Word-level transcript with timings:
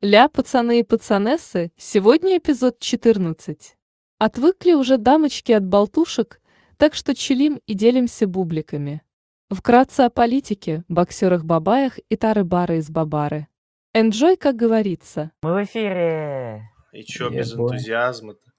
Ля, 0.00 0.28
пацаны 0.28 0.80
и 0.80 0.82
пацанессы, 0.82 1.72
сегодня 1.76 2.38
эпизод 2.38 2.78
14. 2.78 3.76
Отвыкли 4.18 4.72
уже 4.72 4.96
дамочки 4.96 5.52
от 5.52 5.66
болтушек, 5.66 6.40
так 6.78 6.94
что 6.94 7.14
чилим 7.14 7.60
и 7.66 7.74
делимся 7.74 8.26
бубликами. 8.26 9.02
Вкратце 9.50 10.00
о 10.00 10.10
политике, 10.10 10.84
боксерах-бабаях 10.88 11.98
и 12.08 12.16
тары-бары 12.16 12.78
из 12.78 12.88
бабары. 12.90 13.46
Enjoy, 13.94 14.36
как 14.36 14.56
говорится. 14.56 15.32
Мы 15.42 15.52
в 15.52 15.64
эфире. 15.64 16.70
И 16.92 17.04
чё 17.04 17.28
без 17.28 17.52
энтузиазма-то? 17.52 18.53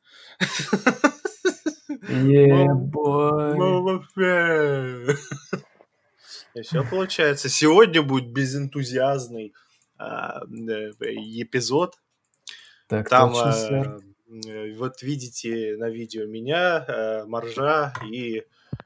И 6.56 6.62
все 6.62 6.84
получается. 6.84 7.50
Сегодня 7.50 8.02
будет 8.02 8.32
безэнтузиазный 8.32 9.54
а, 9.98 10.42
э, 10.42 10.92
эпизод. 11.42 11.96
Так 12.88 13.10
Там 13.10 13.34
точно, 13.34 13.52
сэр. 13.52 14.00
э, 14.46 14.74
вот 14.78 15.02
видите 15.02 15.76
на 15.78 15.90
видео 15.90 16.26
меня, 16.28 16.86
э, 16.88 17.26
Маржа 17.26 17.94
и 18.10 18.44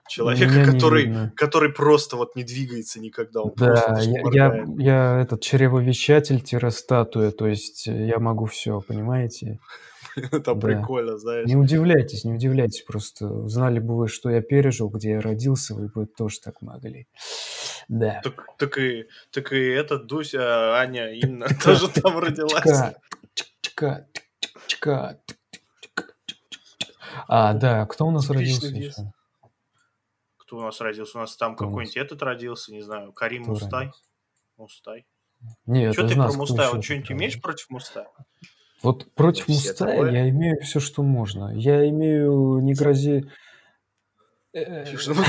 человека, 0.07 0.51
Меня 0.51 0.65
не 0.65 0.71
который, 0.71 1.05
видно. 1.05 1.33
который 1.35 1.71
просто 1.71 2.15
вот 2.15 2.35
не 2.35 2.43
двигается 2.43 2.99
никогда. 2.99 3.41
Он 3.41 3.53
Да, 3.55 3.99
я, 4.01 4.21
я, 4.31 4.65
я 4.77 5.21
этот 5.21 5.41
чревовещатель-статуя, 5.41 7.31
то 7.31 7.47
есть 7.47 7.87
э, 7.87 8.05
я 8.07 8.19
могу 8.19 8.45
все, 8.45 8.81
понимаете? 8.81 9.59
Это 10.31 10.55
да. 10.55 10.55
прикольно, 10.55 11.17
знаешь. 11.17 11.47
Не 11.47 11.55
удивляйтесь, 11.55 12.23
не 12.23 12.33
удивляйтесь, 12.33 12.81
просто 12.81 13.47
знали 13.47 13.79
бы 13.79 13.97
вы, 13.97 14.07
что 14.07 14.29
я 14.29 14.41
пережил, 14.41 14.89
где 14.89 15.11
я 15.11 15.21
родился, 15.21 15.75
вы 15.75 15.87
бы 15.87 16.05
тоже 16.05 16.39
так 16.39 16.61
могли. 16.61 17.07
Да. 17.87 18.21
Так, 18.23 18.45
так 18.57 18.77
и, 18.77 19.05
так 19.31 19.51
и 19.51 19.59
этот 19.69 20.05
Дуся, 20.07 20.77
Аня, 20.77 21.11
Инна 21.11 21.47
тоже 21.63 21.89
там 21.89 22.19
родилась. 22.19 22.95
Чка, 23.61 24.07
чка. 24.67 25.19
А, 27.27 27.53
да, 27.53 27.85
кто 27.85 28.05
у 28.07 28.11
нас 28.11 28.29
родился? 28.29 29.13
Кто 30.37 30.57
у 30.57 30.61
нас 30.61 30.79
родился? 30.81 31.17
У 31.17 31.21
нас 31.21 31.35
там 31.37 31.55
какой-нибудь 31.55 31.97
этот 31.97 32.21
родился, 32.21 32.71
не 32.71 32.81
знаю, 32.81 33.11
Карим 33.13 33.43
Мустай. 33.43 33.91
Мустай. 34.57 35.05
Нет, 35.65 35.93
Что 35.93 36.07
ты 36.07 36.15
про 36.15 36.27
еще 36.27 36.37
Вот 36.37 36.83
что-нибудь 36.83 37.11
имеешь 37.11 37.41
против 37.41 37.69
Мустая? 37.69 38.09
Вот 38.81 39.11
против 39.13 39.45
все 39.45 39.53
Мустая 39.53 40.11
я 40.11 40.29
имею 40.29 40.61
все, 40.61 40.79
что 40.79 41.03
можно. 41.03 41.51
Я 41.55 41.87
имею 41.89 42.59
не 42.59 42.73
грози... 42.73 43.25
э, 44.53 44.85
Южному- 44.91 45.23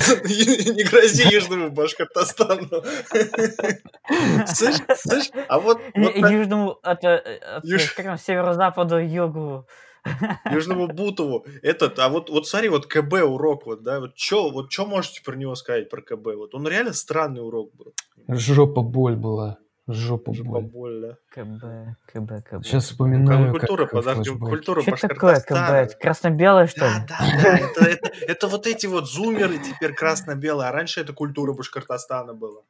Не 0.77 0.85
грози 0.85 1.35
Южному 1.35 1.71
Башкортостану. 1.71 2.69
Слышь, 4.47 4.77
слышь, 4.97 5.31
а 5.49 5.59
вот 5.59 5.81
Южному, 5.95 6.79
от, 6.83 7.05
э, 7.05 7.41
северо-западу, 7.65 8.99
югу. 8.99 9.67
Южному 10.51 10.87
Бутову, 10.89 11.45
этот, 11.63 11.99
а 11.99 12.09
вот, 12.09 12.31
вот 12.31 12.47
смотри, 12.49 12.69
вот 12.71 12.87
КБ 12.87 13.13
урок, 13.25 13.67
вот, 13.67 13.83
да, 13.83 14.01
вот 14.01 14.13
что 14.17 14.51
вот 14.51 14.71
чё 14.71 14.87
можете 14.87 15.23
про 15.23 15.37
него 15.37 15.55
сказать, 15.55 15.91
про 15.91 16.01
КБ? 16.01 16.37
Вот 16.37 16.55
он 16.55 16.67
реально 16.67 16.93
странный 16.95 17.43
урок 17.47 17.75
был. 17.75 17.93
Жопа 18.29 18.81
боль 18.83 19.17
была. 19.17 19.59
Жопа 19.93 20.33
Жопа 20.33 20.61
боль. 20.61 20.63
боль, 20.63 21.01
да. 21.01 21.17
КБ, 21.31 21.97
КБ, 22.13 22.49
КБ. 22.49 22.65
Сейчас 22.65 22.85
Как 22.85 22.93
вспоминаю, 22.93 23.51
культура, 23.53 23.87
как 23.87 23.93
подожди, 23.93 24.31
культура 24.31 24.83
Что 24.83 25.09
такое 25.09 25.41
КБ? 25.41 25.99
Красно-белое, 26.01 26.67
что 26.67 26.87
ли? 26.87 26.93
Да, 27.09 27.19
да, 27.21 27.43
да, 27.43 27.59
это, 27.59 27.85
это, 27.85 28.13
это 28.27 28.49
вот 28.49 28.67
эти 28.67 28.87
вот 28.87 29.09
зумеры 29.09 29.59
теперь 29.59 29.95
красно-белые, 29.95 30.69
а 30.69 30.73
раньше 30.73 31.01
это 31.01 31.13
культура 31.13 31.53
Башкортостана 31.53 32.35
была. 32.35 32.63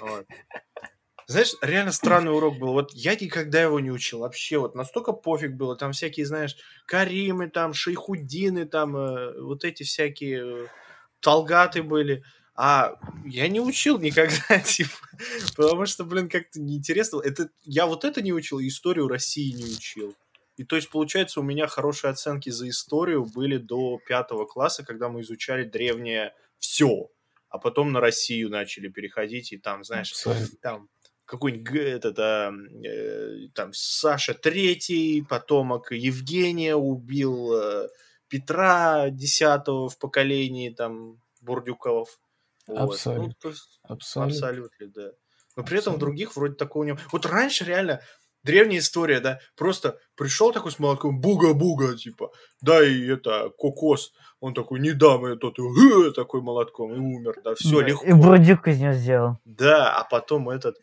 Вот. 0.00 0.26
Знаешь, 1.28 1.54
реально 1.60 1.90
странный 1.90 2.32
урок 2.32 2.58
был. 2.58 2.72
Вот 2.72 2.92
я 2.92 3.16
никогда 3.16 3.60
его 3.60 3.80
не 3.80 3.90
учил. 3.90 4.20
Вообще, 4.20 4.58
вот 4.58 4.76
настолько 4.76 5.12
пофиг 5.12 5.54
было. 5.54 5.76
Там 5.76 5.90
всякие, 5.90 6.24
знаешь, 6.24 6.56
Каримы, 6.86 7.50
там, 7.50 7.74
Шейхуддины, 7.74 8.64
там, 8.64 8.96
э, 8.96 9.40
вот 9.40 9.64
эти 9.64 9.82
всякие 9.82 10.64
э, 10.64 10.66
Талгаты 11.20 11.82
были. 11.82 12.22
А 12.56 12.98
я 13.26 13.48
не 13.48 13.60
учил 13.60 13.98
никогда, 13.98 14.58
типа, 14.64 14.96
потому 15.56 15.84
что, 15.84 16.04
блин, 16.04 16.28
как-то 16.28 16.58
неинтересно. 16.58 17.20
Это, 17.20 17.50
я 17.64 17.86
вот 17.86 18.04
это 18.04 18.22
не 18.22 18.32
учил, 18.32 18.60
историю 18.60 19.08
России 19.08 19.52
не 19.52 19.64
учил. 19.64 20.14
И 20.56 20.64
то 20.64 20.76
есть, 20.76 20.88
получается, 20.88 21.40
у 21.40 21.42
меня 21.42 21.66
хорошие 21.66 22.10
оценки 22.10 22.48
за 22.48 22.68
историю 22.68 23.26
были 23.26 23.58
до 23.58 24.00
пятого 24.08 24.46
класса, 24.46 24.84
когда 24.84 25.10
мы 25.10 25.20
изучали 25.20 25.64
древнее 25.64 26.34
все. 26.58 27.10
А 27.50 27.58
потом 27.58 27.92
на 27.92 28.00
Россию 28.00 28.48
начали 28.48 28.88
переходить, 28.88 29.52
и 29.52 29.58
там, 29.58 29.84
знаешь, 29.84 30.12
Абсолютно. 30.12 30.58
там 30.62 30.88
какой-нибудь 31.26 31.74
этот, 31.74 32.18
а, 32.18 32.52
э, 32.84 33.48
там 33.54 33.72
Саша 33.74 34.32
Третий, 34.32 35.22
потомок 35.28 35.92
Евгения 35.92 36.74
убил 36.74 37.52
э, 37.52 37.88
Петра 38.28 39.10
Десятого 39.10 39.88
в 39.88 39.98
поколении 39.98 40.70
там 40.70 41.20
Бурдюков. 41.42 42.18
Вот. 42.66 42.78
Ну, 42.78 42.84
Абсолютно. 42.84 43.34
то 43.40 43.48
есть 43.48 43.80
Абсолютно. 43.82 44.34
Абсолютно, 44.34 44.86
да. 44.88 45.10
Но 45.56 45.62
при 45.62 45.78
этом 45.78 45.94
в 45.94 45.96
Абсолютно. 45.96 45.98
других 45.98 46.36
вроде 46.36 46.54
такого 46.54 46.84
не... 46.84 46.96
Вот 47.12 47.26
раньше 47.26 47.64
реально 47.64 48.00
древняя 48.46 48.80
история, 48.80 49.20
да, 49.20 49.40
просто 49.56 49.98
пришел 50.14 50.52
такой 50.52 50.72
с 50.72 50.78
молотком, 50.78 51.20
буга-буга, 51.20 51.96
типа, 51.96 52.30
дай 52.62 53.08
это, 53.08 53.50
кокос. 53.58 54.12
Он 54.40 54.54
такой, 54.54 54.80
не 54.80 54.92
дам 54.92 55.26
я 55.26 55.36
тот, 55.36 55.58
и 55.58 55.62
«Гы!» 55.62 56.12
такой 56.12 56.40
молотком, 56.40 56.94
и 56.94 56.98
умер, 56.98 57.40
да, 57.42 57.54
все, 57.54 57.80
Да, 57.80 57.86
легко. 57.86 58.06
И 58.06 58.12
бурдюк 58.12 58.68
из 58.68 58.78
него 58.78 58.92
сделал. 58.92 59.38
Да, 59.44 59.92
а 59.94 60.04
потом 60.04 60.48
этот... 60.48 60.76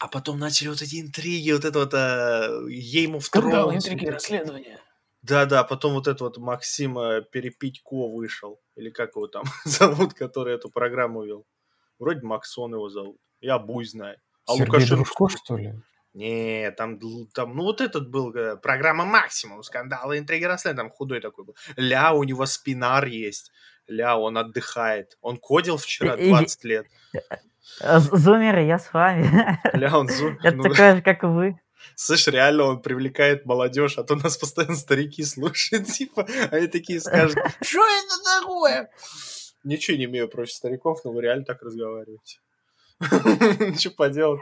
А 0.00 0.06
потом 0.06 0.38
начали 0.38 0.68
вот 0.68 0.80
эти 0.80 1.00
интриги, 1.00 1.50
вот 1.50 1.64
это 1.64 1.80
вот 1.80 1.92
а, 1.92 2.62
ему 2.68 3.18
в 3.18 3.28
трон. 3.28 3.74
расследования. 3.74 4.78
Да-да, 5.22 5.64
потом 5.64 5.94
вот 5.94 6.06
этот 6.06 6.20
вот 6.20 6.38
Максима 6.38 7.20
Перепитько 7.22 8.08
вышел. 8.08 8.60
Или 8.76 8.90
как 8.90 9.16
его 9.16 9.26
там 9.26 9.44
зовут, 9.64 10.14
который 10.14 10.54
эту 10.54 10.70
программу 10.70 11.24
вел. 11.24 11.46
Вроде 11.98 12.20
Максон 12.24 12.74
его 12.74 12.88
зовут. 12.88 13.16
Я 13.40 13.58
буй 13.58 13.84
знаю. 13.84 14.16
А 14.46 14.52
Сергей 14.52 14.66
Лукашенко... 14.66 14.94
Дружко, 14.96 15.28
что 15.28 15.56
ли? 15.56 15.74
Не, 16.14 16.70
там, 16.72 16.98
там, 17.34 17.54
ну 17.54 17.64
вот 17.64 17.80
этот 17.80 18.10
был, 18.10 18.34
э, 18.34 18.56
программа 18.56 19.04
Максимум, 19.04 19.62
скандалы, 19.62 20.18
интриги, 20.18 20.44
расследования, 20.44 20.88
там 20.88 20.96
худой 20.96 21.20
такой 21.20 21.44
был. 21.44 21.56
Ля, 21.76 22.12
у 22.12 22.24
него 22.24 22.46
спинар 22.46 23.04
есть. 23.06 23.52
Ля, 23.86 24.16
он 24.18 24.36
отдыхает. 24.38 25.16
Он 25.20 25.36
кодил 25.36 25.76
вчера 25.76 26.14
И- 26.14 26.26
и- 26.26 26.30
20 26.30 26.64
лет. 26.64 26.86
А, 27.80 27.98
з- 28.00 28.16
Зумеры, 28.16 28.62
я 28.64 28.78
с 28.78 28.92
вами. 28.92 29.58
Ля, 29.74 29.96
он 29.98 30.08
зу- 30.08 30.36
Я 30.42 30.52
ну, 30.52 30.62
такой 30.62 30.96
же, 30.96 31.02
как 31.02 31.22
и 31.22 31.26
вы. 31.26 31.60
Слышь, 31.94 32.26
реально 32.28 32.64
он 32.64 32.82
привлекает 32.82 33.44
молодежь, 33.46 33.98
а 33.98 34.04
то 34.04 34.14
нас 34.14 34.36
постоянно 34.36 34.76
старики 34.76 35.24
слушают, 35.24 35.86
типа, 35.92 36.26
они 36.50 36.66
такие 36.68 37.00
скажут, 37.00 37.38
что 37.62 37.80
это 37.80 38.40
такое? 38.40 38.90
Ничего 39.64 39.96
не 39.96 40.04
имею 40.04 40.28
против 40.28 40.52
стариков, 40.52 41.00
но 41.04 41.12
вы 41.12 41.22
реально 41.22 41.44
так 41.44 41.62
разговариваете. 41.62 42.38
Что 43.78 43.90
поделать? 43.90 44.40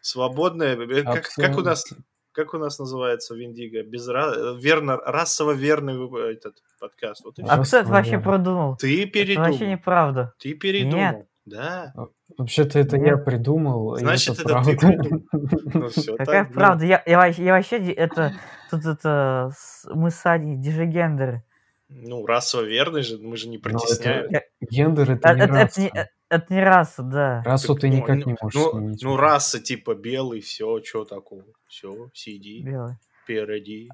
Свободное, 0.00 0.76
э, 0.76 1.22
как, 1.36 1.56
у 1.56 1.60
нас, 1.60 1.84
как 2.32 2.54
у 2.54 2.58
нас 2.58 2.78
называется 2.78 3.34
в 3.34 3.40
Индиго? 3.40 3.82
Без 3.84 4.06
верно, 4.06 4.96
расово 4.96 5.52
верный 5.52 5.94
этот 6.32 6.56
подкаст. 6.80 7.24
Вот 7.24 7.38
А 7.38 7.64
кто 7.64 7.76
это 7.76 7.88
вообще 7.88 8.18
продумал? 8.18 8.76
Ты 8.76 9.04
Это 9.04 9.06
вообще 9.06 9.24
передумал. 9.24 9.58
неправда. 9.58 10.34
Ты 10.38 10.54
передумал. 10.54 11.28
Да. 11.44 11.92
Вообще-то 12.38 12.78
это 12.78 12.98
Нет. 12.98 13.06
я 13.08 13.16
придумал. 13.16 13.96
Значит, 13.96 14.38
это 14.38 14.48
правда. 14.48 14.70
ты 14.70 14.76
придумал. 14.76 15.22
Ну 15.74 15.88
все, 15.88 16.16
Какая 16.16 16.44
так. 16.44 16.52
правда? 16.54 16.84
Я, 16.84 17.02
я, 17.06 17.18
вообще- 17.18 17.44
я 17.44 17.52
вообще 17.52 17.80
ди- 17.80 17.90
это 17.92 18.32
тут 18.70 18.84
это 18.86 19.50
мы 19.92 20.10
с 20.10 20.22
дижигендеры. 20.38 21.42
Ну, 21.88 22.24
расово 22.24 22.62
верный 22.62 23.02
же, 23.02 23.18
мы 23.18 23.36
же 23.36 23.48
не 23.48 23.58
притесняем. 23.58 24.26
это- 24.30 24.46
Гендер 24.70 25.10
это 25.10 25.28
А, 25.28 25.34
не 25.34 25.40
Это, 25.42 25.52
это 25.54 25.80
не, 25.80 25.88
раса. 25.88 26.00
э, 26.00 26.06
это 26.30 26.54
не 26.54 26.62
раса, 26.64 27.02
да. 27.02 27.42
Расу 27.44 27.74
Так, 27.74 27.80
ты 27.82 27.88
ну, 27.88 27.96
никак 27.96 28.16
ну, 28.18 28.24
не 28.26 28.36
можешь 28.40 28.60
ну, 28.60 28.70
сменить. 28.70 29.02
Ну, 29.02 29.16
раса 29.16 29.60
типа 29.60 29.94
белый, 29.94 30.40
все, 30.40 30.80
что 30.82 31.04
такого? 31.04 31.44
Все, 31.66 32.08
сиди, 32.14 32.62
Белый. 32.62 32.96
перейди. 33.26 33.90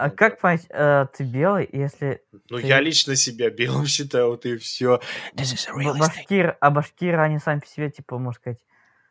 А 0.00 0.10
как 0.10 0.40
понять, 0.40 0.64
э, 0.70 1.06
ты 1.12 1.24
белый, 1.24 1.68
если 1.72 2.22
Ну, 2.50 2.60
Ты- 2.60 2.66
я 2.68 2.78
лично 2.80 3.16
себя 3.16 3.50
белым 3.50 3.84
считаю, 3.86 4.28
вот 4.28 4.46
и 4.46 4.56
все. 4.56 5.00
башкир, 5.34 6.56
а 6.60 6.70
башкиры, 6.70 7.18
они 7.20 7.40
сами 7.40 7.58
по 7.58 7.66
себе, 7.66 7.90
типа, 7.90 8.16
можно 8.16 8.34
сказать, 8.40 8.60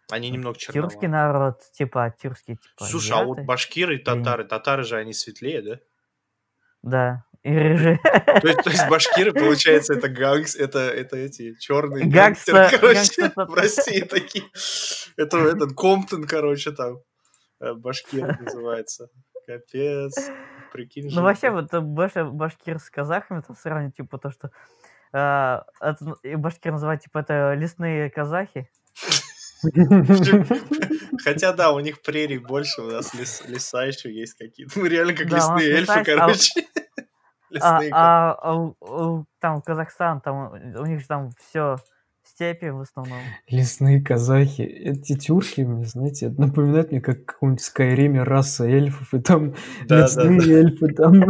Они 0.09 0.29
немного 0.29 0.57
тюркский 0.57 0.73
черноватые. 0.73 1.09
народ, 1.09 1.61
типа, 1.73 2.05
а 2.05 2.11
тюркские, 2.11 2.55
типа, 2.55 2.85
Слушай, 2.85 3.11
а 3.17 3.23
вот 3.25 3.39
башкиры 3.41 3.95
и 3.95 3.97
татары, 3.97 4.45
татары 4.45 4.83
же 4.85 4.95
они 4.95 5.11
светлее, 5.11 5.61
да? 5.61 5.79
Да, 6.83 7.23
и 7.43 7.49
рыжие. 7.53 7.99
То 8.03 8.47
есть, 8.47 8.63
то 8.63 8.69
есть 8.69 8.87
башкиры, 8.89 9.33
получается, 9.33 9.93
это 9.93 10.07
gangs, 10.07 10.55
это, 10.55 10.79
это 10.79 11.17
эти 11.17 11.55
черные 11.59 12.05
Гангста- 12.05 12.53
гангстеры, 12.53 12.69
короче, 12.79 13.21
гангста- 13.23 13.45
в 13.47 13.53
России 13.53 14.01
такие. 14.01 14.45
Это 15.17 15.37
этот 15.39 15.73
Комптон, 15.75 16.23
короче, 16.25 16.71
там 16.71 17.01
э, 17.59 17.73
башкиры 17.73 18.37
называется. 18.39 19.09
Капец. 19.45 20.13
Прикинь. 20.77 21.09
Ну, 21.13 21.21
вообще, 21.23 21.49
вот 21.49 21.73
э, 21.73 21.79
больше 21.79 22.23
башкир 22.25 22.79
с 22.79 22.89
казахами 22.89 23.41
там 23.41 23.55
сравнивать, 23.55 23.95
типа, 23.95 24.17
то, 24.17 24.29
что 24.31 24.51
э, 25.13 25.61
это, 25.81 25.97
ну, 26.01 26.15
башкир 26.37 26.71
называют, 26.71 27.01
типа, 27.01 27.19
это 27.19 27.53
лесные 27.55 28.09
казахи. 28.09 28.69
Хотя 31.23 31.53
да, 31.53 31.71
у 31.71 31.79
них 31.79 32.01
прерий 32.01 32.37
больше, 32.37 32.81
у 32.81 32.91
нас 32.91 33.13
лес- 33.13 33.43
леса 33.47 33.83
еще 33.85 34.13
есть 34.13 34.35
какие-то. 34.37 34.79
Мы 34.79 34.87
реально 34.89 35.13
как 35.13 35.27
лесные 35.27 35.71
эльфы, 35.71 35.91
а 35.99 36.03
короче. 36.03 36.65
А, 37.61 37.79
а- 37.93 38.33
а 38.41 38.55
у- 38.55 38.75
у- 38.81 39.25
там 39.39 39.61
Казахстан, 39.61 40.19
там 40.19 40.51
у 40.51 40.85
них 40.85 40.99
же 40.99 41.07
там 41.07 41.31
все 41.39 41.77
степи 42.37 42.69
в 42.69 42.81
основном. 42.81 43.19
Лесные 43.49 44.01
казахи. 44.01 44.61
Эти 44.61 45.17
тюрки, 45.17 45.61
мне, 45.61 45.85
знаете, 45.85 46.27
это 46.27 46.39
напоминает 46.39 46.91
мне 46.91 47.01
как 47.01 47.25
каком-нибудь 47.25 47.63
Скайриме 47.63 48.21
раса 48.21 48.65
эльфов, 48.65 49.13
и 49.13 49.19
там 49.19 49.53
Да, 49.87 49.97
да, 49.97 50.01
лесные 50.03 50.53
эльфы, 50.53 50.87
там... 50.93 51.13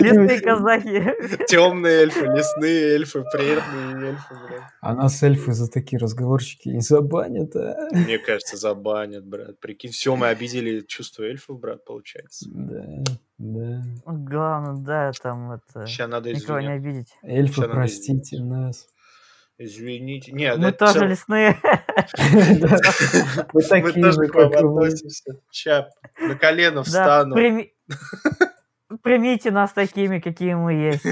Лесные 0.00 0.40
казахи. 0.40 1.46
Темные 1.48 2.02
эльфы, 2.02 2.26
лесные 2.26 2.94
эльфы, 2.94 3.24
прерные 3.32 4.08
эльфы, 4.08 4.34
блядь. 4.46 4.62
А 4.80 4.94
нас 4.94 5.22
эльфы 5.22 5.52
за 5.52 5.70
такие 5.70 6.00
разговорчики 6.00 6.68
не 6.68 6.80
забанят, 6.80 7.54
а? 7.54 7.88
Мне 7.92 8.18
кажется, 8.18 8.56
забанят, 8.56 9.24
брат. 9.24 9.60
Прикинь, 9.60 9.92
все, 9.92 10.16
мы 10.16 10.26
обидели 10.26 10.80
чувство 10.80 11.22
эльфов, 11.22 11.60
брат, 11.60 11.84
получается. 11.84 12.48
Да, 12.52 13.04
да. 13.38 13.82
Главное, 14.04 14.84
да, 14.84 15.12
там 15.22 15.52
это... 15.52 15.86
Сейчас 15.86 16.10
надо 16.10 16.32
Никого 16.32 16.60
не 16.60 16.72
обидеть. 16.72 17.14
Эльфы, 17.22 17.68
простите 17.68 18.40
нас. 18.40 18.88
Извините. 19.58 20.32
Нет, 20.32 20.58
Мы 20.58 20.72
тоже 20.72 20.92
всё- 20.94 21.04
лесные. 21.06 21.56
Мы 23.52 23.62
такие 23.62 24.04
тоже 24.04 24.22
же, 24.22 24.28
к 24.28 24.34
вам 24.34 24.50
как 24.50 24.62
вы. 24.62 24.86
относимся. 24.86 25.40
Ща 25.52 25.90
на 26.20 26.34
колено 26.36 26.82
встану. 26.82 27.36
прими- 27.36 27.70
примите 29.02 29.50
нас 29.50 29.72
такими, 29.72 30.18
какие 30.18 30.54
мы 30.54 30.72
есть. 30.74 31.04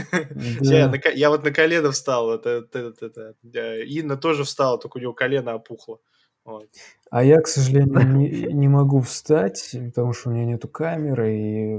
Я, 1.14 1.30
вот 1.30 1.44
на 1.44 1.50
колено 1.52 1.90
встал. 1.92 2.26
Вот 2.26 2.46
это- 2.46 2.78
это- 2.78 3.06
это, 3.06 3.34
э, 3.54 3.84
Инна 3.84 4.16
тоже 4.16 4.42
встала, 4.44 4.78
только 4.78 4.98
у 4.98 5.00
него 5.00 5.12
колено 5.12 5.54
опухло. 5.54 5.98
Вот. 6.44 6.66
А 7.10 7.22
я, 7.22 7.40
к 7.40 7.46
сожалению, 7.46 8.04
не, 8.16 8.28
не 8.52 8.66
могу 8.68 9.00
встать, 9.02 9.70
потому 9.94 10.12
что 10.12 10.30
у 10.30 10.32
меня 10.32 10.44
нету 10.44 10.66
камеры, 10.66 11.36
и 11.36 11.76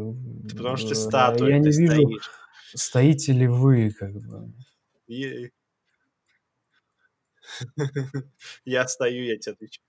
потому 0.50 0.77
что 0.77 0.89
ты 0.89 0.94
э, 0.94 0.95
статуя, 0.95 1.57
я 1.57 1.62
ты 1.62 1.69
не 1.69 1.88
вижу, 2.06 2.21
стоите 2.74 3.33
ли 3.33 3.48
вы, 3.48 3.92
как 3.92 4.13
бы. 4.13 4.54
Е- 5.07 5.50
Я 8.66 8.88
стою, 8.88 9.24
я 9.26 9.38
тебе 9.38 9.54
отвечу. 9.54 9.82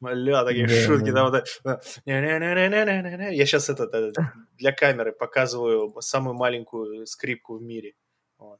Ля, 0.00 0.44
такие 0.44 0.66
Да, 0.66 0.74
шутки, 0.84 1.10
да. 1.10 1.12
да, 1.12 1.24
вот 1.24 1.34
это, 1.34 1.80
«Не-не-не-не-не-не-не». 2.06 3.36
Я 3.36 3.46
сейчас 3.46 3.68
это, 3.70 3.84
это, 3.84 4.32
для 4.56 4.72
камеры 4.72 5.12
показываю 5.12 6.00
самую 6.00 6.34
маленькую 6.34 7.06
скрипку 7.06 7.56
в 7.58 7.62
мире. 7.62 7.94
Вот. 8.36 8.58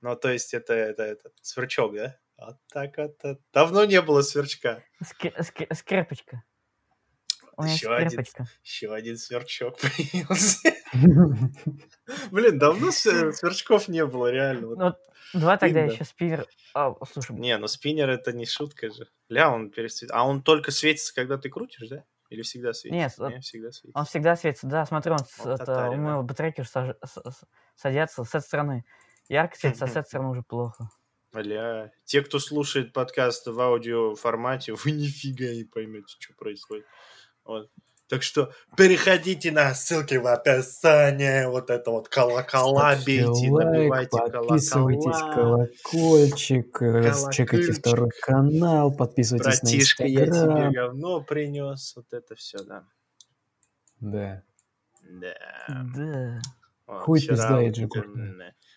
Ну, 0.00 0.14
то 0.14 0.30
есть 0.30 0.54
это, 0.54 0.74
это, 0.74 1.02
это 1.02 1.30
сверчок, 1.42 1.96
да? 1.96 2.16
Вот 2.38 2.56
так 2.68 2.96
вот. 2.98 3.16
вот. 3.24 3.40
Давно 3.52 3.84
не 3.84 4.00
было 4.00 4.22
сверчка. 4.22 4.84
Скр- 5.02 5.34
скр- 5.40 5.74
Скрепочка. 5.74 6.44
Еще 7.58 7.92
один. 7.92 8.24
Еще 8.62 8.94
один 8.94 9.16
сверчок 9.16 9.78
появился. 9.80 10.72
Блин, 12.30 12.58
давно 12.58 12.88
свер- 12.88 13.32
сверчков 13.32 13.88
не 13.88 14.04
было, 14.06 14.30
реально. 14.30 14.68
Вот. 14.68 14.78
Ну, 14.78 14.84
вот 14.84 14.96
давай 15.34 15.58
тогда 15.58 15.80
еще 15.80 16.04
спивер. 16.04 16.46
А, 16.74 16.94
слушай, 17.10 17.34
Не, 17.36 17.58
ну 17.58 17.66
спиннер 17.66 18.08
это 18.10 18.32
не 18.32 18.46
шутка 18.46 18.90
же. 18.90 19.08
Ля, 19.28 19.50
он 19.50 19.70
пересвет... 19.70 20.10
А 20.12 20.26
он 20.26 20.42
только 20.42 20.70
светится, 20.70 21.14
когда 21.14 21.38
ты 21.38 21.48
крутишь, 21.48 21.88
да? 21.88 22.04
Или 22.28 22.42
всегда 22.42 22.72
светится? 22.72 22.96
Нет, 22.96 23.14
вот 23.18 23.30
Не, 23.30 23.40
всегда 23.40 23.72
светится. 23.72 23.98
он 23.98 24.04
всегда 24.04 24.36
светится. 24.36 24.66
Да, 24.66 24.86
смотри, 24.86 25.12
он 25.12 25.18
это, 25.52 25.90
у 25.90 25.96
моего 25.96 26.22
батарейки 26.22 26.60
уже 26.60 26.96
садятся 27.76 28.24
с 28.24 28.28
этой 28.28 28.42
стороны. 28.42 28.84
Ярко 29.28 29.56
светится, 29.56 29.84
а 29.84 29.88
с 29.88 29.92
этой 29.92 30.06
стороны 30.06 30.30
уже 30.30 30.42
плохо. 30.42 30.88
Ля. 31.32 31.90
Те, 32.04 32.22
кто 32.22 32.38
слушает 32.38 32.92
подкаст 32.92 33.46
в 33.46 33.60
аудио 33.60 34.14
формате, 34.14 34.72
вы 34.84 34.92
нифига 34.92 35.52
не 35.52 35.64
поймете, 35.64 36.14
что 36.18 36.34
происходит. 36.34 36.86
Вот. 37.44 37.70
Так 38.08 38.22
что 38.22 38.52
переходите 38.76 39.50
на 39.50 39.74
ссылки 39.74 40.14
в 40.14 40.26
описании, 40.28 41.46
вот 41.46 41.70
это 41.70 41.90
вот 41.90 42.08
колокола 42.08 42.92
Ставьте 42.94 43.24
бейте, 43.24 43.50
лайк, 43.50 43.66
набивайте 43.66 44.16
подписывайтесь, 44.16 45.04
колокола. 45.04 45.66
колокольчик, 45.82 46.82
э, 46.82 47.02
Колокольчик. 47.02 47.32
чекайте 47.32 47.72
второй 47.72 48.10
канал, 48.22 48.92
подписывайтесь 48.94 49.60
Братишка, 49.60 50.04
на 50.04 50.06
я 50.08 50.16
тебе 50.20 50.28
Инстаграм. 50.28 50.72
говно 50.72 51.20
принес, 51.22 51.92
вот 51.96 52.06
это 52.12 52.34
все, 52.36 52.58
да. 52.62 52.84
Да. 54.00 54.42
Да. 55.10 55.34
Да. 55.96 56.40
Хуй 56.86 57.20
пизда, 57.20 57.60
Эджи 57.66 57.88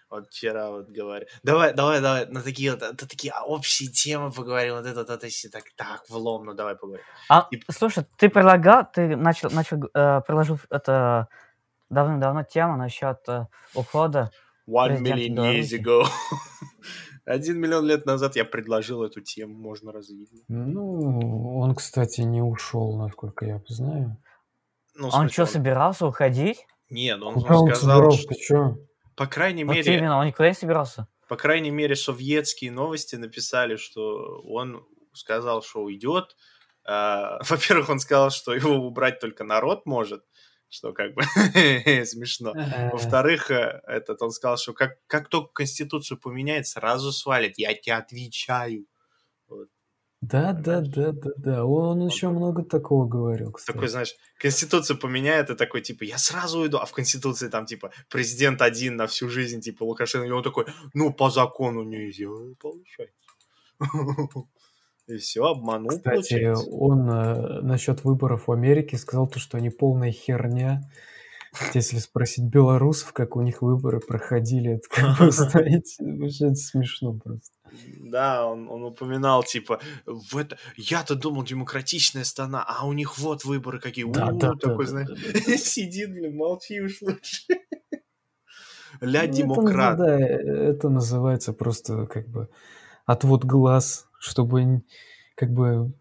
Вот 0.09 0.27
вчера 0.29 0.71
вот 0.71 0.89
говорю. 0.89 1.27
Давай, 1.43 1.73
давай, 1.73 2.01
давай, 2.01 2.25
на 2.27 2.41
такие 2.41 2.71
вот, 2.71 2.81
это 2.81 3.07
такие 3.07 3.31
общие 3.45 3.89
темы 3.89 4.31
поговорим. 4.31 4.75
Вот 4.75 4.85
это, 4.85 4.99
вот 5.01 5.09
это, 5.09 5.27
если 5.27 5.49
так, 5.49 5.63
так, 5.75 6.03
влом, 6.09 6.45
ну 6.45 6.53
давай 6.53 6.75
поговорим. 6.75 7.05
А, 7.29 7.47
И- 7.51 7.61
слушай, 7.71 8.05
ты 8.17 8.29
предлагал, 8.29 8.87
ты 8.91 9.15
начал, 9.15 9.51
начал, 9.51 9.77
э, 9.93 10.21
предложил 10.21 10.59
это 10.71 11.27
давно-давно 11.89 12.43
тему 12.43 12.75
насчет 12.75 13.17
э, 13.27 13.45
ухода. 13.75 14.31
One 14.67 14.99
million 15.01 15.35
years 15.35 15.73
ago. 15.73 16.05
Один 17.25 17.59
миллион 17.59 17.85
лет 17.85 18.07
назад 18.07 18.35
я 18.35 18.45
предложил 18.45 19.03
эту 19.03 19.21
тему, 19.21 19.53
можно 19.53 19.91
развить. 19.91 20.31
Ну, 20.47 21.59
он, 21.59 21.75
кстати, 21.75 22.21
не 22.21 22.41
ушел, 22.41 22.97
насколько 22.97 23.45
я 23.45 23.61
знаю. 23.67 24.17
Ну, 24.95 25.09
в 25.11 25.13
он 25.15 25.29
что, 25.29 25.45
собирался 25.45 26.07
уходить? 26.07 26.65
Нет, 26.89 27.21
он, 27.21 27.35
Куда 27.35 27.49
он 27.49 27.69
он 27.69 27.75
сказал, 27.75 27.97
собирался? 27.97 28.21
что, 28.21 28.29
Ты 28.29 28.39
чё? 28.39 28.77
По 29.19 29.27
крайней 29.27 29.65
Вот 29.65 29.75
мере, 29.75 29.97
именно, 29.97 30.17
он 30.17 30.27
никуда 30.27 30.47
не 30.47 30.55
собирался. 30.55 31.05
по 31.27 31.35
крайней 31.35 31.71
мере, 31.71 31.97
советские 31.97 32.71
новости 32.71 33.17
написали, 33.17 33.75
что 33.75 34.41
он 34.45 34.87
сказал, 35.11 35.61
что 35.61 35.81
уйдет. 35.81 36.37
А, 36.85 37.37
Во-первых, 37.49 37.89
он 37.89 37.99
сказал, 37.99 38.31
что 38.31 38.55
его 38.55 38.75
убрать 38.75 39.19
только 39.19 39.43
народ 39.43 39.85
может, 39.85 40.23
что 40.69 40.93
как 40.93 41.13
бы 41.15 41.23
смешно. 42.05 42.53
Во-вторых, 42.93 43.51
э, 43.51 43.81
этот, 43.87 44.21
он 44.21 44.31
сказал, 44.31 44.57
что 44.57 44.71
как, 44.71 45.05
как 45.07 45.27
только 45.27 45.51
Конституцию 45.51 46.17
поменяет, 46.17 46.65
сразу 46.65 47.11
свалит. 47.11 47.57
Я 47.57 47.73
тебе 47.73 47.95
отвечаю. 47.95 48.85
Да, 50.21 50.51
да, 50.51 50.81
да, 50.81 51.13
да, 51.13 51.31
да. 51.37 51.65
Он 51.65 52.05
еще 52.05 52.29
много 52.29 52.63
такого 52.63 53.07
говорил, 53.07 53.53
кстати. 53.53 53.73
Такой, 53.73 53.87
знаешь, 53.87 54.15
Конституцию 54.37 54.99
поменяет, 54.99 55.49
и 55.49 55.55
такой, 55.55 55.81
типа, 55.81 56.03
я 56.03 56.17
сразу 56.17 56.59
уйду. 56.59 56.77
А 56.77 56.85
в 56.85 56.91
Конституции 56.91 57.47
там, 57.47 57.65
типа, 57.65 57.91
президент 58.09 58.61
один 58.61 58.97
на 58.97 59.07
всю 59.07 59.29
жизнь, 59.29 59.61
типа, 59.61 59.83
Лукашенко. 59.83 60.27
И 60.27 60.31
он 60.31 60.43
такой, 60.43 60.65
ну, 60.93 61.13
по 61.13 61.29
закону 61.29 61.83
нельзя, 61.83 62.27
получается. 62.59 63.15
И 65.07 65.17
все, 65.17 65.43
обманул, 65.43 65.89
Кстати, 65.89 66.13
получается. 66.13 66.69
он 66.69 67.09
э, 67.09 67.61
насчет 67.61 68.03
выборов 68.03 68.47
в 68.47 68.51
Америке 68.51 68.95
сказал 68.97 69.27
то, 69.27 69.39
что 69.39 69.57
они 69.57 69.71
полная 69.71 70.11
херня. 70.11 70.83
Если 71.73 71.97
спросить 71.97 72.45
белорусов, 72.45 73.11
как 73.13 73.35
у 73.35 73.41
них 73.41 73.61
выборы 73.61 73.99
проходили, 73.99 74.73
это 74.73 74.87
как 74.89 75.17
бы, 75.17 75.31
знаете, 75.31 76.03
вообще 76.03 76.45
это 76.45 76.55
смешно 76.55 77.13
просто. 77.13 77.51
Да, 77.99 78.45
он, 78.45 78.69
он 78.69 78.83
упоминал, 78.83 79.43
типа, 79.43 79.79
в 80.05 80.37
это... 80.37 80.57
я-то 80.75 81.15
думал, 81.15 81.43
демократичная 81.43 82.23
страна, 82.23 82.63
а 82.67 82.85
у 82.85 82.93
них 82.93 83.17
вот 83.17 83.45
выборы 83.45 83.79
какие. 83.79 84.11
Да, 84.11 84.31
да, 84.31 84.53
да, 84.53 84.55
такой, 84.55 84.85
да, 84.85 84.91
знаешь, 84.91 85.09
да, 85.09 85.57
сидит, 85.57 86.11
блин, 86.11 86.35
молчи 86.35 86.81
уж 86.81 87.01
лучше. 87.01 87.43
Ля 89.01 89.21
Ну, 89.21 89.27
это, 89.27 89.33
демократ. 89.33 89.97
да, 89.97 90.19
это 90.19 90.89
называется 90.89 91.53
просто 91.53 92.05
как 92.07 92.27
бы 92.27 92.49
отвод 93.05 93.45
глаз, 93.45 94.07
чтобы 94.19 94.83
как 95.35 95.51
бы 95.51 95.93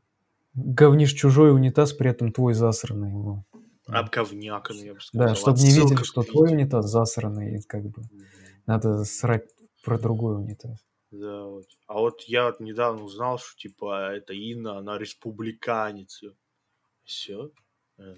говнишь 0.55 1.13
чужой 1.13 1.53
унитаз, 1.53 1.93
при 1.93 2.11
этом 2.11 2.33
твой 2.33 2.55
засранный. 2.55 3.11
его. 3.11 3.45
Обговняканный, 3.89 4.87
я 4.87 4.95
бы 4.95 5.01
сказал. 5.01 5.29
Да, 5.29 5.35
чтобы 5.35 5.59
не 5.61 5.71
видели, 5.73 6.03
что 6.05 6.23
твой 6.23 6.53
унитаз 6.53 6.87
засранный, 6.91 7.57
и 7.57 7.63
как 7.63 7.85
бы 7.85 8.03
надо 8.67 9.05
срать 9.05 9.45
про 9.85 9.99
другой 9.99 10.37
унитаз. 10.37 10.85
Да, 11.11 11.45
вот. 11.45 11.65
А 11.87 11.95
вот 11.95 12.21
я 12.23 12.47
вот 12.47 12.61
недавно 12.61 13.03
узнал, 13.05 13.39
что 13.39 13.57
типа 13.57 14.13
это 14.13 14.35
Инна, 14.35 14.79
она 14.79 14.99
республиканец. 14.99 16.23
Все. 17.05 17.51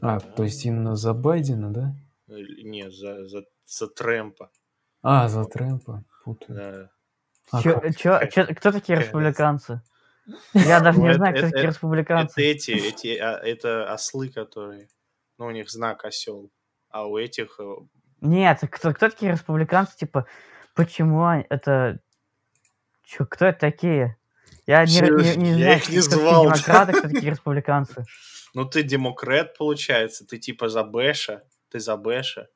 А, 0.00 0.18
то 0.20 0.42
есть 0.42 0.64
именно 0.66 0.96
за 0.96 1.14
Байдена, 1.14 1.72
да? 1.72 1.94
Не, 2.26 2.90
за, 2.90 3.26
за, 3.28 3.44
за 3.64 3.86
Трэмпа. 3.88 4.50
А, 5.02 5.28
за 5.28 5.44
Трэмпа. 5.44 6.04
Путаю. 6.24 6.58
Да. 6.58 6.90
А 7.52 7.62
Чё- 7.62 7.80
чё- 7.96 8.26
чё- 8.26 8.54
кто 8.54 8.72
такие 8.72 8.98
республиканцы? 8.98 9.82
Я 10.54 10.80
даже 10.80 10.98
Ну, 10.98 11.04
не 11.04 11.10
это- 11.10 11.18
знаю, 11.18 11.34
кто 11.34 11.46
это- 11.46 11.50
такие 11.50 11.64
Это 11.64 11.72
республиканцы. 11.72 12.42
эти, 12.42 12.70
эти, 12.72 13.16
а, 13.16 13.38
это 13.38 13.92
ослы, 13.92 14.28
которые, 14.28 14.88
ну, 15.40 15.46
у 15.46 15.50
них 15.50 15.70
знак 15.70 16.04
осел. 16.04 16.50
А 16.90 17.06
у 17.06 17.16
этих, 17.16 17.58
э, 17.58 17.74
Нет, 18.20 18.58
кто, 18.70 18.92
кто 18.92 19.08
такие 19.08 19.32
республиканцы? 19.32 19.96
Типа, 19.96 20.26
почему 20.74 21.24
они- 21.24 21.46
это... 21.48 21.98
Чё, 23.04 23.24
кто 23.24 23.46
это 23.46 23.58
такие? 23.58 24.18
Я 24.66 24.84
не, 24.84 24.98
Чё, 24.98 25.06
не- 25.16 25.36
не 25.36 25.50
я 25.52 25.56
знаю, 25.56 25.76
их 25.78 25.88
не 25.88 25.98
кто 26.00 26.10
звал, 26.10 26.44
демократы, 26.44 26.92
кто 26.92 27.08
такие 27.08 27.30
республиканцы. 27.30 28.04
ну, 28.52 28.66
ты 28.66 28.82
демократ, 28.82 29.56
получается, 29.56 30.26
ты 30.26 30.36
типа 30.38 30.68
за 30.68 30.84
Бэша, 30.84 31.42
ты 31.70 31.80
за 31.80 31.96
Бэша. 31.96 32.50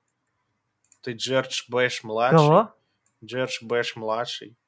Ты 1.00 1.12
Джордж 1.12 1.62
Бэш 1.68 2.04
младший. 2.04 2.38
Кого? 2.38 2.74
Джордж 3.24 3.58
Бэш 3.62 3.96
младший. 3.96 4.58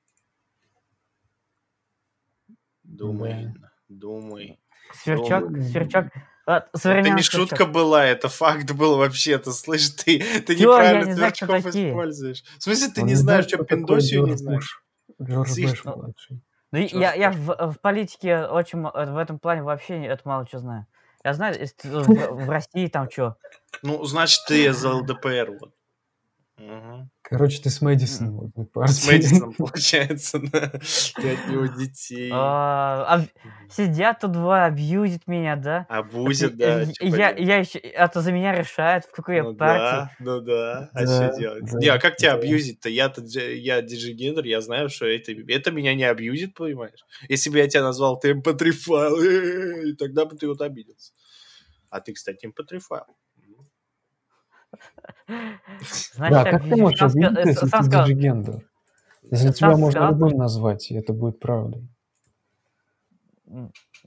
Думай, 2.83 3.53
думай. 3.89 4.59
Сверчок, 4.95 5.49
Думай. 5.49 5.63
сверчок. 5.65 6.07
А, 6.47 6.65
Это 6.73 7.11
не 7.11 7.23
шутка 7.23 7.67
была, 7.67 8.05
это 8.05 8.29
факт 8.29 8.71
был 8.71 8.97
вообще-то. 8.99 9.53
Слышь, 9.53 9.91
ты, 9.91 10.21
ты 10.43 10.55
я 10.55 10.61
неправильно 10.61 11.05
не 11.05 11.13
знаю, 11.15 11.33
используешь. 11.35 12.45
В 12.59 12.63
смысле, 12.63 12.89
ты 12.95 13.01
Он 13.03 13.09
не 13.09 13.15
знаешь, 13.17 13.47
что 13.47 13.65
Пиндосию 13.65 14.25
не 14.25 14.37
знаешь? 14.37 14.83
Джордж 15.21 15.61
Буш 15.61 15.85
ну, 15.85 15.97
младший. 15.97 16.41
Ну, 16.73 16.79
я, 16.79 17.15
я 17.15 17.31
в, 17.31 17.73
в 17.73 17.81
политике 17.81 18.45
очень 18.45 18.79
м- 18.79 19.15
в 19.15 19.17
этом 19.19 19.39
плане 19.39 19.63
вообще 19.63 20.05
это 20.05 20.23
мало 20.25 20.47
что 20.47 20.59
знаю. 20.59 20.87
Я 21.25 21.35
знаю, 21.35 21.59
если 21.59 21.89
в, 21.89 22.45
в 22.47 22.51
России 22.51 22.87
там 22.87 23.11
что. 23.11 23.37
Ну, 23.83 24.05
значит, 24.05 24.41
ты 24.47 24.73
за 24.73 24.95
ЛДПР, 24.95 25.51
вот. 25.61 25.75
Мгм. 26.59 27.11
Короче, 27.21 27.61
ты 27.61 27.69
с 27.69 27.83
Мэдисоном 27.83 28.37
в 28.39 28.45
одной 28.45 28.67
партии. 28.67 28.93
С 28.93 29.07
Мэдисоном, 29.07 29.53
получается, 29.59 30.39
да. 30.39 30.71
Ты 31.21 31.33
от 31.33 31.49
него 31.51 31.67
детей. 31.67 32.31
А, 32.33 33.05
об- 33.15 33.27
сидят 33.71 34.21
тут 34.21 34.33
два, 34.33 34.65
абьюзят 34.65 35.27
меня, 35.27 35.57
да? 35.57 35.85
Абузит, 35.91 36.57
да. 36.57 36.87
чё 36.87 37.05
и 37.05 37.11
я, 37.11 37.59
еще, 37.59 37.79
это 37.79 38.23
за 38.23 38.33
меня 38.33 38.55
решает, 38.55 39.05
в 39.05 39.11
какой 39.11 39.43
Ну 39.43 39.51
я 39.51 39.57
партии. 39.57 40.09
да, 40.09 40.11
ну 40.21 40.41
да. 40.41 40.91
А 40.95 41.07
что 41.07 41.39
делать? 41.39 41.73
Не, 41.75 41.89
а 41.89 41.99
как 41.99 42.17
тебя 42.17 42.33
да. 42.33 42.39
абьюзить-то? 42.39 42.89
Я-то 42.89 43.23
я 43.23 43.83
диджигендер, 43.83 44.45
я 44.45 44.63
знаю, 44.63 44.89
что 44.89 45.05
это, 45.07 45.33
это 45.49 45.71
меня 45.73 45.95
не 45.95 46.05
абьюзит, 46.05 46.55
понимаешь? 46.55 47.05
Если 47.29 47.51
бы 47.51 47.59
я 47.59 47.69
тебя 47.69 47.83
назвал 47.83 48.19
ты 48.19 48.33
mp3 48.33 48.71
файл, 48.71 49.17
э-э-э, 49.21 49.95
тогда 49.99 50.25
бы 50.25 50.37
ты 50.37 50.49
вот 50.49 50.63
обиделся. 50.63 51.13
А 51.91 52.01
ты, 52.01 52.15
кстати, 52.15 52.47
mp3 52.47 52.79
файл. 52.79 53.05
Значит, 55.27 56.15
Да, 56.19 56.43
я 56.43 56.51
как 56.51 56.63
ты 56.63 56.77
можешь 56.77 57.01
э, 57.01 57.05
если 57.07 57.53
сам 57.67 57.83
ты 57.83 57.87
сказал- 57.87 58.07
диджигендер? 58.07 58.69
Если 59.31 59.51
тебя 59.53 59.77
можно 59.77 60.09
любым 60.09 60.37
назвать, 60.39 60.91
и 60.91 60.95
это 60.95 61.13
будет 61.13 61.41
правдой. 61.41 61.89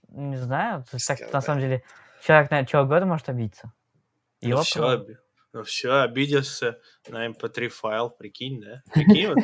Не 0.10 0.38
знаю, 0.38 0.84
то 0.90 0.96
есть 0.96 1.08
так, 1.08 1.32
на 1.34 1.42
самом 1.42 1.62
деле, 1.62 1.84
человек 2.26 2.52
на 2.52 2.66
чего 2.66 2.84
угодно 2.84 3.06
может 3.08 3.30
обидеться. 3.30 3.72
Ну 4.42 4.50
Его 4.50 4.62
все, 4.64 5.06
ну 5.54 5.64
все, 5.64 6.02
обиделся 6.02 6.80
на 7.10 7.28
mp3 7.28 7.68
файл, 7.70 8.10
прикинь, 8.10 8.62
да? 8.62 8.82
Прикинь, 8.94 9.28
вот 9.28 9.38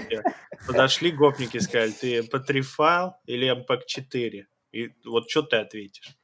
подошли 0.68 1.12
гопники 1.12 1.58
и 1.58 1.60
сказали, 1.60 1.92
ты 1.92 2.20
mp3 2.20 2.62
файл 2.62 3.14
или 3.26 3.52
mp4? 3.52 4.44
И 4.72 4.92
вот 5.06 5.30
что 5.30 5.42
ты 5.44 5.58
ответишь? 5.58 6.18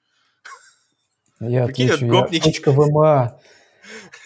Я 1.40 1.66
Прикинь, 1.66 1.90
отвечу, 1.90 2.06
вот 2.08 2.14
я 2.16 2.22
гопники. 2.22 2.44
точка 2.44 2.72
ВМА. 2.72 3.40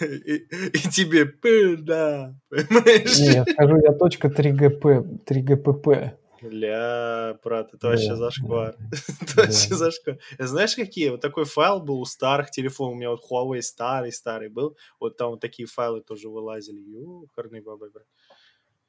И, 0.01 0.35
и 0.73 0.89
тебе 0.91 1.25
пы, 1.25 1.77
да, 1.77 2.35
понимаешь? 2.49 3.19
Не, 3.19 3.25
я 3.33 3.45
скажу, 3.45 3.77
я 3.77 3.93
точка 3.93 4.27
3ГП, 4.27 5.23
3ГПП. 5.25 6.11
Ля, 6.41 7.37
брат, 7.43 7.69
это 7.73 7.77
Да, 7.81 7.89
вообще 7.89 8.15
зашквар. 8.15 8.75
да, 8.77 8.97
Это 9.21 9.35
да. 9.35 9.41
вообще 9.43 9.73
зашквар. 9.75 10.17
Знаешь, 10.37 10.75
какие? 10.75 11.09
Вот 11.09 11.21
такой 11.21 11.45
файл 11.45 11.81
был 11.81 11.99
у 12.01 12.05
старых 12.05 12.51
телефонов. 12.51 12.93
У 12.93 12.97
меня 12.97 13.09
вот 13.11 13.21
Huawei 13.31 13.61
старый-старый 13.61 14.49
был. 14.49 14.77
Вот 14.99 15.17
там 15.17 15.31
вот 15.31 15.39
такие 15.39 15.65
файлы 15.67 16.01
тоже 16.01 16.29
вылазили. 16.29 16.79
Ёкарный 16.81 17.61
бабай, 17.61 17.89
брат. 17.89 18.05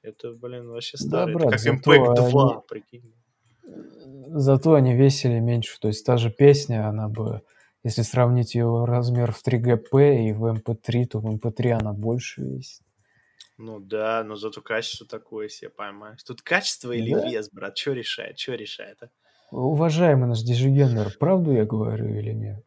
Это, 0.03 0.33
блин, 0.33 0.69
вообще 0.69 0.99
Да, 1.01 1.07
старый. 1.07 1.35
брат, 1.35 1.47
это 1.47 1.53
как 1.53 1.61
зато 1.61 1.93
MPEG-2, 1.95 2.51
они- 2.53 2.61
прикинь. 2.69 3.15
Зато 4.29 4.75
они 4.75 4.95
весили 4.95 5.41
меньше. 5.41 5.79
То 5.81 5.89
есть 5.89 6.05
та 6.05 6.17
же 6.17 6.31
песня, 6.31 6.89
она 6.89 7.09
бы, 7.09 7.43
если 7.87 8.03
сравнить 8.03 8.57
ее 8.57 8.85
размер 8.85 9.31
в 9.31 9.41
3GP 9.47 10.29
и 10.29 10.33
в 10.33 10.45
MP3, 10.47 11.05
то 11.07 11.21
в 11.21 11.27
MP3 11.27 11.71
она 11.71 11.93
больше 11.93 12.43
весит. 12.43 12.83
Ну 13.59 13.79
да, 13.79 14.25
но 14.25 14.35
зато 14.35 14.61
качество 14.61 15.07
такое 15.07 15.49
себе 15.49 15.71
поймаешь. 15.71 16.21
Тут 16.25 16.43
качество 16.43 16.91
или 16.91 17.15
Да. 17.15 17.25
вес, 17.25 17.49
брат? 17.51 17.79
Что 17.79 17.93
решает? 17.93 18.39
Что 18.41 18.55
решает? 18.55 18.99
а? 19.03 19.09
Уважаемый 19.53 20.27
наш 20.27 20.43
дижигендер, 20.43 21.17
правду 21.19 21.53
я 21.53 21.65
говорю 21.65 22.07
или 22.09 22.33
нет? 22.33 22.65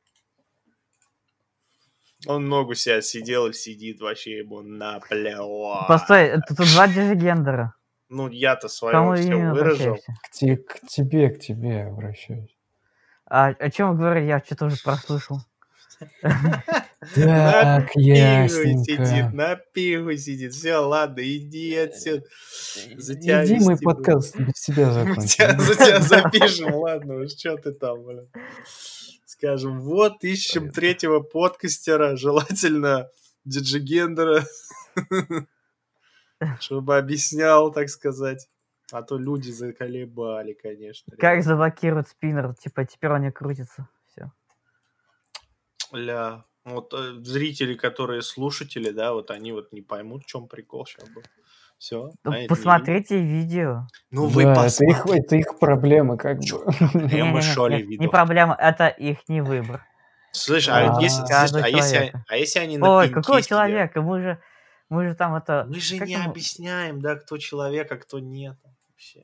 Он 2.25 2.47
ногу 2.47 2.73
себя 2.75 3.01
сидел 3.01 3.47
и 3.47 3.53
сидит, 3.53 3.99
вообще 3.99 4.37
ему 4.39 4.61
наплевать. 4.61 5.87
Постой, 5.87 6.23
это 6.27 6.55
тут 6.55 6.67
два 6.73 6.87
дивидендера. 6.87 7.73
Ну, 8.07 8.29
я-то 8.29 8.67
свое 8.69 8.93
Кому 8.93 9.15
все 9.15 9.33
обращаешься? 9.35 10.13
К, 10.23 10.31
те- 10.31 10.57
к 10.57 10.79
тебе, 10.87 11.29
к 11.29 11.39
тебе 11.39 11.83
обращаюсь. 11.83 12.55
А 13.29 13.49
о 13.49 13.69
чем 13.69 13.91
вы 13.91 13.97
говорите? 13.99 14.27
Я 14.27 14.39
что-то 14.39 14.65
уже 14.65 14.77
прослышал. 14.83 15.41
Так, 17.15 17.95
ясненько. 17.95 19.05
сидит, 19.05 19.33
на 19.33 19.55
пигу 19.55 20.15
сидит. 20.15 20.53
Все, 20.53 20.77
ладно, 20.77 21.21
иди 21.21 21.75
отсюда. 21.75 22.23
Иди 22.75 23.59
мой 23.59 23.77
подкаст 23.77 24.37
без 24.37 24.53
тебя 24.53 24.85
За 24.91 25.03
закончим. 25.05 25.59
за 25.59 25.75
тебя 25.75 25.99
запишем, 26.01 26.73
ладно 26.75 27.15
уж, 27.15 27.31
что 27.31 27.57
ты 27.57 27.71
там, 27.73 28.03
блин. 28.03 28.27
Скажем, 29.25 29.81
вот 29.81 30.23
ищем 30.23 30.71
третьего 30.71 31.19
подкастера, 31.21 32.15
желательно 32.15 33.09
диджигендера, 33.45 34.45
чтобы 36.59 36.97
объяснял, 36.97 37.71
так 37.71 37.89
сказать. 37.89 38.47
А 38.91 39.01
то 39.03 39.17
люди 39.17 39.51
заколебали, 39.51 40.53
конечно. 40.53 41.15
Как 41.17 41.43
заблокировать 41.43 42.07
спиннер? 42.09 42.55
Типа, 42.55 42.85
теперь 42.85 43.11
он 43.11 43.21
не 43.21 43.31
крутится. 43.31 43.87
Все. 44.07 44.31
Ля, 45.91 46.43
вот 46.65 46.93
э, 46.93 47.13
зрители, 47.23 47.75
которые 47.75 48.21
слушатели, 48.21 48.89
да, 48.91 49.13
вот 49.13 49.31
они 49.31 49.51
вот 49.51 49.71
не 49.71 49.81
поймут, 49.81 50.23
в 50.23 50.27
чем 50.27 50.47
прикол 50.47 50.85
сейчас 50.85 51.09
был. 51.09 51.23
Все. 51.77 52.11
Посмотрите 52.49 53.21
видео. 53.21 53.87
Ну 54.11 54.25
вы 54.27 54.43
Да, 54.43 54.65
это 54.65 54.83
их, 54.83 54.97
посмотрите. 54.97 55.25
это 55.25 55.35
их 55.37 55.59
проблемы, 55.59 56.17
как 56.17 56.41
Чё? 56.43 56.65
Не-не-не, 56.93 57.41
что 57.41 57.67
ли 57.67 57.87
не- 57.87 57.97
Не 57.97 58.07
проблема, 58.09 58.53
это 58.59 58.87
их 58.87 59.29
не 59.29 59.41
выбор. 59.41 59.85
Слышь, 60.31 60.67
а, 60.67 60.97
А. 60.97 61.01
если, 61.01 61.25
Каждого 61.25 61.63
слышь, 61.63 61.73
а, 61.73 61.77
если, 61.77 62.13
а 62.27 62.37
если 62.37 62.59
они 62.59 62.77
на 62.77 62.97
Ой, 62.97 63.09
какого 63.09 63.41
человека? 63.41 64.01
Мы 64.01 64.21
же, 64.21 64.41
мы 64.89 65.07
же 65.07 65.15
там 65.15 65.33
это... 65.35 65.65
Мы 65.67 65.79
же 65.79 65.97
не 65.99 66.15
объясняем, 66.15 67.01
да, 67.01 67.15
кто 67.15 67.37
человек, 67.37 67.91
а 67.91 67.95
кто 67.95 68.19
нет. 68.19 68.57
Вообще. 68.99 69.23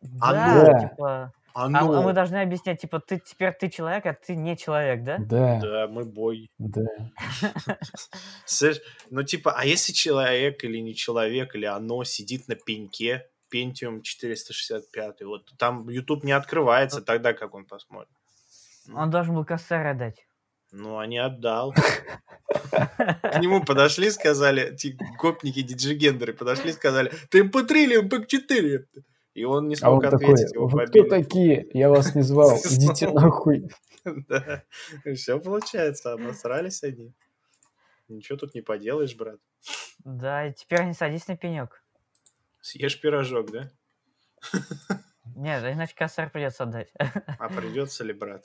Да, 0.00 0.70
Оно. 0.70 0.88
типа... 0.88 1.32
А 1.56 1.66
А, 1.66 1.68
ну, 1.68 1.94
а 1.94 2.02
мы 2.02 2.12
должны 2.12 2.38
объяснять, 2.38 2.80
типа, 2.80 2.98
ты 2.98 3.20
теперь 3.24 3.52
ты 3.52 3.70
человек, 3.70 4.06
а 4.06 4.12
ты 4.12 4.34
не 4.34 4.56
человек, 4.56 5.04
да? 5.04 5.18
Да, 5.18 5.60
да, 5.60 5.86
мы 5.88 6.04
бой. 6.04 6.50
да. 6.58 6.82
Слышь, 8.44 8.80
ну 9.10 9.22
типа, 9.22 9.52
а 9.56 9.64
если 9.64 9.92
человек 9.92 10.64
или 10.64 10.78
не 10.78 10.96
человек, 10.96 11.54
или 11.54 11.66
оно 11.66 12.02
сидит 12.02 12.48
на 12.48 12.56
пеньке, 12.56 13.28
Pentium 13.52 14.02
465, 14.02 15.22
вот 15.22 15.52
там 15.56 15.88
YouTube 15.88 16.24
не 16.24 16.32
открывается, 16.32 17.02
тогда 17.02 17.32
как 17.34 17.54
он 17.54 17.66
посмотрит? 17.66 18.10
Он 18.92 19.08
должен 19.10 19.36
был 19.36 19.44
косарь 19.44 19.86
отдать. 19.86 20.26
Ну, 20.76 20.98
а 20.98 21.06
не 21.06 21.18
отдал. 21.18 21.72
К 21.72 23.38
нему 23.40 23.62
подошли, 23.64 24.10
сказали, 24.10 24.74
те 24.74 24.96
гопники, 25.20 25.62
диджигендеры 25.62 26.32
подошли, 26.32 26.72
сказали, 26.72 27.12
ты 27.30 27.42
mp3 27.42 27.84
или 27.84 28.02
mp4? 28.02 28.84
И 29.34 29.44
он 29.44 29.68
не 29.68 29.76
А 29.80 29.90
он 29.90 30.00
смог 30.00 30.10
такой, 30.10 30.32
ответить. 30.34 30.54
его 30.54 30.66
вы 30.66 30.86
кто 30.86 31.04
такие? 31.04 31.68
Я 31.72 31.90
вас 31.90 32.16
не 32.16 32.22
звал, 32.22 32.58
идите 32.70 33.08
нахуй. 33.08 33.70
Да. 34.04 34.64
Все 35.14 35.38
получается, 35.38 36.12
обосрались 36.12 36.82
они. 36.82 37.14
Ничего 38.08 38.36
тут 38.36 38.54
не 38.54 38.60
поделаешь, 38.60 39.14
брат. 39.14 39.38
Да, 40.04 40.46
и 40.48 40.52
теперь 40.52 40.84
не 40.84 40.92
садись 40.92 41.28
на 41.28 41.36
пенек. 41.36 41.84
Съешь 42.60 43.00
пирожок, 43.00 43.52
да? 43.52 43.70
Нет, 45.36 45.62
иначе 45.72 45.94
косарь 45.96 46.30
придется 46.30 46.64
отдать. 46.64 46.92
А 47.38 47.48
придется 47.48 48.02
ли, 48.02 48.12
брат? 48.12 48.44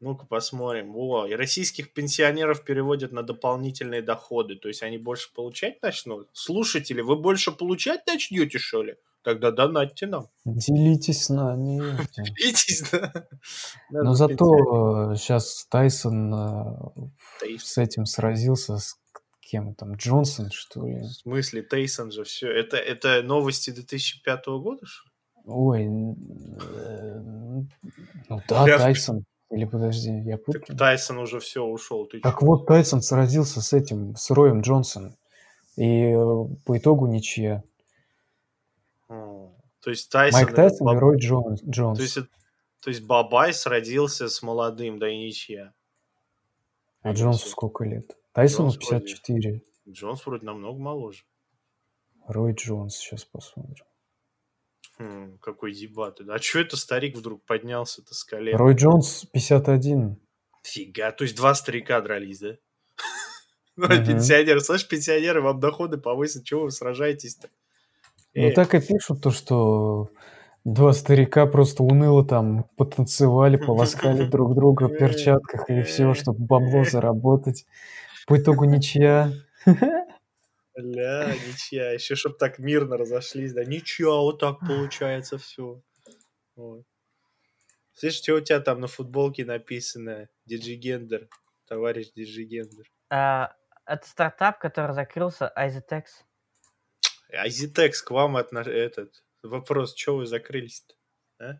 Ну-ка 0.00 0.26
посмотрим. 0.26 0.94
О, 0.94 1.26
и 1.26 1.34
российских 1.34 1.92
пенсионеров 1.94 2.64
переводят 2.64 3.12
на 3.12 3.22
дополнительные 3.22 4.02
доходы. 4.02 4.56
То 4.56 4.68
есть 4.68 4.82
они 4.82 4.98
больше 4.98 5.32
получать 5.34 5.80
начнут? 5.82 6.28
Слушатели, 6.32 7.00
вы 7.00 7.16
больше 7.16 7.50
получать 7.52 8.06
начнете, 8.06 8.58
что 8.58 8.82
ли? 8.82 8.96
Тогда 9.22 9.50
донатьте 9.50 10.06
нам. 10.06 10.28
Делитесь 10.44 11.24
с 11.24 11.28
нами. 11.30 11.78
Делитесь, 12.16 12.82
да? 12.92 13.10
Да, 13.90 14.02
Но 14.02 14.14
зато 14.14 15.14
сейчас 15.16 15.66
Тайсон 15.68 16.32
э, 16.32 17.08
Тейсон. 17.40 17.66
с 17.66 17.78
этим 17.78 18.06
сразился, 18.06 18.78
с 18.78 18.96
кем 19.40 19.74
там, 19.74 19.94
Джонсон, 19.94 20.50
что 20.52 20.86
ли? 20.86 21.00
В 21.00 21.06
смысле, 21.06 21.62
Тейсон 21.62 22.12
же 22.12 22.22
все. 22.22 22.48
Это, 22.52 22.76
это 22.76 23.22
новости 23.22 23.70
2005 23.70 24.46
года, 24.46 24.84
что 24.84 25.08
ли? 25.08 25.12
Ой, 25.46 25.84
э, 25.86 27.20
ну 28.28 28.42
да, 28.48 28.68
Я- 28.68 28.78
Тайсон. 28.78 29.24
Или 29.50 29.64
подожди, 29.64 30.10
я 30.24 30.36
Так 30.38 30.44
путаю. 30.46 30.76
Тайсон 30.78 31.18
уже 31.18 31.38
все 31.40 31.62
ушел. 31.62 32.06
Ты 32.06 32.20
Так 32.20 32.40
чё? 32.40 32.46
вот, 32.46 32.66
Тайсон 32.66 33.00
сразился 33.02 33.60
с 33.62 33.72
этим, 33.72 34.16
с 34.16 34.30
Роем 34.30 34.60
Джонсоном. 34.62 35.16
И 35.76 35.84
э, 36.10 36.14
по 36.64 36.76
итогу 36.78 37.06
ничья. 37.06 37.62
То 39.08 39.90
есть 39.90 40.10
Тайсон... 40.10 40.40
Майк 40.42 40.54
Тайсон 40.54 40.88
и 40.88 40.92
баб- 40.94 40.98
Рой 41.00 41.18
Джон- 41.18 41.54
Джонс. 41.68 41.98
То 41.98 42.02
есть, 42.02 42.18
то 42.80 42.90
есть 42.90 43.02
Бабайс 43.04 43.64
родился 43.66 44.28
с 44.28 44.42
молодым, 44.42 44.98
да 44.98 45.08
и 45.08 45.16
ничья. 45.16 45.72
А 47.02 47.12
Джонсу 47.12 47.48
сколько 47.48 47.84
лет? 47.84 48.16
Тайсону 48.32 48.70
Джонс 48.70 48.88
вроде- 48.88 49.04
54. 49.04 49.62
Джонс 49.88 50.26
вроде 50.26 50.44
намного 50.44 50.80
моложе. 50.80 51.22
Рой 52.26 52.52
Джонс, 52.54 52.96
сейчас 52.96 53.24
посмотрим. 53.24 53.84
Хм, 54.98 55.38
какой 55.42 55.72
дебат. 55.72 56.20
А 56.26 56.38
что 56.38 56.60
это 56.60 56.76
старик 56.76 57.16
вдруг 57.16 57.44
поднялся-то 57.44 58.14
с 58.14 58.24
колен? 58.24 58.56
Рой 58.56 58.74
Джонс 58.74 59.26
51. 59.32 60.16
Фига, 60.62 61.12
то 61.12 61.24
есть 61.24 61.36
два 61.36 61.54
старика 61.54 62.00
дрались, 62.00 62.40
да? 62.40 62.56
Ну, 63.76 63.88
Мгм. 63.88 64.06
пенсионеры, 64.06 64.60
слышь, 64.60 64.88
пенсионеры, 64.88 65.42
вам 65.42 65.60
доходы 65.60 65.98
повысят, 65.98 66.44
чего 66.44 66.62
вы 66.62 66.70
сражаетесь-то? 66.70 67.50
Ну 68.34 68.50
так 68.52 68.74
и 68.74 68.80
пишут 68.80 69.22
то, 69.22 69.30
что 69.30 70.08
два 70.64 70.92
старика 70.94 71.46
просто 71.46 71.82
уныло 71.82 72.24
там 72.24 72.64
потанцевали, 72.76 73.56
полоскали 73.66 74.24
друг 74.24 74.54
друга 74.54 74.84
в 74.88 74.96
перчатках 74.96 75.68
и 75.68 75.82
все, 75.82 76.14
чтобы 76.14 76.38
бабло 76.46 76.84
заработать. 76.84 77.66
По 78.26 78.38
итогу 78.38 78.64
ничья. 78.64 79.30
Бля, 80.76 81.34
ничья. 81.46 81.92
Еще 81.92 82.14
чтоб 82.16 82.36
так 82.36 82.58
мирно 82.58 82.96
разошлись, 82.96 83.52
да. 83.52 83.64
Ничья, 83.64 84.10
вот 84.10 84.40
так 84.40 84.60
получается 84.60 85.38
все. 85.38 85.82
Слышь, 87.92 88.14
что 88.16 88.34
у 88.34 88.40
тебя 88.40 88.60
там 88.60 88.80
на 88.80 88.86
футболке 88.86 89.44
написано? 89.44 90.28
Диджигендер. 90.44 91.28
Товарищ 91.66 92.12
Диджигендер. 92.14 92.86
А, 93.08 93.54
это 93.86 94.06
стартап, 94.06 94.58
который 94.58 94.92
закрылся, 94.92 95.50
Izetex. 95.56 96.04
Азитекс, 97.32 98.02
к 98.02 98.10
вам 98.10 98.36
отно... 98.36 98.58
этот 98.58 99.24
вопрос, 99.42 99.96
что 99.96 100.16
вы 100.16 100.26
закрылись-то? 100.26 100.94
А? 101.38 101.58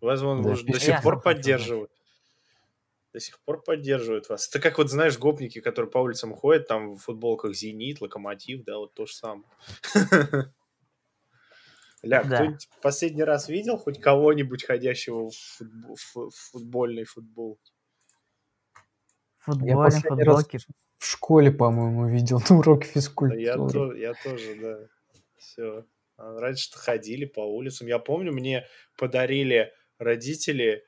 Возможно, 0.00 0.42
Да, 0.42 0.48
вы 0.48 0.54
уже 0.54 0.66
до 0.66 0.80
сих 0.80 1.02
пор 1.02 1.22
поддерживают. 1.22 1.90
До 3.14 3.20
сих 3.20 3.38
пор 3.44 3.62
поддерживают 3.62 4.28
вас. 4.28 4.48
Это 4.48 4.58
как 4.60 4.76
вот, 4.78 4.90
знаешь, 4.90 5.16
гопники, 5.18 5.60
которые 5.60 5.88
по 5.90 5.98
улицам 5.98 6.34
ходят, 6.34 6.66
там 6.66 6.96
в 6.96 6.98
футболках 6.98 7.54
«Зенит», 7.54 8.00
«Локомотив», 8.00 8.64
да, 8.64 8.76
вот 8.78 8.92
то 8.94 9.06
же 9.06 9.14
самое. 9.14 9.46
Ля, 12.02 12.22
Да. 12.24 12.36
кто-нибудь 12.36 12.68
последний 12.82 13.22
раз 13.22 13.48
видел 13.48 13.78
хоть 13.78 14.00
кого-нибудь 14.00 14.64
ходящего 14.64 15.30
в, 15.30 15.32
футбо- 15.32 15.94
в- 15.96 16.30
в 16.30 16.34
футбольной 16.50 17.04
футболке? 17.04 17.72
Раз 19.46 20.02
футболки. 20.02 20.58
В 20.98 21.06
школе, 21.06 21.50
по-моему, 21.52 22.08
видел 22.08 22.42
на 22.50 22.58
уроке 22.58 22.86
Я, 22.86 22.92
физкультуры. 22.94 23.70
то- 23.72 23.94
я 23.94 24.14
тоже, 24.14 24.54
да. 24.60 24.78
Все. 25.36 25.84
Раньше-то 26.16 26.78
ходили 26.78 27.26
по 27.26 27.40
улицам. 27.40 27.86
Я 27.86 27.98
помню, 27.98 28.32
мне 28.32 28.66
подарили 28.98 29.72
родители 29.98 30.84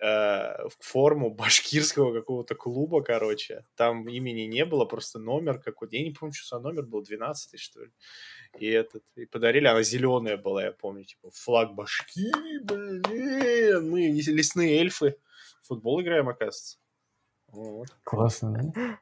э, 0.00 0.68
форму 0.80 1.30
башкирского 1.34 2.12
какого-то 2.12 2.54
клуба, 2.54 3.02
короче. 3.02 3.64
Там 3.76 4.08
имени 4.08 4.42
не 4.42 4.64
было, 4.64 4.84
просто 4.84 5.18
номер 5.18 5.58
какой-то. 5.58 5.96
Я 5.96 6.04
не 6.04 6.12
помню, 6.12 6.34
что 6.34 6.56
за 6.56 6.62
номер 6.62 6.82
был, 6.82 7.02
12 7.02 7.60
что 7.60 7.82
ли. 7.82 7.90
И 8.58 8.66
этот, 8.66 9.02
и 9.16 9.26
подарили, 9.26 9.66
она 9.66 9.82
зеленая 9.82 10.36
была, 10.36 10.64
я 10.64 10.72
помню, 10.72 11.04
типа, 11.04 11.30
флаг 11.32 11.74
Башкирии, 11.74 12.58
блин, 12.62 13.90
мы 13.90 14.00
лесные 14.10 14.78
эльфы. 14.78 15.16
В 15.62 15.68
футбол 15.68 16.00
играем, 16.00 16.28
оказывается. 16.28 16.78
Вот. 17.48 17.88
Классно, 18.04 18.52
да? 18.52 18.98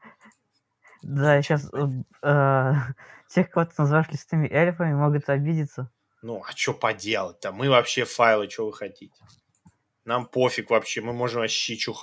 Да, 1.03 1.43
сейчас 1.43 1.71
тех, 3.29 3.51
кого 3.51 3.67
ты 3.67 3.75
называешь 3.79 4.09
лесными 4.11 4.49
эльфами, 4.49 4.95
могут 4.95 5.29
обидеться. 5.29 5.91
Ну, 6.23 6.43
а 6.43 6.53
что 6.53 6.73
поделать-то? 6.73 7.53
Мы 7.53 7.69
вообще 7.69 8.05
файлы, 8.05 8.49
что 8.49 8.67
вы 8.67 8.73
хотите? 8.73 9.23
Нам 10.05 10.27
пофиг 10.27 10.71
вообще, 10.71 11.01
мы 11.01 11.13
можем 11.13 11.41
вообще 11.41 11.77
что 11.77 11.95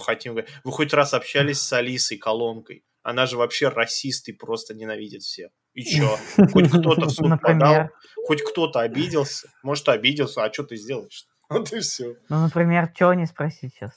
хотим. 0.00 0.34
Вы 0.34 0.72
хоть 0.72 0.92
раз 0.92 1.14
общались 1.14 1.60
с 1.60 1.72
Алисой 1.72 2.18
Колонкой? 2.18 2.84
Она 3.02 3.26
же 3.26 3.36
вообще 3.36 3.68
расист 3.68 4.28
и 4.28 4.32
просто 4.32 4.74
ненавидит 4.74 5.22
всех. 5.22 5.50
И 5.74 5.84
чё? 5.84 6.16
Хоть 6.52 6.68
кто-то 6.68 7.06
в 7.06 7.10
суд 7.10 7.40
подал, 7.40 7.90
хоть 8.26 8.42
кто-то 8.42 8.80
обиделся. 8.80 9.50
Может, 9.62 9.88
обиделся, 9.88 10.44
а 10.44 10.52
что 10.52 10.64
ты 10.64 10.76
сделаешь? 10.76 11.26
Вот 11.50 11.70
и 11.74 11.80
все. 11.80 12.16
ну, 12.30 12.40
например, 12.42 12.90
что 12.94 13.12
не 13.12 13.26
спросить 13.26 13.74
сейчас? 13.74 13.92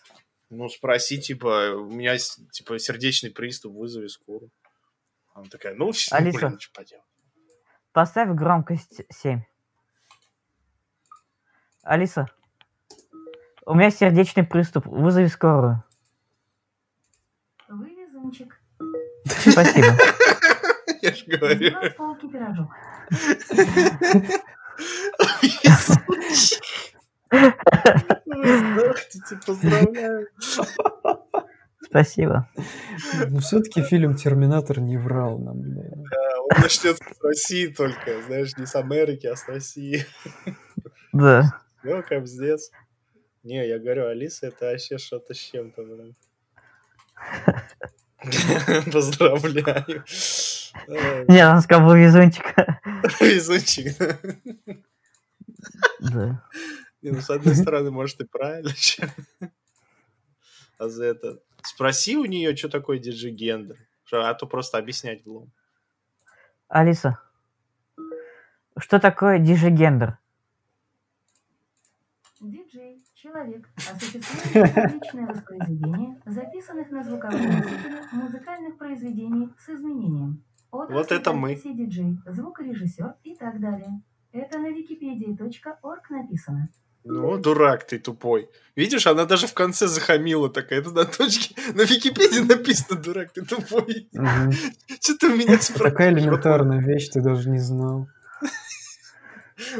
Ну, 0.49 0.67
спроси, 0.67 1.19
типа, 1.19 1.75
у 1.75 1.89
меня, 1.89 2.17
типа, 2.17 2.77
сердечный 2.77 3.31
приступ, 3.31 3.73
вызови 3.73 4.07
скорую. 4.07 4.51
Она 5.33 5.45
такая, 5.49 5.73
ну, 5.73 5.87
ну, 5.87 5.93
Алиса. 6.11 6.37
блин, 6.37 6.59
что 6.59 6.73
поделать. 6.73 7.05
Поставь 7.93 8.29
громкость 8.29 9.01
7. 9.09 9.41
Алиса, 11.83 12.27
у 13.67 13.73
меня 13.73 13.91
сердечный 13.91 14.43
приступ, 14.43 14.85
вызови 14.85 15.25
скорую. 15.25 15.83
Вы 17.67 17.89
везунчик. 17.89 18.59
Спасибо. 19.25 19.87
Я 21.01 21.11
же 21.13 21.25
говорю. 21.25 21.71
Полки 21.97 22.27
пирожок. 22.27 22.71
Поздравляю. 29.45 30.27
Спасибо. 31.83 32.49
Но 33.27 33.39
все-таки 33.39 33.81
фильм 33.81 34.15
«Терминатор» 34.15 34.79
не 34.79 34.97
врал 34.97 35.39
нам. 35.39 35.61
Да, 35.61 36.41
он 36.41 36.61
начнет 36.61 36.97
с 36.97 37.23
России 37.23 37.67
только, 37.67 38.21
знаешь, 38.27 38.55
не 38.57 38.65
с 38.65 38.75
Америки, 38.75 39.27
а 39.27 39.35
с 39.35 39.45
России. 39.47 40.05
Да. 41.11 41.53
Ну, 41.83 42.03
капздец. 42.03 42.71
Не, 43.47 43.65
я 43.65 43.79
говорю, 43.79 44.07
Алиса, 44.07 44.47
это 44.47 44.65
вообще 44.65 44.97
что-то 44.97 45.33
с 45.33 45.37
чем-то, 45.37 45.81
блин. 45.81 46.15
Поздравляю. 48.91 50.03
Не, 51.29 51.47
он 51.47 51.61
сказал, 51.61 51.95
везунчик. 51.95 52.43
Везунчик. 53.21 53.95
Да. 56.01 56.43
Не, 57.01 57.11
ну, 57.11 57.21
с 57.21 57.29
одной 57.29 57.55
стороны, 57.55 57.89
может, 57.89 58.19
и 58.19 58.25
правильно. 58.25 58.71
А 60.77 60.89
за 60.89 61.05
это... 61.05 61.39
Спроси 61.63 62.17
у 62.17 62.25
нее, 62.25 62.53
что 62.53 62.67
такое 62.67 62.99
диджигендер. 62.99 63.77
А 64.11 64.33
то 64.33 64.45
просто 64.45 64.77
объяснять 64.77 65.23
глупо. 65.23 65.49
Алиса, 66.67 67.17
что 68.77 68.99
такое 68.99 69.39
диджигендер? 69.39 70.17
Диджей– 72.41 72.86
человек, 73.21 73.67
осуществляющий 73.75 74.73
публичное 74.73 75.25
воспроизведение 75.27 76.21
записанных 76.25 76.91
на 76.91 77.03
звуковые 77.03 77.47
носители 77.47 78.01
музыкальных 78.11 78.77
произведений 78.77 79.49
с 79.57 79.69
изменением. 79.69 80.43
Отрасль 80.69 80.93
Вот 80.93 81.11
это 81.11 81.33
мы. 81.33 81.55
диджей, 81.55 82.19
звукорежиссер 82.27 83.15
и 83.23 83.35
так 83.35 83.59
далее. 83.59 84.01
Это 84.31 84.59
на 84.59 84.67
wikipedia.org 84.67 86.09
написано. 86.09 86.69
Ну, 87.05 87.37
дурак 87.37 87.87
ты 87.87 87.99
тупой. 87.99 88.49
Видишь, 88.75 89.07
она 89.07 89.25
даже 89.25 89.47
в 89.47 89.53
конце 89.53 89.87
захамила 89.87 90.49
такая. 90.49 90.81
Это 90.81 90.91
на 90.91 91.05
точке... 91.05 91.55
На 91.73 91.83
Википедии 91.83 92.41
написано, 92.41 93.01
дурак 93.01 93.31
ты 93.31 93.43
тупой. 93.45 94.09
Что 95.01 95.17
ты 95.17 95.27
у 95.27 95.35
меня 95.35 95.57
Такая 95.57 95.61
спрашиваешь? 95.61 96.17
элементарная 96.17 96.81
вещь, 96.81 97.07
ты 97.09 97.21
даже 97.21 97.49
не 97.49 97.59
знал. 97.59 98.09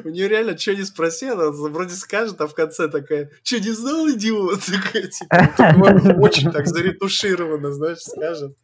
У 0.04 0.10
нее 0.10 0.28
реально 0.28 0.58
что 0.58 0.76
не 0.76 0.84
спроси, 0.84 1.28
она 1.28 1.52
вроде 1.52 1.94
скажет, 1.94 2.42
а 2.42 2.48
в 2.48 2.56
конце 2.56 2.88
такая, 2.88 3.32
что 3.44 3.60
не 3.60 3.72
знал, 3.72 4.10
идиот? 4.10 4.60
Такая, 4.66 5.08
типа, 5.08 6.20
очень 6.20 6.52
так 6.52 6.68
заретушировано, 6.68 7.72
знаешь, 7.72 8.00
скажет. 8.00 8.56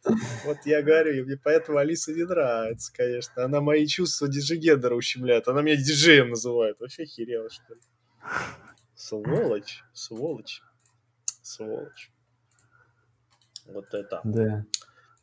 Вот 0.44 0.58
я 0.64 0.82
говорю, 0.82 1.14
и 1.14 1.22
мне 1.22 1.36
поэтому 1.42 1.78
Алиса 1.78 2.12
не 2.12 2.24
нравится, 2.24 2.92
конечно. 2.92 3.44
Она 3.44 3.60
мои 3.60 3.86
чувства 3.86 4.28
диджигендера 4.28 4.94
ущемляет. 4.94 5.46
Она 5.48 5.62
меня 5.62 5.76
диджеем 5.76 6.30
называет. 6.30 6.80
Вообще 6.80 7.04
херела, 7.04 7.48
что 7.50 7.74
ли. 7.74 7.80
Сволочь, 8.96 9.82
сволочь, 9.92 10.62
сволочь. 11.42 12.10
Вот 13.66 13.92
это. 13.92 14.20
Да. 14.24 14.64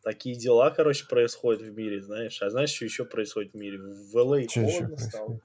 Такие 0.03 0.35
дела, 0.35 0.71
короче, 0.71 1.05
происходят 1.07 1.61
в 1.61 1.77
мире, 1.77 2.01
знаешь. 2.01 2.41
А 2.41 2.49
знаешь, 2.49 2.71
что 2.71 2.85
еще 2.85 3.05
происходит 3.05 3.53
в 3.53 3.57
мире? 3.57 3.77
В 3.77 4.47
Чё 4.47 4.61
ещё 4.61 4.71
холодно 4.79 4.97
стало. 4.97 5.41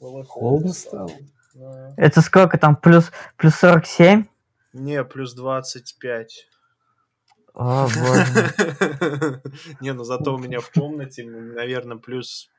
LA 0.00 0.24
Холодно 0.24 0.72
стало? 0.72 1.10
Да. 1.54 1.94
Это 1.96 2.20
сколько 2.20 2.58
там? 2.58 2.76
Плюс, 2.76 3.10
плюс 3.36 3.54
47? 3.56 4.26
Не, 4.72 5.04
плюс 5.04 5.34
25. 5.34 6.48
О, 7.54 7.88
боже. 7.88 9.42
Не, 9.80 9.92
ну 9.94 10.04
зато 10.04 10.34
у 10.34 10.38
меня 10.38 10.60
в 10.60 10.70
комнате, 10.70 11.24
наверное, 11.24 11.96
плюс 11.96 12.50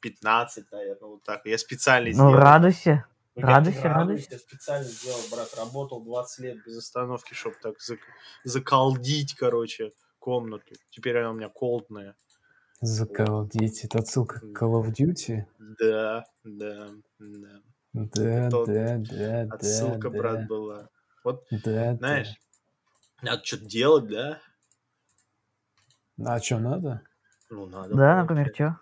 15, 0.00 0.72
наверное, 0.72 1.08
вот 1.10 1.22
так. 1.22 1.42
Я 1.46 1.56
специально 1.58 2.08
Ну, 2.08 2.14
сделал. 2.14 2.32
радуйся. 2.34 3.04
Ну, 3.36 3.42
радуйся, 3.46 3.78
не 3.82 3.84
радуйся. 3.88 4.28
Я 4.32 4.38
специально 4.38 4.84
сделал, 4.88 5.20
брат, 5.30 5.48
работал 5.56 6.00
20 6.02 6.38
лет 6.40 6.56
без 6.66 6.76
остановки, 6.78 7.32
чтобы 7.34 7.54
так 7.62 7.74
зак- 7.76 7.98
заколдить, 8.42 9.34
короче, 9.36 9.92
комнату. 10.18 10.74
Теперь 10.90 11.18
она 11.18 11.30
у 11.30 11.34
меня 11.34 11.48
колдная. 11.48 12.16
Заколдить. 12.80 13.84
Это 13.84 13.98
отсылка 14.00 14.40
к 14.40 14.44
Call 14.62 14.82
of 14.82 14.90
Duty? 14.92 15.44
Да, 15.78 16.24
да, 16.44 16.90
да. 17.18 17.62
Да, 17.92 18.50
Тот 18.50 18.70
да, 18.70 18.98
да, 18.98 19.46
да. 19.60 19.96
Отсылка, 19.98 20.10
да. 20.12 20.18
брат, 20.18 20.46
была. 20.46 20.90
Вот, 21.24 21.46
Да, 21.50 21.98
знаешь, 21.98 22.40
надо 23.22 23.44
что-то 23.44 23.66
делать, 23.66 24.08
да? 24.08 24.42
да. 26.16 26.34
А 26.34 26.40
что, 26.40 26.58
надо? 26.58 27.02
Ну, 27.50 27.66
надо. 27.66 27.96
Да, 27.96 28.16
например, 28.22 28.52
что? 28.54 28.80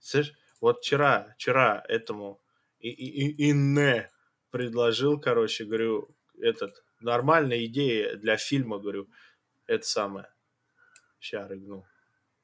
Слышь, 0.00 0.34
Вот 0.60 0.80
вчера, 0.80 1.34
вчера 1.36 1.82
этому 1.88 2.40
и, 2.80 2.90
и, 2.90 3.28
и- 3.28 3.50
Инне 3.50 4.10
предложил, 4.50 5.18
короче, 5.20 5.64
говорю, 5.64 6.10
этот, 6.38 6.84
нормальная 7.00 7.64
идея 7.66 8.16
для 8.16 8.36
фильма, 8.36 8.78
говорю, 8.78 9.08
это 9.66 9.86
самое. 9.86 10.28
Ща 11.20 11.48
рыгну. 11.48 11.86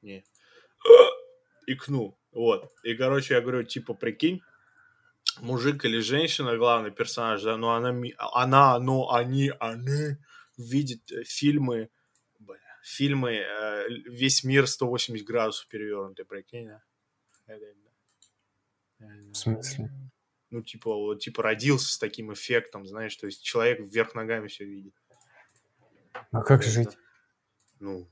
Не. 0.01 0.25
Икну. 1.67 2.16
Вот. 2.37 2.71
И, 2.83 2.93
короче, 2.93 3.33
я 3.33 3.41
говорю, 3.41 3.63
типа, 3.63 3.95
прикинь, 3.95 4.43
мужик 5.39 5.85
или 5.85 5.97
женщина, 5.97 6.55
главный 6.55 6.91
персонаж, 6.91 7.41
да, 7.41 7.57
но 7.57 7.73
она, 7.73 7.99
она, 8.19 8.79
но 8.79 9.11
они, 9.11 9.51
они 9.59 10.17
видят 10.55 11.11
э, 11.11 11.23
фильмы, 11.23 11.89
бля, 12.37 12.59
фильмы, 12.83 13.37
э, 13.37 13.89
весь 14.05 14.43
мир 14.43 14.67
180 14.67 15.25
градусов 15.25 15.67
перевернутый, 15.67 16.25
прикинь, 16.25 16.67
да. 16.67 16.83
В 18.99 19.33
смысле? 19.33 19.89
Ну, 20.51 20.61
типа, 20.61 20.93
вот, 20.93 21.19
типа, 21.19 21.41
родился 21.41 21.91
с 21.91 21.97
таким 21.97 22.31
эффектом, 22.31 22.85
знаешь, 22.85 23.15
то 23.15 23.25
есть 23.25 23.41
человек 23.43 23.79
вверх 23.79 24.13
ногами 24.13 24.47
все 24.47 24.63
видит. 24.63 24.93
А 26.13 26.43
как 26.43 26.61
Это- 26.61 26.69
жить? 26.69 26.97
Ну, 27.79 28.07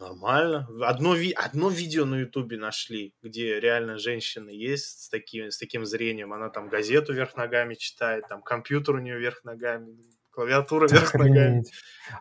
нормально. 0.00 0.66
Одно, 0.82 1.14
ви- 1.14 1.32
одно 1.32 1.68
видео 1.70 2.04
на 2.04 2.16
Ютубе 2.20 2.56
нашли, 2.56 3.14
где 3.22 3.60
реально 3.60 3.98
женщина 3.98 4.50
есть 4.50 5.04
с 5.04 5.08
таким, 5.08 5.50
с 5.50 5.58
таким 5.58 5.84
зрением. 5.84 6.32
Она 6.32 6.48
там 6.48 6.68
газету 6.68 7.12
вверх 7.12 7.36
ногами 7.36 7.74
читает, 7.74 8.24
там 8.28 8.42
компьютер 8.42 8.96
у 8.96 8.98
нее 8.98 9.18
вверх 9.18 9.44
ногами, 9.44 9.96
клавиатура 10.30 10.88
вверх 10.88 11.14
ногами. 11.14 11.60
Охренеть. 11.60 11.72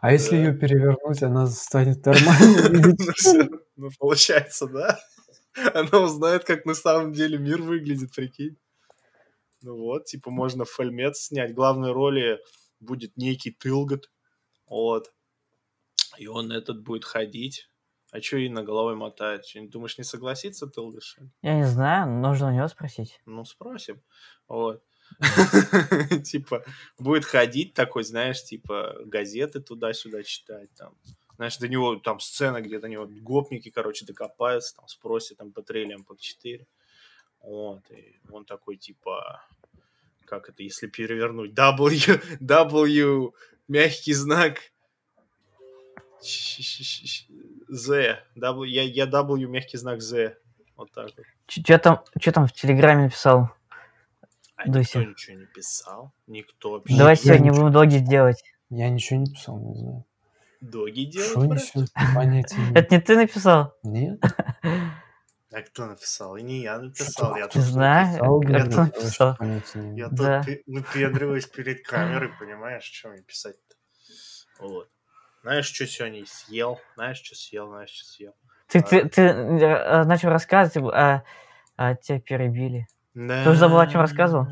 А 0.02 0.12
если 0.12 0.32
Да. 0.32 0.38
ее 0.44 0.54
перевернуть, 0.54 1.24
она 1.24 1.48
станет 1.48 2.06
нормально 2.06 2.68
видеть? 2.70 3.00
Ну. 3.78 3.86
Ну, 3.88 3.90
получается, 3.98 4.68
да? 4.68 5.00
Она 5.74 6.00
узнает, 6.04 6.44
как 6.44 6.66
на 6.66 6.74
самом 6.74 7.14
деле 7.14 7.38
мир 7.38 7.62
выглядит, 7.62 8.14
прикинь. 8.14 8.58
Ну 9.62 9.78
вот, 9.78 10.06
типа, 10.06 10.32
можно 10.32 10.66
фольмет 10.66 11.16
снять. 11.16 11.54
Главной 11.54 11.92
роли 11.94 12.40
будет 12.82 13.16
некий 13.18 13.52
Тылгот. 13.52 14.10
Вот. 14.68 15.14
И 16.18 16.28
он 16.28 16.52
этот 16.52 16.82
будет 16.84 17.06
ходить. 17.06 17.69
А 18.12 18.22
что 18.22 18.38
Инна 18.38 18.64
головой 18.64 18.96
мотает? 18.96 19.46
Чё, 19.46 19.68
думаешь, 19.68 19.98
не 19.98 20.04
согласится 20.04 20.68
что 20.68 20.90
ли? 20.90 21.30
Я 21.42 21.56
не 21.56 21.66
знаю, 21.66 22.10
нужно 22.10 22.48
у 22.48 22.52
него 22.52 22.68
спросить. 22.68 23.20
Ну, 23.26 23.46
спросим. 23.46 24.02
Вот. 24.48 24.84
Типа, 26.24 26.64
будет 26.98 27.26
ходить 27.26 27.74
такой, 27.74 28.04
знаешь, 28.04 28.44
типа, 28.44 28.96
газеты 29.06 29.60
туда-сюда 29.60 30.24
читать, 30.24 30.70
там. 30.76 30.96
Знаешь, 31.36 31.58
до 31.58 31.68
него 31.68 31.96
там 31.96 32.20
сцена, 32.20 32.62
где 32.62 32.80
до 32.80 32.90
него 32.90 33.08
гопники, 33.08 33.70
короче, 33.70 34.06
докопаются, 34.06 34.76
там, 34.76 34.88
спросят 34.88 35.38
там 35.38 35.52
по 35.52 35.62
трейлям 35.62 36.04
по 36.04 36.16
4. 36.18 36.68
Вот, 37.42 37.90
и 37.92 38.20
он 38.32 38.46
такой, 38.46 38.78
типа, 38.78 39.42
как 40.26 40.50
это, 40.50 40.64
если 40.64 40.88
перевернуть, 40.88 41.54
W, 41.54 42.22
W, 42.42 43.34
мягкий 43.68 44.14
знак, 44.14 44.60
Z, 46.22 48.18
W, 48.36 48.66
я, 48.68 48.84
я 48.84 49.06
W, 49.06 49.48
мягкий 49.48 49.78
знак 49.78 50.02
Z, 50.02 50.36
вот 50.76 50.92
так 50.92 51.10
вот. 51.18 51.26
Что 51.48 51.78
там, 51.80 52.04
чё 52.20 52.32
там 52.32 52.48
в 52.48 52.52
Телеграме 52.54 53.04
написал? 53.04 53.50
А 54.56 54.70
Дуся. 54.70 55.00
никто 55.00 55.12
ничего 55.12 55.38
не 55.40 55.46
писал. 55.46 56.12
Никто 56.28 56.72
вообще. 56.72 56.98
Давай 56.98 57.14
я 57.14 57.16
сегодня 57.16 57.44
ничего- 57.50 57.56
будем 57.62 57.72
доги 57.74 57.98
делать. 58.00 58.44
Я 58.70 58.90
ничего 58.90 59.20
не 59.20 59.32
писал, 59.32 59.58
не 59.60 59.76
знаю. 59.80 60.06
Доги 60.62 61.06
делать, 61.06 61.30
Что 61.32 61.46
несет? 61.46 61.90
Понятия 62.16 62.58
нет. 62.58 62.76
Это 62.78 62.96
не 62.96 63.02
ты 63.02 63.16
написал? 63.16 63.74
Нет? 63.84 64.22
А 65.52 65.62
кто 65.62 65.86
написал? 65.88 66.36
И 66.36 66.44
не 66.44 66.62
я 66.62 66.78
написал. 66.80 67.36
Я 67.38 67.48
Ты 67.48 67.54
тут, 67.54 67.62
знаешь? 67.64 68.20
Писал, 68.94 69.36
Кто 69.36 69.46
написал? 69.46 69.94
я 69.96 70.10
тут 70.10 70.20
выпендриваюсь 70.68 71.48
перед 71.48 71.84
камерой, 71.88 72.30
понимаешь, 72.38 72.84
что 72.84 73.10
мне 73.10 73.22
писать-то? 73.22 73.76
Вот. 74.60 74.90
Знаешь, 75.42 75.66
что 75.66 75.88
сегодня 75.88 76.26
съел? 76.26 76.80
Знаешь, 76.96 77.18
что 77.18 77.36
съел? 77.36 77.68
Знаешь, 77.68 77.90
что 77.90 78.06
съел? 78.06 78.34
Ты, 78.68 78.82
ты, 78.82 79.10
ты 79.10 79.22
э, 79.22 80.04
начал 80.04 80.30
рассказывать, 80.30 80.94
а, 80.94 81.24
а 81.78 81.96
тебя 81.96 82.20
перебили. 82.20 82.88
Да. 83.14 83.50
уже 83.50 83.56
забыл, 83.60 83.80
о 83.80 83.88
чём 83.88 84.02
рассказывал? 84.02 84.48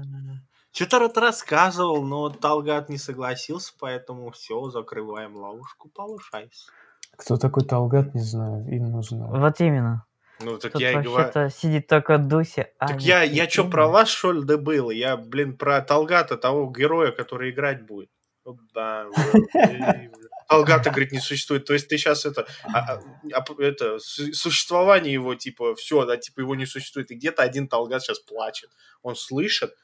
Что-то 0.72 1.10
ты 1.10 1.20
рассказывал, 1.20 2.04
но 2.04 2.30
Талгат 2.30 2.90
не 2.90 2.98
согласился, 2.98 3.74
поэтому 3.80 4.32
все, 4.32 4.70
закрываем 4.70 5.36
ловушку, 5.36 5.90
повышайся. 5.90 6.72
Кто 7.16 7.38
такой 7.38 7.64
Талгат, 7.66 8.14
не 8.14 8.22
знаю. 8.22 8.64
Инну 8.68 9.02
знаю. 9.02 9.40
Вот 9.40 9.60
именно. 9.60 10.06
Ну, 10.40 10.58
так 10.60 10.74
Тут 10.74 10.82
я 10.82 10.92
и 11.00 11.04
говорю. 11.04 11.50
сидит 11.50 11.88
только 11.88 12.20
Дуся. 12.20 12.68
а 12.78 12.90
Так 12.90 13.02
я, 13.02 13.24
я 13.24 13.50
что, 13.50 13.64
про 13.64 13.88
вас, 13.88 14.08
что 14.10 14.32
ли, 14.32 14.44
добыл? 14.44 14.92
Я, 14.92 15.18
блин, 15.18 15.58
про 15.58 15.82
Талгата, 15.82 16.38
того 16.38 16.70
героя, 16.70 17.12
который 17.12 17.50
играть 17.50 17.86
будет. 17.86 18.10
Вот 18.46 18.58
да, 18.74 19.08
Талгата, 20.48 20.90
говорит, 20.90 21.12
не 21.12 21.20
существует. 21.20 21.66
То 21.66 21.74
есть 21.74 21.88
ты 21.88 21.98
сейчас 21.98 22.26
это, 22.26 22.48
а, 22.64 22.94
а, 22.94 23.02
а, 23.34 23.62
это, 23.62 24.00
су- 24.00 24.34
существование 24.34 25.14
его, 25.14 25.36
типа, 25.36 25.76
все, 25.76 26.06
да, 26.06 26.18
типа, 26.18 26.42
его 26.42 26.56
не 26.56 26.66
существует. 26.66 27.12
И 27.12 27.16
где-то 27.16 27.44
один 27.44 27.68
Талгат 27.68 28.04
сейчас 28.04 28.20
плачет. 28.20 28.70
Он 29.02 29.16
слышит. 29.16 29.76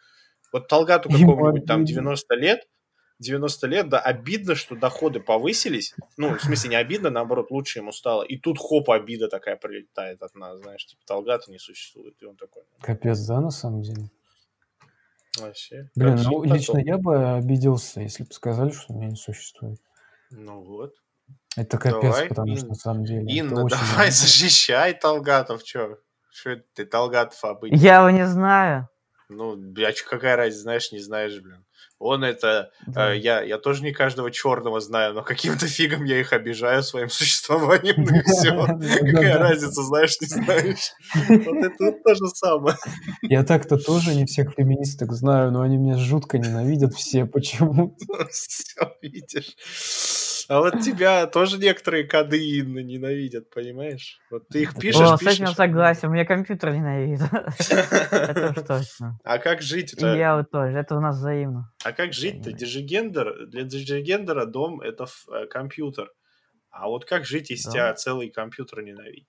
Вот 0.51 0.67
Талгату 0.67 1.09
какому-нибудь 1.09 1.65
там 1.65 1.81
обидно. 1.81 2.01
90 2.01 2.35
лет, 2.35 2.67
90 3.19 3.67
лет, 3.67 3.89
да, 3.89 3.99
обидно, 3.99 4.55
что 4.55 4.75
доходы 4.75 5.19
повысились. 5.19 5.95
Ну, 6.17 6.37
в 6.37 6.41
смысле, 6.41 6.71
не 6.71 6.75
обидно, 6.75 7.09
наоборот, 7.09 7.51
лучше 7.51 7.79
ему 7.79 7.91
стало. 7.91 8.23
И 8.23 8.37
тут 8.37 8.57
хоп, 8.59 8.89
обида 8.89 9.27
такая 9.27 9.55
прилетает 9.55 10.21
от 10.21 10.35
нас, 10.35 10.59
знаешь, 10.59 10.85
типа, 10.85 11.01
Талгата 11.05 11.51
не 11.51 11.59
существует. 11.59 12.15
И 12.21 12.25
он 12.25 12.35
такой, 12.35 12.63
Капец, 12.81 13.19
да, 13.19 13.41
на 13.41 13.51
самом 13.51 13.81
деле? 13.81 14.09
вообще. 15.39 15.89
Блин, 15.95 16.19
ну 16.23 16.43
лично 16.43 16.77
я 16.77 16.97
бы 16.97 17.33
обиделся, 17.35 18.01
если 18.01 18.23
бы 18.23 18.31
сказали, 18.31 18.71
что 18.71 18.93
меня 18.93 19.09
не 19.09 19.15
существует. 19.15 19.79
Ну 20.35 20.63
вот. 20.63 20.93
Это 21.55 21.77
капец, 21.77 22.01
Давай, 22.01 22.27
потому 22.27 22.55
что 22.55 22.65
Инна. 22.65 22.69
на 22.69 22.75
самом 22.75 23.05
деле... 23.05 23.31
Инна, 23.31 23.63
очень 23.63 23.77
давай 23.77 24.07
обидно. 24.07 24.11
защищай 24.11 24.93
Талгатов, 24.93 25.63
чё? 25.63 25.97
Что 26.31 26.49
это 26.51 26.63
ты, 26.73 26.85
Талгатов 26.85 27.43
обычно? 27.43 27.75
Я 27.75 27.99
его 27.99 28.09
не 28.09 28.25
знаю. 28.25 28.89
Ну, 29.29 29.53
а 29.55 29.91
чё, 29.93 30.05
какая 30.09 30.35
разница, 30.35 30.63
знаешь, 30.63 30.91
не 30.91 30.99
знаешь, 30.99 31.39
блин. 31.39 31.65
Он 32.03 32.23
это... 32.23 32.71
Да. 32.87 33.13
э, 33.13 33.17
я, 33.17 33.41
я 33.41 33.57
тоже 33.57 33.83
не 33.83 33.91
каждого 33.91 34.31
черного 34.31 34.79
знаю, 34.79 35.13
но 35.13 35.23
каким-то 35.23 35.67
фигом 35.67 36.03
я 36.03 36.19
их 36.19 36.33
обижаю 36.33 36.83
своим 36.83 37.09
существованием, 37.09 38.03
ну 38.03 38.15
и 38.15 38.21
все. 38.23 38.51
Какая 39.11 39.37
разница, 39.37 39.81
знаешь, 39.83 40.19
не 40.21 40.27
знаешь. 40.27 40.91
Вот 41.45 41.57
это 41.57 41.91
то 42.03 42.15
же 42.15 42.27
самое. 42.33 42.77
Я 43.21 43.43
так-то 43.43 43.77
тоже 43.77 44.15
не 44.15 44.25
всех 44.25 44.53
феминисток 44.55 45.13
знаю, 45.13 45.51
но 45.51 45.61
они 45.61 45.77
меня 45.77 45.97
жутко 45.97 46.37
ненавидят 46.37 46.93
все 46.93 47.25
почему 47.25 47.95
Все, 48.31 48.93
видишь. 49.01 49.55
А 50.49 50.59
вот 50.59 50.81
тебя 50.81 51.25
тоже 51.27 51.57
некоторые 51.57 52.03
коды 52.05 52.61
ненавидят, 52.61 53.49
понимаешь? 53.49 54.19
Вот 54.29 54.47
ты 54.49 54.63
их 54.63 54.75
пишешь, 54.77 55.01
О, 55.01 55.15
с 55.15 55.19
пишешь. 55.19 55.35
этим 55.35 55.45
я 55.45 55.51
согласен. 55.53 56.11
Меня 56.11 56.25
компьютер 56.25 56.73
ненавидит. 56.73 57.21
Это 58.11 58.49
уж 58.57 58.65
точно. 58.67 59.19
А 59.23 59.37
как 59.37 59.61
жить? 59.61 59.93
И 59.93 59.97
Это 59.97 60.15
я 60.15 60.35
вот 60.37 60.51
тоже. 60.51 60.77
Это 60.77 60.95
у 60.97 60.99
нас 60.99 61.17
взаимно. 61.17 61.71
А 61.83 61.93
как 61.93 62.13
жить-то? 62.13 62.43
Понимаю. 62.45 62.57
Digigender, 62.59 63.47
для 63.47 63.63
digigender 63.63 64.38
а 64.38 64.45
дом 64.45 64.81
это 64.81 65.05
э, 65.31 65.45
компьютер. 65.47 66.11
А 66.69 66.87
вот 66.87 67.05
как 67.05 67.25
жить, 67.25 67.49
если 67.49 67.69
тебя 67.71 67.93
целый 67.93 68.29
компьютер 68.29 68.81
ненавидит? 68.81 69.27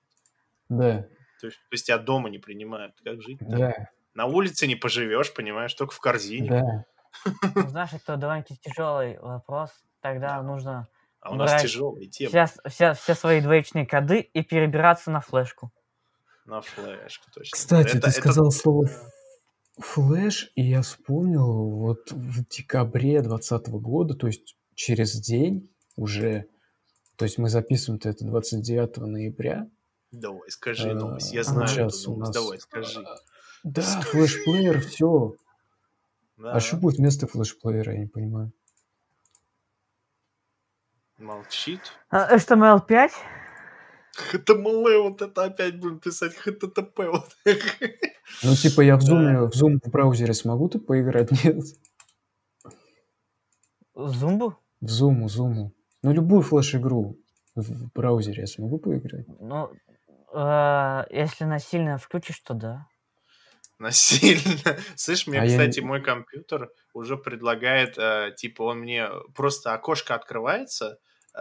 Да, 0.68 1.02
То 1.40 1.46
есть, 1.46 1.58
то 1.58 1.72
есть 1.72 1.86
тебя 1.86 1.98
дома 1.98 2.30
не 2.30 2.38
принимают. 2.38 2.94
Как 3.04 3.22
жить? 3.22 3.38
да, 3.40 3.88
На 4.14 4.24
улице 4.26 4.66
не 4.66 4.76
поживешь, 4.76 5.32
понимаешь, 5.32 5.74
только 5.74 5.94
в 5.94 6.00
корзине. 6.00 6.48
да. 6.50 6.84
Ну, 7.54 7.68
Знаешь, 7.68 7.92
это 7.92 8.16
довольно-таки 8.16 8.58
тяжелый 8.60 9.18
вопрос. 9.20 9.70
Тогда 10.00 10.42
нужно 10.42 10.88
А 11.24 11.30
у 11.32 11.34
нас 11.36 11.50
Брать 11.50 11.62
тяжелая 11.62 12.06
тема 12.06 12.28
вся, 12.28 12.68
вся, 12.68 12.92
все 12.94 13.14
свои 13.14 13.40
двоичные 13.40 13.86
коды 13.86 14.20
и 14.20 14.42
перебираться 14.42 15.10
на 15.10 15.20
флешку. 15.20 15.72
на 16.44 16.60
флешку. 16.60 17.30
Точно. 17.32 17.50
Кстати, 17.56 17.88
Это- 17.96 18.00
ты 18.02 18.08
это- 18.08 18.20
сказал 18.20 18.50
слово 18.50 18.84
«ф- 18.84 19.02
flash, 19.78 20.52
и 20.54 20.62
я 20.62 20.82
вспомнил, 20.82 21.70
вот 21.70 22.12
в 22.12 22.44
декабре 22.48 23.22
2020 23.22 23.68
года, 23.80 24.14
то 24.14 24.26
есть 24.26 24.54
через 24.74 25.14
день 25.18 25.70
уже, 25.96 26.44
то 27.16 27.24
есть 27.24 27.38
мы 27.38 27.48
записываем-то 27.48 28.10
это 28.10 28.26
29 28.26 29.06
ноября. 29.06 29.66
Давай, 30.12 30.50
скажи 30.50 30.90
э, 30.90 30.92
новость. 30.94 31.32
Я 31.32 31.40
ага. 31.40 31.50
знаю 31.50 31.68
сейчас 31.68 32.02
эту 32.02 32.12
у 32.12 32.16
новость. 32.18 32.34
нас- 32.34 32.44
Давай, 32.44 32.60
скажи. 32.60 33.04
Да, 33.64 33.82
флешплеер, 34.02 34.80
все. 34.82 35.34
Да, 36.36 36.52
А 36.52 36.60
что 36.60 36.76
будет 36.76 36.98
вместо 36.98 37.26
флешплеера, 37.26 37.94
я 37.94 38.00
не 38.00 38.06
понимаю. 38.08 38.52
Молчит. 41.24 41.80
А, 42.10 42.36
HTML5? 42.36 43.10
HTML, 44.32 45.02
вот 45.08 45.22
это 45.22 45.44
опять 45.44 45.78
будем 45.80 45.98
писать 45.98 46.34
HTTP. 46.46 47.10
Вот. 47.10 47.28
Ну, 48.42 48.54
типа, 48.54 48.82
я 48.82 48.96
в 48.96 49.04
Да. 49.04 49.12
Zoom, 49.12 49.50
в 49.50 49.54
Zoom 49.54 49.78
в 49.82 49.90
браузере 49.90 50.34
смогу 50.34 50.68
ты 50.68 50.78
поиграть? 50.78 51.30
Нет. 51.44 51.64
Зумбу? 53.94 54.56
В 54.80 54.86
Zoom, 54.86 55.24
Zoom. 55.26 55.70
Ну, 56.02 56.12
любую 56.12 56.42
флеш-игру 56.42 57.16
в 57.54 57.90
браузере 57.94 58.42
я 58.42 58.46
смогу 58.46 58.78
поиграть? 58.78 59.26
Ну, 59.40 59.70
э, 60.34 61.04
если 61.10 61.44
насильно 61.44 61.96
включишь, 61.98 62.40
то 62.40 62.54
да. 62.54 62.86
Насильно. 63.78 64.76
Слышь, 64.96 65.26
мне, 65.26 65.40
А 65.40 65.44
я 65.44 65.50
кстати, 65.50 65.80
не- 65.80 65.86
мой 65.86 66.02
компьютер 66.02 66.70
уже 66.92 67.16
предлагает, 67.16 67.96
э, 67.98 68.32
типа, 68.36 68.62
он 68.62 68.80
мне 68.80 69.08
просто 69.34 69.72
окошко 69.74 70.14
открывается, 70.14 70.98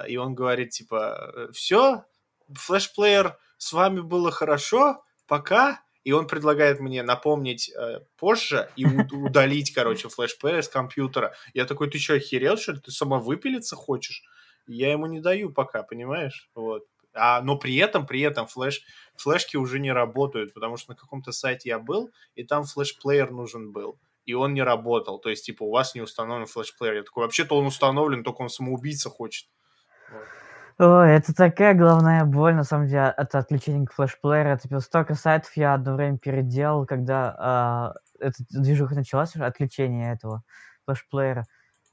и 0.08 0.18
он 0.18 0.36
говорит, 0.36 0.72
типа, 0.72 1.50
все, 1.54 2.06
флешплеер, 2.52 3.38
с 3.58 3.74
вами 3.74 4.02
было 4.02 4.32
хорошо, 4.32 5.04
пока. 5.28 5.82
И 6.04 6.12
он 6.12 6.28
предлагает 6.28 6.82
мне 6.82 7.02
напомнить 7.02 7.70
э, 7.70 8.02
позже 8.18 8.70
и 8.76 8.86
удалить, 8.86 9.74
короче, 9.74 10.10
флешплеер 10.10 10.62
с 10.62 10.68
компьютера. 10.68 11.34
Я 11.54 11.64
такой, 11.64 11.90
ты 11.90 11.98
что, 11.98 12.16
охерел, 12.16 12.58
что 12.58 12.74
ли? 12.74 12.80
Ты 12.82 12.92
сама 12.92 13.20
выпилиться 13.20 13.78
хочешь? 13.78 14.22
Я 14.68 14.92
ему 14.92 15.06
не 15.06 15.22
даю 15.22 15.50
пока, 15.50 15.82
понимаешь? 15.82 16.50
Вот. 16.56 16.84
А, 17.14 17.42
но 17.42 17.58
при 17.58 17.76
этом, 17.78 18.06
при 18.06 18.22
этом 18.22 18.48
флеш, 18.48 18.82
флешки 19.16 19.56
уже 19.56 19.80
не 19.80 19.94
работают, 19.94 20.54
потому 20.54 20.78
что 20.78 20.92
на 20.92 20.98
каком-то 20.98 21.32
сайте 21.32 21.70
я 21.70 21.80
был, 21.80 22.12
и 22.36 22.44
там 22.44 22.66
флешплеер 22.66 23.32
нужен 23.32 23.72
был. 23.72 23.98
И 24.26 24.34
он 24.34 24.54
не 24.54 24.64
работал. 24.64 25.20
То 25.20 25.30
есть, 25.30 25.46
типа, 25.46 25.64
у 25.64 25.72
вас 25.72 25.96
не 25.96 26.02
установлен 26.02 26.48
флешплеер. 26.48 26.96
Я 26.96 27.04
такой, 27.04 27.24
вообще-то 27.24 27.56
он 27.56 27.66
установлен, 27.66 28.24
только 28.24 28.42
он 28.42 28.50
самоубийца 28.50 29.10
хочет. 29.10 29.48
Ой, 30.80 31.12
это 31.12 31.36
такая 31.36 31.76
головная 31.76 32.26
боль, 32.26 32.56
на 32.56 32.64
самом 32.64 32.88
деле, 32.88 33.14
это 33.16 33.38
отключение 33.38 33.88
флешплеера. 33.92 34.58
Типа, 34.58 34.80
столько 34.80 35.14
сайтов 35.14 35.56
я 35.56 35.76
одно 35.76 35.96
время 35.96 36.18
переделал, 36.18 36.86
когда 36.88 37.36
а, 37.38 37.94
эта 38.20 38.38
движуха 38.50 38.96
началась, 38.96 39.36
отключение 39.36 40.14
этого 40.14 40.44
флешплеера. 40.86 41.46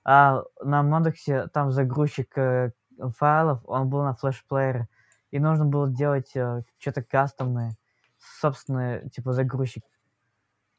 А 0.05 0.43
на 0.63 0.83
Модексе 0.83 1.49
там 1.49 1.71
загрузчик 1.73 2.37
э, 2.39 2.71
файлов, 3.19 3.61
он 3.67 3.91
был 3.91 4.03
на 4.03 4.15
флешплеере. 4.15 4.89
И 5.31 5.39
нужно 5.39 5.67
было 5.67 5.89
делать 5.89 6.35
э, 6.35 6.63
что-то 6.79 7.03
кастомное, 7.03 7.77
собственный, 8.19 9.09
типа, 9.11 9.35
загрузчик. 9.35 9.85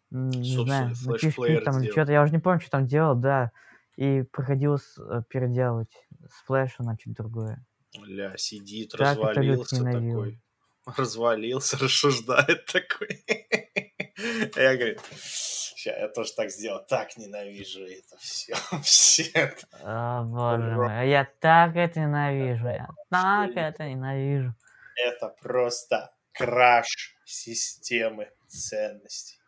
Не 0.09 0.65
знаю, 0.65 0.89
Собственный 0.95 1.13
на 1.13 1.15
PHP 1.15 1.19
флешплеер 1.19 1.63
там 1.63 1.79
или 1.79 1.91
что-то, 1.91 2.11
я 2.11 2.23
уже 2.23 2.33
не 2.33 2.39
помню, 2.39 2.59
что 2.59 2.71
там 2.71 2.87
делал, 2.87 3.15
да. 3.15 3.51
И 3.97 4.23
приходилось 4.23 4.97
э, 4.97 5.21
переделывать 5.29 5.91
с 6.29 6.45
флеша 6.45 6.83
на 6.83 6.97
что-то 6.97 7.23
другое. 7.23 7.65
Ля, 8.05 8.35
сидит, 8.37 8.93
люди 8.93 9.03
развалился 9.03 9.83
такой. 9.83 10.41
Развалился, 10.97 11.77
рассуждает 11.81 12.65
такой. 12.65 13.23
Я 14.55 14.75
говорю, 14.75 14.97
сейчас 15.13 15.97
я 15.97 16.07
тоже 16.09 16.33
так 16.33 16.51
сделал. 16.51 16.85
Так 16.87 17.17
ненавижу 17.17 17.83
это 17.83 18.17
все. 18.17 18.53
Все. 18.83 19.55
О, 19.81 20.23
боже 20.23 20.75
мой, 20.75 21.09
я 21.09 21.27
так 21.39 21.75
это 21.75 22.01
ненавижу, 22.01 22.67
я 22.67 22.87
так 23.09 23.51
это 23.55 23.85
ненавижу. 23.85 24.53
Это 24.95 25.29
просто 25.41 26.13
краш 26.33 27.15
системы 27.25 28.29
ценностей. 28.47 29.40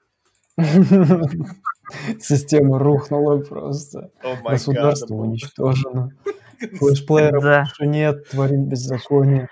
Система 2.19 2.79
рухнула 2.79 3.39
просто. 3.39 4.11
Май 4.23 4.53
Государство 4.53 5.15
гад. 5.15 5.25
уничтожено. 5.25 6.11
Флешплеера 6.79 7.41
Да. 7.41 7.59
больше 7.63 7.85
нет, 7.85 8.29
творим 8.29 8.67
беззаконие. 8.69 9.49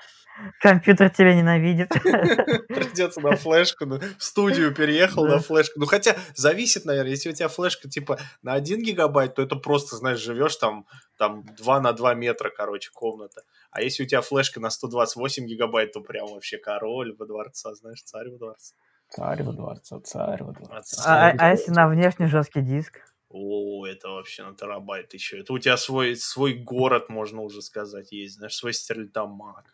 Компьютер 0.59 1.09
тебя 1.11 1.35
ненавидит. 1.35 1.89
Придется 2.69 3.21
на 3.21 3.35
флешку, 3.35 3.85
ну, 3.85 3.99
в 4.17 4.23
студию 4.23 4.73
переехал 4.73 5.25
Да. 5.25 5.33
на 5.35 5.39
флешку. 5.39 5.79
Ну, 5.79 5.85
хотя 5.85 6.15
зависит, 6.33 6.85
наверное, 6.85 7.11
если 7.11 7.29
у 7.29 7.33
тебя 7.33 7.47
флешка 7.47 7.87
типа 7.87 8.17
на 8.41 8.53
1 8.53 8.81
гигабайт, 8.81 9.35
то 9.35 9.43
это 9.43 9.55
просто, 9.55 9.97
знаешь, 9.97 10.19
живешь 10.19 10.55
там, 10.55 10.87
там 11.17 11.43
2 11.57 11.79
на 11.81 11.93
2 11.93 12.15
метра, 12.15 12.49
короче, 12.49 12.89
комната. 12.91 13.43
А 13.71 13.81
если 13.83 14.03
у 14.03 14.07
тебя 14.07 14.21
флешка 14.21 14.59
на 14.59 14.71
128 14.71 15.45
гигабайт, 15.45 15.91
то 15.91 16.01
прям 16.01 16.27
вообще 16.27 16.57
король 16.57 17.15
во 17.19 17.25
дворца, 17.27 17.75
знаешь, 17.75 18.01
царь 18.01 18.29
во 18.29 18.37
дворце. 18.37 18.73
Царь 19.11 19.43
во 19.43 19.51
дворце, 19.53 19.99
царь 20.01 20.43
во 20.43 20.53
дворце. 20.53 21.01
А, 21.05 21.29
а- 21.31 21.35
а 21.37 21.51
если 21.51 21.71
на 21.71 21.87
внешний 21.87 22.27
жесткий 22.27 22.61
диск? 22.61 22.99
О, 23.29 23.85
это 23.85 24.09
вообще 24.09 24.43
на 24.43 24.55
терабайт 24.55 25.13
еще. 25.13 25.39
Это 25.39 25.53
у 25.53 25.59
тебя 25.59 25.77
свой, 25.77 26.15
свой 26.15 26.53
город, 26.53 27.09
можно 27.09 27.41
уже 27.41 27.61
сказать, 27.61 28.11
есть, 28.11 28.35
знаешь, 28.35 28.55
свой 28.55 28.73
стерлитамак. 28.73 29.65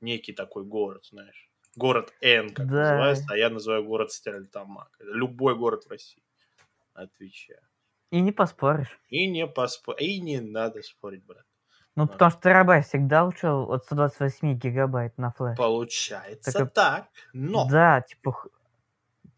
Некий 0.00 0.32
такой 0.32 0.64
город, 0.64 1.04
знаешь. 1.10 1.48
Город 1.76 2.12
Н, 2.20 2.50
как 2.52 2.66
Да. 2.68 2.76
называется, 2.80 3.24
а 3.30 3.36
я 3.36 3.48
называю 3.50 3.84
город 3.84 4.12
Стерлитамак. 4.12 4.90
Это 5.00 5.10
любой 5.12 5.54
город 5.56 5.84
в 5.86 5.90
России. 5.90 6.22
Отвечаю. 6.92 7.60
И 8.10 8.20
не 8.20 8.32
поспоришь. 8.32 9.00
И 9.08 9.26
не 9.26 9.46
поспо... 9.46 9.92
И 9.92 10.20
не 10.20 10.40
надо 10.40 10.82
спорить, 10.82 11.24
брат. 11.24 11.44
Ну, 11.96 12.04
Да. 12.06 12.12
потому 12.12 12.30
что 12.30 12.40
терабайт 12.42 12.86
всегда 12.86 13.24
лучше 13.24 13.46
от 13.48 13.84
128 13.84 14.54
гигабайт 14.58 15.16
на 15.16 15.30
флеш. 15.32 15.56
Получается 15.56 16.52
Так, 16.52 16.72
так, 16.74 17.06
но... 17.32 17.66
Да, 17.70 18.02
типа, 18.02 18.34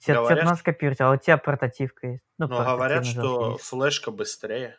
х- 0.05 0.13
тебе, 0.13 0.15
тебе 0.15 0.23
Говорят, 0.25 0.45
надо 0.45 0.57
скопировать, 0.59 1.01
а 1.01 1.11
у 1.11 1.17
тебя 1.17 1.37
портативка 1.39 2.07
есть. 2.09 2.25
Ну, 2.39 2.47
Но 2.49 2.59
говорят, 2.65 2.79
портативный 3.03 3.23
что 3.23 3.53
диск. 3.55 3.65
флешка 3.69 4.11
быстрее. 4.11 4.77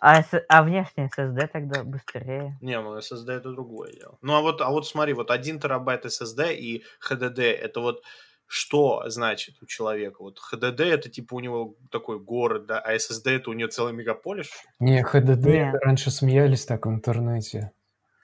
А, 0.00 0.22
с- 0.22 0.44
а 0.48 0.62
внешний 0.62 1.06
SSD 1.16 1.48
тогда 1.48 1.82
быстрее. 1.82 2.56
Не, 2.60 2.80
ну 2.80 2.96
SSD 2.98 3.32
это 3.32 3.50
другое 3.50 3.92
дело. 3.92 4.16
Ну 4.22 4.34
а 4.36 4.40
вот, 4.40 4.60
а 4.60 4.70
вот 4.70 4.86
смотри, 4.86 5.12
вот 5.12 5.30
1 5.30 5.58
терабайт 5.58 6.04
SSD 6.06 6.54
и 6.54 6.84
HDD, 7.00 7.40
это 7.52 7.80
вот 7.80 8.04
что 8.46 9.02
значит 9.08 9.56
у 9.60 9.66
человека? 9.66 10.22
Вот 10.22 10.38
HDD 10.52 10.84
это 10.84 11.08
типа 11.10 11.34
у 11.34 11.40
него 11.40 11.74
такой 11.90 12.20
город, 12.20 12.66
да, 12.66 12.78
а 12.78 12.94
SSD 12.94 13.36
это 13.36 13.50
у 13.50 13.54
него 13.54 13.68
целый 13.70 13.92
мегаполис? 13.92 14.48
Не, 14.78 15.02
ХДД, 15.02 15.44
Не. 15.46 15.72
раньше 15.82 16.10
смеялись 16.12 16.64
так 16.64 16.86
в 16.86 16.88
интернете. 16.90 17.72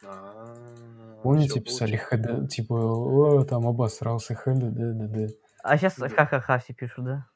А, 0.04 0.33
Помните, 1.24 1.60
писали. 1.60 1.96
ХД, 1.96 2.48
типа, 2.48 2.74
о, 2.74 3.44
там 3.44 3.66
обосрался 3.66 4.34
ХДД, 4.34 5.34
А 5.62 5.76
сейчас 5.78 5.96
Да. 5.98 6.08
ха-ха-ха 6.08 6.58
все 6.58 6.74
пишут, 6.74 7.04
да? 7.04 7.26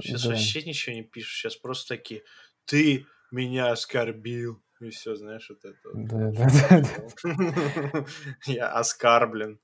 Сейчас 0.00 0.22
Да. 0.22 0.28
вообще 0.30 0.62
ничего 0.62 0.94
не 0.94 1.02
пишут, 1.02 1.32
сейчас 1.32 1.56
просто 1.56 1.96
такие, 1.96 2.22
ты 2.66 3.06
меня 3.32 3.72
оскорбил. 3.72 4.62
И 4.80 4.90
все, 4.90 5.16
знаешь, 5.16 5.50
вот 5.50 5.64
это. 5.64 5.76
Да, 5.92 6.30
да, 6.30 6.48
да, 6.70 6.82
да. 7.24 8.04
Я 8.46 8.68
оскорблен. 8.68 9.58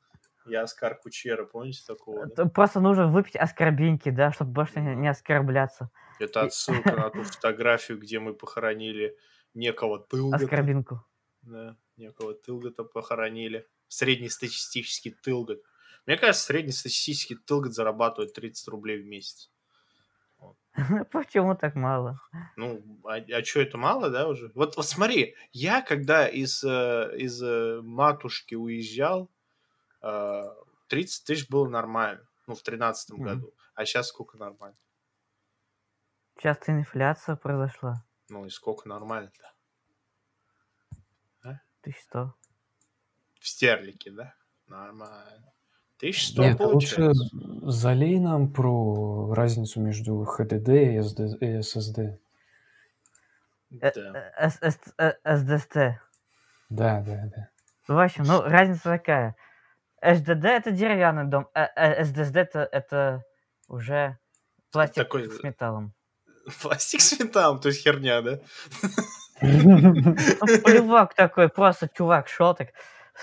Я 0.46 0.62
Оскар 0.62 0.98
Кучера, 0.98 1.44
помните 1.46 1.82
такого? 1.86 2.26
да? 2.26 2.44
Просто 2.46 2.80
нужно 2.80 3.06
выпить 3.06 3.36
оскорбинки, 3.36 4.10
да, 4.10 4.30
чтобы 4.32 4.50
больше 4.52 4.80
не, 4.80 4.94
не 4.94 5.08
оскорбляться. 5.08 5.90
Это 6.20 6.42
отсылка 6.42 6.92
на 6.96 7.10
ту 7.10 7.22
фотографию, 7.24 7.98
где 7.98 8.18
мы 8.18 8.34
похоронили 8.34 9.16
некого 9.54 10.00
Тылгота. 10.00 10.44
Оскорбинку. 10.44 11.02
Да, 11.42 11.76
некого 11.96 12.34
Тылгота 12.34 12.84
похоронили. 12.84 13.66
Среднестатистический 13.94 15.10
Тылгот. 15.10 15.62
Мне 16.06 16.16
кажется, 16.16 16.46
среднестатистический 16.46 17.36
Тылгот 17.36 17.74
зарабатывает 17.74 18.32
30 18.34 18.68
рублей 18.68 19.00
в 19.00 19.06
месяц. 19.06 19.50
Почему 21.12 21.54
так 21.54 21.74
мало? 21.74 22.20
Ну, 22.56 22.82
а, 23.04 23.44
что, 23.44 23.60
это 23.60 23.78
мало, 23.78 24.10
да, 24.10 24.28
уже? 24.28 24.50
Вот, 24.54 24.76
вот 24.76 24.86
смотри, 24.86 25.34
я 25.52 25.80
когда 25.82 26.28
из, 26.28 26.62
э, 26.64 27.12
из 27.16 27.42
э, 27.42 27.80
матушки 27.82 28.54
уезжал, 28.54 29.30
э, 30.02 30.42
30 30.88 31.24
тысяч 31.26 31.48
было 31.48 31.68
нормально, 31.68 32.28
ну, 32.46 32.54
в 32.54 32.62
тринадцатом 32.62 33.18
Мгм. 33.18 33.26
году. 33.26 33.54
А 33.74 33.84
сейчас 33.86 34.08
сколько 34.08 34.38
нормально? 34.38 34.78
Сейчас 36.38 36.68
инфляция 36.68 37.34
произошла. 37.34 38.04
Ну, 38.28 38.44
и 38.44 38.50
сколько 38.50 38.86
нормально-то? 38.86 39.54
Ты 41.82 41.92
что? 41.92 42.34
В 43.44 43.48
стерлике, 43.48 44.10
да? 44.10 44.32
Нормально. 44.68 45.52
1100 45.98 46.42
Нет, 46.42 46.60
а 46.62 46.66
лучше 46.66 47.12
залей 47.62 48.18
нам 48.18 48.50
про 48.50 49.34
разницу 49.34 49.80
между 49.82 50.24
ХДД 50.24 50.68
и 50.70 50.98
SD 50.98 51.36
и 51.40 51.58
SSD. 51.58 52.16
Э, 53.82 53.92
Да. 53.94 54.32
э, 54.38 54.48
С- 54.48 54.78
э, 54.96 55.12
SDST. 55.26 55.98
Да, 56.70 57.02
да, 57.02 57.24
да. 57.36 57.48
Ну, 57.86 57.94
в 57.96 57.98
общем, 58.00 58.24
ну, 58.24 58.40
разница 58.40 58.84
такая. 58.84 59.36
HDD 60.02 60.46
это 60.48 60.70
деревянный 60.70 61.26
дом, 61.26 61.46
а 61.54 61.66
а 61.76 62.00
SSD 62.02 62.40
это, 62.40 62.60
это 62.72 63.24
уже 63.68 64.16
пластик 64.72 64.94
Такой- 65.04 65.30
с 65.30 65.42
металлом. 65.42 65.92
Пластик 66.62 67.02
с 67.02 67.18
металлом, 67.20 67.60
то 67.60 67.68
есть 67.68 67.82
херня, 67.82 68.22
да? 68.22 68.38
Ну, 69.42 70.14
плевок 70.64 71.12
такой, 71.12 71.50
просто 71.50 71.88
чувак 71.88 72.28
шел 72.28 72.54
так, 72.54 72.68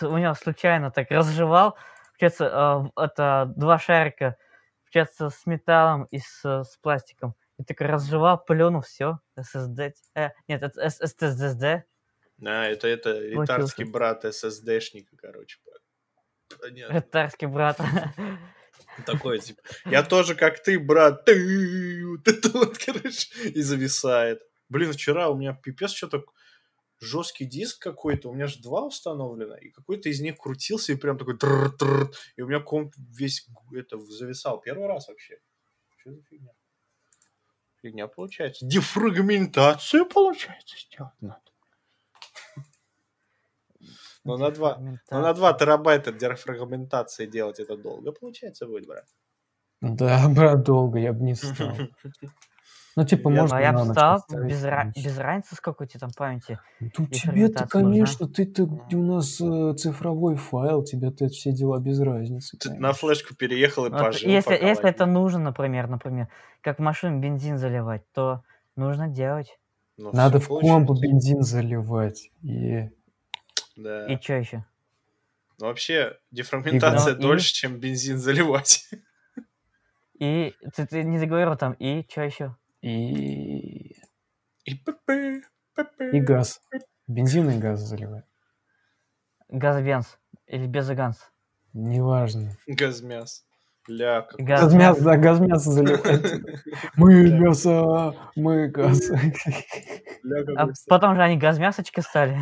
у 0.01 0.17
него 0.17 0.33
случайно 0.33 0.91
так 0.91 1.09
разжевал, 1.11 1.77
получается, 2.11 2.49
в- 2.95 2.99
это 2.99 3.51
два 3.55 3.79
шарика, 3.79 4.37
получается, 4.83 5.29
с 5.29 5.45
металлом 5.45 6.05
и 6.11 6.19
с, 6.19 6.43
с 6.43 6.77
пластиком. 6.81 7.35
И 7.57 7.63
так 7.63 7.79
разжевал, 7.81 8.43
плюнул, 8.43 8.81
все, 8.81 9.19
SSD. 9.37 9.93
э, 10.15 10.29
нет, 10.47 10.63
это 10.63 10.85
SSD. 10.85 11.83
А, 12.43 12.65
это, 12.65 12.87
это 12.87 13.19
ритарский 13.19 13.83
брат 13.85 14.25
SSD-шника, 14.25 15.15
короче. 15.17 15.59
Понятно. 16.59 16.93
Ретарский 16.93 17.47
брат. 17.47 17.79
Такой, 19.05 19.39
типа, 19.39 19.61
я 19.85 20.03
тоже 20.03 20.35
как 20.35 20.61
ты, 20.61 20.79
брат. 20.79 21.25
Ты, 21.25 22.05
вот 22.07 22.27
это 22.27 22.49
вот, 22.49 22.77
короче, 22.77 23.49
и 23.49 23.61
зависает. 23.61 24.41
Блин, 24.69 24.91
вчера 24.91 25.29
у 25.29 25.37
меня 25.37 25.53
пипец 25.53 25.91
что-то 25.91 26.23
жесткий 27.01 27.45
диск 27.45 27.81
какой-то, 27.81 28.29
у 28.29 28.33
меня 28.33 28.47
же 28.47 28.61
два 28.61 28.85
установлено, 28.85 29.55
и 29.57 29.69
какой-то 29.69 30.07
из 30.07 30.21
них 30.21 30.37
крутился 30.37 30.93
и 30.93 30.95
прям 30.95 31.17
такой 31.17 31.37
тррр-тррр, 31.37 32.11
и 32.35 32.41
у 32.41 32.47
меня 32.47 32.59
комп 32.59 32.93
весь 32.97 33.47
это 33.73 33.99
зависал 33.99 34.61
первый 34.61 34.87
раз 34.87 35.07
вообще. 35.07 35.39
Что 35.97 36.13
за 36.13 36.21
фигня? 36.23 36.51
Фигня 37.81 38.07
получается. 38.07 38.65
Дефрагментацию, 38.65 40.05
получается, 40.05 40.77
сделать 40.77 41.13
надо. 41.19 41.41
Но 44.23 44.37
на 44.37 44.51
2, 44.51 44.77
но 45.09 45.19
на 45.19 45.33
2 45.33 45.53
терабайта 45.53 46.11
дефрагментации 46.11 47.25
делать 47.25 47.59
это 47.59 47.75
долго, 47.75 48.11
получается, 48.11 48.67
будет, 48.67 48.85
брат. 48.85 49.07
Да, 49.81 50.29
брат, 50.29 50.63
долго, 50.63 50.99
я 50.99 51.11
бы 51.11 51.23
не 51.23 51.33
стал. 51.33 51.75
Ну, 52.97 53.05
типа, 53.05 53.29
Я- 53.29 53.41
можно 53.41 53.55
Ну, 53.55 53.61
я 53.61 53.71
бы 53.71 53.77
ночь 53.85 53.91
стал 53.91 54.19
поставить, 54.19 54.49
без, 54.49 54.63
ра- 54.65 54.91
без 54.95 55.17
разницы, 55.17 55.55
сколько 55.55 55.83
у 55.83 55.85
тебя 55.85 55.99
там 56.01 56.09
памяти. 56.11 56.59
Ну, 56.79 56.89
и 57.05 57.07
тебе-то, 57.07 57.65
конечно, 57.67 58.27
ты-то 58.27 58.63
у 58.63 58.97
нас 59.03 59.39
э, 59.39 59.73
цифровой 59.77 60.35
файл, 60.35 60.83
тебе-то 60.83 61.27
все 61.29 61.53
дела 61.53 61.79
без 61.79 61.99
разницы. 62.01 62.57
Ты 62.57 62.73
на 62.73 62.91
флешку 62.91 63.33
переехал 63.33 63.85
и 63.85 63.89
Вот 63.89 63.99
пожил. 63.99 64.29
если, 64.29 64.53
если 64.55 64.89
это 64.89 65.05
нужно, 65.05 65.39
например, 65.39 65.87
например, 65.87 66.27
как 66.61 66.79
в 66.79 66.81
машину 66.81 67.19
бензин 67.19 67.57
заливать, 67.57 68.03
то 68.13 68.43
нужно 68.75 69.07
делать. 69.07 69.57
Ну, 69.97 70.11
Надо 70.13 70.39
в 70.39 70.47
комп 70.47 70.89
бензин 70.99 71.43
заливать. 71.43 72.29
И 72.43 72.89
Да. 73.77 74.05
И 74.07 74.21
что 74.21 74.33
еще? 74.33 74.65
Ну, 75.59 75.67
вообще, 75.67 76.17
дефрагментация 76.31 77.13
Ну, 77.13 77.19
и- 77.19 77.21
дольше, 77.21 77.53
чем 77.53 77.79
бензин 77.79 78.17
заливать. 78.17 78.89
И 80.19 80.53
ты, 80.75 80.85
ты 80.85 81.03
не 81.03 81.19
договорил 81.19 81.55
там, 81.55 81.73
и 81.73 82.05
что 82.09 82.21
еще? 82.21 82.55
И 82.81 83.95
И 84.65 84.75
п-п. 84.85 85.41
и 86.13 86.19
газ. 86.21 86.61
Бензин 87.07 87.49
и 87.49 87.57
газ 87.59 87.79
заливать. 87.81 88.25
Газбенз 89.49 90.17
или 90.47 90.65
безганс? 90.67 91.31
Неважно. 91.73 92.51
Газмяс. 92.67 93.45
Ля, 93.87 94.21
как... 94.21 94.39
Газ- 94.39 94.61
Газ 94.61 94.73
мясо, 94.75 95.03
да, 95.03 95.17
газ 95.17 95.39
мясо 95.39 95.71
заливать. 95.71 96.41
Мы 96.95 97.31
мясо, 97.31 98.15
мы 98.35 98.67
газ. 98.67 99.09
А 100.55 100.67
потом 100.87 101.15
же 101.15 101.23
они 101.23 101.37
газмясочки 101.37 101.99
стали. 102.01 102.37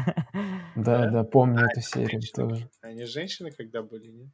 Да, 0.76 1.10
да, 1.10 1.24
помню 1.24 1.66
эту 1.66 1.80
серию 1.82 2.22
тоже. 2.36 2.70
Они 2.82 3.06
женщины 3.06 3.52
когда 3.52 3.82
были, 3.82 4.08
нет? 4.08 4.30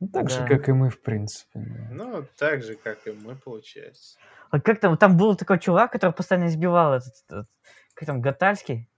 Ну, 0.00 0.08
так 0.08 0.30
же, 0.30 0.38
Да. 0.40 0.46
как 0.46 0.68
и 0.68 0.72
мы, 0.72 0.90
в 0.90 1.00
принципе. 1.02 1.50
да. 1.58 1.88
Ну, 1.90 2.26
так 2.38 2.62
же, 2.62 2.76
как 2.76 3.06
и 3.06 3.10
мы, 3.12 3.34
получается. 3.36 4.16
А 4.50 4.60
как 4.60 4.80
там, 4.80 4.96
там 4.96 5.16
был 5.16 5.34
такой 5.36 5.58
чувак, 5.58 5.92
который 5.92 6.12
постоянно 6.12 6.46
избивал 6.48 6.94
этот, 6.94 7.14
этот 7.28 7.48
как 7.94 8.06
там, 8.06 8.20
Гатальский, 8.20 8.88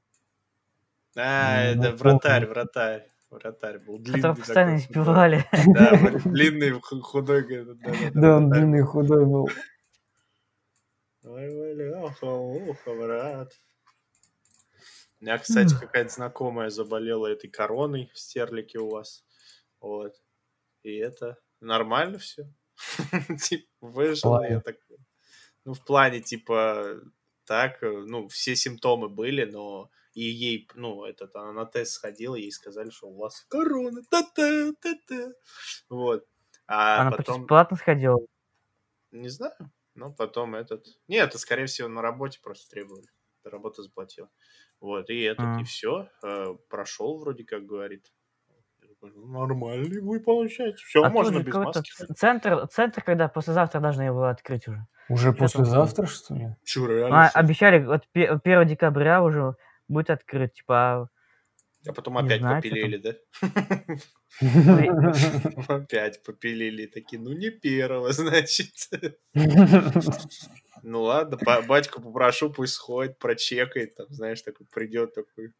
А, 1.17 1.75
Ну, 1.75 1.83
это 1.83 1.93
помню. 1.93 1.97
вратарь, 1.99 2.47
вратарь. 2.47 3.09
Вратарь 3.31 3.79
был 3.79 3.99
длинный 3.99 4.19
которого 4.23 4.37
постоянно 4.37 4.79
такой. 4.79 4.91
избивали. 4.93 5.45
Да, 5.75 6.21
длинный, 6.31 6.71
ху- 6.81 7.01
худой. 7.01 7.43
Да, 7.65 7.75
Да, 8.15 8.37
он 8.37 8.49
вратарь. 8.49 8.59
длинный, 8.59 8.83
худой 8.83 9.25
был. 9.27 9.49
Ой, 11.25 11.49
Валяха, 11.55 12.25
ухо, 12.27 12.95
брат. 12.95 13.53
У 15.21 15.25
меня, 15.25 15.39
кстати, 15.39 15.75
какая-то 15.79 16.11
знакомая 16.13 16.71
заболела 16.71 17.27
этой 17.27 17.49
короной 17.51 18.11
в 18.15 18.19
стерлике 18.19 18.79
у 18.79 18.89
вас. 18.91 19.25
Вот. 19.81 20.15
И 20.83 20.97
это 20.97 21.39
нормально 21.61 22.19
все. 22.19 22.53
Типа, 23.43 23.67
выжила 23.81 24.43
я 24.43 24.49
плане? 24.49 24.61
так. 24.61 24.77
Ну, 25.65 25.75
в 25.75 25.85
плане, 25.85 26.21
типа, 26.21 27.01
так, 27.45 27.83
э, 27.83 28.05
ну, 28.07 28.29
все 28.29 28.57
симптомы 28.57 29.09
были, 29.09 29.45
но 29.45 29.91
и 30.15 30.23
ей, 30.23 30.69
ну, 30.75 31.05
этот, 31.05 31.37
она 31.37 31.53
на 31.53 31.67
тест 31.67 31.93
сходила, 31.93 32.35
ей 32.35 32.51
сказали, 32.51 32.91
что 32.91 33.09
у 33.09 33.17
вас 33.17 33.45
корона, 33.49 34.03
та-та, 34.11 34.73
та-та. 34.81 35.33
Вот. 35.89 36.27
А 36.67 37.03
Она 37.03 37.11
потом... 37.11 37.43
бесплатно 37.43 37.77
сходила. 37.77 38.21
Не 39.11 39.29
знаю. 39.29 39.71
Но 39.95 40.13
потом 40.13 40.55
этот... 40.55 40.87
Нет, 41.09 41.29
это, 41.29 41.39
скорее 41.39 41.67
всего, 41.67 41.89
на 41.89 42.01
работе 42.01 42.39
просто 42.43 42.71
требовали. 42.71 43.07
Работа 43.45 43.83
заплатила. 43.83 44.31
Вот, 44.81 45.11
и 45.11 45.21
этот, 45.21 45.45
А. 45.45 45.61
и 45.61 45.65
все. 45.65 46.09
прошел, 46.69 47.19
вроде 47.19 47.45
как 47.45 47.67
говорит. 47.67 48.13
Я 49.03 49.09
«Ну, 49.15 49.27
Нормальный 49.47 50.01
вы, 50.01 50.21
получается. 50.21 50.85
Все, 50.85 51.03
А 51.03 51.09
можно 51.09 51.39
без 51.41 51.55
маски. 51.55 51.91
центр, 52.15 52.67
центр, 52.69 53.03
когда 53.03 53.29
послезавтра 53.29 53.81
должны 53.81 54.03
его 54.03 54.25
открыть 54.25 54.69
уже. 54.69 54.87
Уже 55.09 55.33
там 55.33 55.37
послезавтра, 55.37 56.07
что 56.07 56.35
ли? 56.35 56.49
Чё, 56.65 56.87
реально? 56.87 57.27
А, 57.27 57.29
обещали, 57.31 57.83
вот 57.85 58.07
пе- 58.13 58.29
1 58.29 58.65
декабря 58.65 59.23
уже 59.23 59.55
будет 59.89 60.11
открыт, 60.11 60.53
типа, 60.55 60.75
а 61.03 61.09
А 61.89 61.93
потом 61.95 62.15
не 62.15 62.21
опять 62.27 62.41
знаю, 62.41 62.57
попилили, 62.63 62.97
да? 62.99 63.15
Опять 65.69 66.23
попилили. 66.23 66.87
Такие, 66.87 67.21
ну 67.21 67.33
не 67.33 67.51
первого, 67.51 68.13
значит. 68.13 68.71
Ну 70.83 71.03
ладно, 71.03 71.37
ба- 71.45 71.61
батьку 71.61 72.01
попрошу, 72.01 72.49
пусть 72.51 72.73
сходит, 72.73 73.19
прочекает, 73.19 73.97
там, 73.97 74.07
знаешь, 74.09 74.41
такой 74.41 74.67
придет 74.67 75.13
такой. 75.15 75.53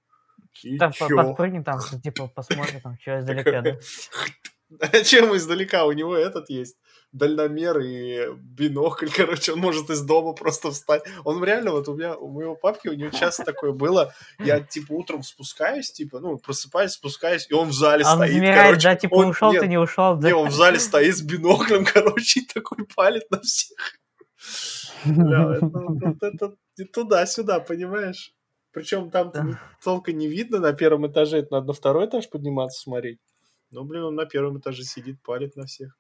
И 0.63 0.79
там 0.79 0.93
чё? 0.93 1.35
там, 1.65 1.79
типа, 2.03 2.29
посмотрит, 2.29 2.83
там, 2.83 2.97
что 3.01 3.19
издалека, 3.19 3.63
да? 3.63 3.79
А 4.79 5.03
чем 5.03 5.35
издалека? 5.37 5.85
У 5.85 5.93
него 5.93 6.15
этот 6.15 6.49
есть 6.49 6.77
дальномер 7.13 7.79
и 7.81 8.33
бинокль, 8.37 9.09
короче, 9.17 9.53
он 9.53 9.59
может 9.59 9.91
из 9.91 10.03
дома 10.03 10.33
просто 10.33 10.71
встать. 10.71 11.03
Он 11.25 11.43
реально, 11.43 11.73
вот 11.73 11.89
у 11.89 11.95
меня, 11.95 12.15
у 12.17 12.29
моего 12.29 12.55
папки, 12.55 12.89
у 12.89 12.95
него 12.95 13.11
часто 13.11 13.45
такое 13.45 13.73
было, 13.73 14.15
я, 14.39 14.61
типа, 14.61 14.93
утром 14.93 15.23
спускаюсь, 15.23 15.91
типа, 15.91 16.21
ну, 16.21 16.39
просыпаюсь, 16.39 16.93
спускаюсь, 16.93 17.47
и 17.51 17.55
он 17.55 17.69
в 17.69 17.73
зале 17.73 18.05
А 18.05 18.13
он 18.13 18.19
стоит, 18.19 18.33
замирает, 18.35 18.65
короче. 18.65 18.83
да, 18.83 18.97
типа, 18.97 19.15
Он- 19.15 19.27
ушел 19.27 19.53
нет, 19.53 19.63
ты, 19.63 19.69
не 19.69 19.79
ушел, 19.79 20.17
да? 20.17 20.29
не, 20.29 20.35
он 20.35 20.49
в 20.49 20.55
зале 20.55 20.79
стоит 20.79 21.17
с 21.17 21.23
биноклем, 21.23 21.85
короче, 21.93 22.41
и 22.41 22.47
такой 22.47 22.87
палит 22.95 23.31
на 23.31 23.41
всех. 23.41 23.79
Бля, 25.05 25.57
это, 25.57 25.67
вот 25.67 26.23
это 26.23 26.55
и 26.77 26.85
туда-сюда, 26.85 27.61
понимаешь? 27.61 28.33
Причем 28.73 29.11
там 29.11 29.31
Да. 29.33 29.61
толка 29.83 30.13
не 30.13 30.29
видно 30.29 30.59
на 30.61 30.73
первом 30.73 31.07
этаже, 31.07 31.39
это 31.39 31.55
надо 31.55 31.69
на 31.69 31.73
второй 31.73 32.07
этаж 32.07 32.29
подниматься 32.31 32.81
смотреть. 32.81 33.19
Ну, 33.71 33.85
блин, 33.85 34.05
он 34.05 34.15
на 34.15 34.27
первом 34.27 34.59
этаже 34.59 34.83
сидит, 34.83 35.23
палит 35.23 35.57
на 35.57 35.67
всех. 35.67 35.97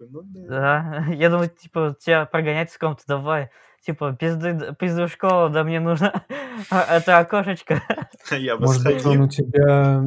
Ну, 0.00 0.22
да. 0.22 0.46
Да, 0.48 1.06
я 1.14 1.30
думаю, 1.30 1.50
типа, 1.50 1.96
тебя 1.98 2.26
прогонять 2.26 2.70
с 2.72 2.78
ком-то, 2.78 3.02
давай. 3.06 3.50
Типа, 3.84 4.12
пизды, 4.12 4.74
пизду 4.78 5.06
в 5.06 5.12
школу, 5.12 5.48
да 5.50 5.64
мне 5.64 5.80
нужно 5.80 6.24
а, 6.70 6.96
это 6.96 7.18
окошечко. 7.18 7.82
Я 8.30 8.56
бы 8.56 8.66
Может 8.66 8.84
быть, 8.84 9.04
он 9.06 9.20
у 9.22 9.28
тебя 9.28 10.02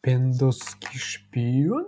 пендосский 0.00 0.98
шпион? 0.98 1.86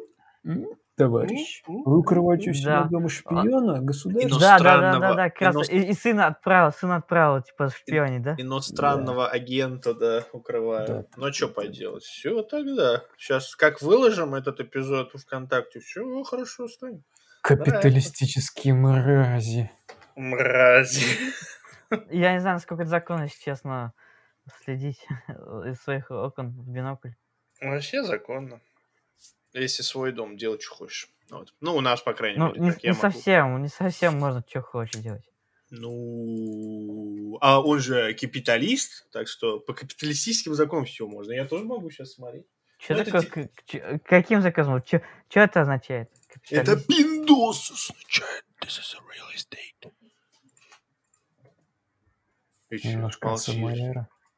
Товарищ, 0.96 1.62
вы 1.66 1.98
укрываете 1.98 2.50
у 2.50 2.52
Да. 2.54 2.58
себя 2.58 2.84
дома 2.90 3.10
шпиона, 3.10 3.82
государства? 3.82 4.38
Да, 4.40 4.58
да, 4.58 4.64
да, 4.64 4.80
да, 4.80 4.88
Иностранного- 4.98 5.14
да, 5.16 5.30
как 5.30 5.40
раз. 5.42 5.54
иност- 5.54 5.70
И, 5.72 5.76
и 5.88 5.92
сына 5.92 6.26
отправил, 6.28 6.72
сына 6.72 6.96
отправил, 6.96 7.42
типа, 7.42 7.68
шпионить, 7.68 8.22
да? 8.22 8.34
Иностранного 8.38 9.28
агента, 9.28 9.92
да, 9.92 10.24
укрываю. 10.32 10.86
Да. 10.88 11.04
Ну, 11.18 11.30
что 11.34 11.48
поделать? 11.48 12.02
Все 12.02 12.40
тогда. 12.42 13.02
Сейчас 13.18 13.54
как 13.56 13.82
выложим 13.82 14.34
этот 14.34 14.60
эпизод 14.60 15.12
в 15.12 15.18
ВКонтакте, 15.18 15.80
все 15.80 16.22
хорошо 16.22 16.66
станет. 16.66 17.02
Капиталистические 17.42 18.72
мрази. 18.72 19.70
Мрази. 20.16 21.04
Я 22.10 22.32
не 22.32 22.40
знаю, 22.40 22.56
насколько 22.56 22.84
это 22.84 22.90
законно, 22.90 23.24
если 23.24 23.42
честно, 23.42 23.92
следить 24.64 25.06
из 25.28 25.78
своих 25.82 26.10
окон 26.10 26.52
в 26.52 26.70
бинокль. 26.70 27.10
Вообще 27.60 28.02
законно. 28.02 28.60
Если 29.60 29.82
свой 29.82 30.12
дом 30.12 30.36
делать, 30.36 30.62
что 30.62 30.74
хочешь. 30.74 31.08
Вот. 31.30 31.52
Ну, 31.60 31.74
у 31.76 31.80
нас, 31.80 32.00
по 32.02 32.12
крайней 32.12 32.38
Ну, 32.38 32.48
мере, 32.48 32.60
не, 32.60 32.70
так 32.72 32.84
я 32.84 32.90
не 32.92 32.96
могу. 32.96 33.12
совсем, 33.14 33.62
не 33.62 33.68
совсем 33.68 34.18
можно, 34.18 34.44
что 34.46 34.60
хочешь 34.62 35.00
делать. 35.00 35.24
Ну, 35.70 37.38
а 37.40 37.60
он 37.60 37.80
же 37.80 38.14
капиталист, 38.14 39.10
так 39.10 39.26
что 39.28 39.58
по 39.58 39.72
капиталистическим 39.74 40.54
законам 40.54 40.84
все 40.84 41.06
можно. 41.08 41.32
Я 41.32 41.44
тоже 41.46 41.64
могу 41.64 41.90
сейчас 41.90 42.12
смотреть. 42.12 42.46
Что 42.78 42.94
Ну, 42.94 43.00
это 43.00 43.10
такое, 43.10 43.50
ти- 43.66 43.78
к- 43.78 43.98
каким 44.04 44.42
заказом? 44.42 44.82
Что 44.86 45.00
это 45.30 45.62
означает? 45.62 46.10
Это 46.50 46.76
пиндос 46.76 47.70
означает. 47.70 48.44
This 48.62 48.78
is 48.80 48.94
a 48.94 49.00
real 49.00 49.34
estate. 49.34 49.92
Немножко. 52.70 53.36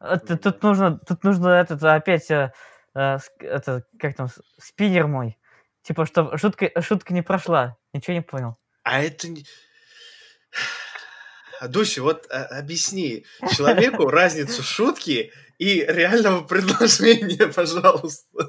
А, 0.01 0.17
т- 0.19 0.37
Тут 0.37 0.63
нужно, 0.63 0.99
тут 0.99 1.25
нужно 1.25 1.49
этот 1.49 1.83
опять, 1.83 2.31
э, 2.95 3.19
это, 3.41 3.85
как 3.99 4.15
там, 4.17 4.29
спиннер 4.59 5.07
мой. 5.07 5.39
Типа, 5.83 6.07
что 6.07 6.37
шутка, 6.37 6.71
шутка 6.83 7.15
не 7.15 7.23
прошла. 7.23 7.77
Ничего 7.93 8.15
не 8.15 8.23
понял. 8.23 8.57
А 8.83 9.03
это 9.03 9.29
не... 9.29 9.45
Дуся, 11.69 12.03
вот 12.03 12.27
а, 12.31 12.45
объясни 12.59 13.25
человеку 13.57 14.07
разницу 14.11 14.63
шутки 14.63 15.33
и 15.59 15.85
реального 15.87 16.45
предложения, 16.45 17.47
пожалуйста. 17.55 18.49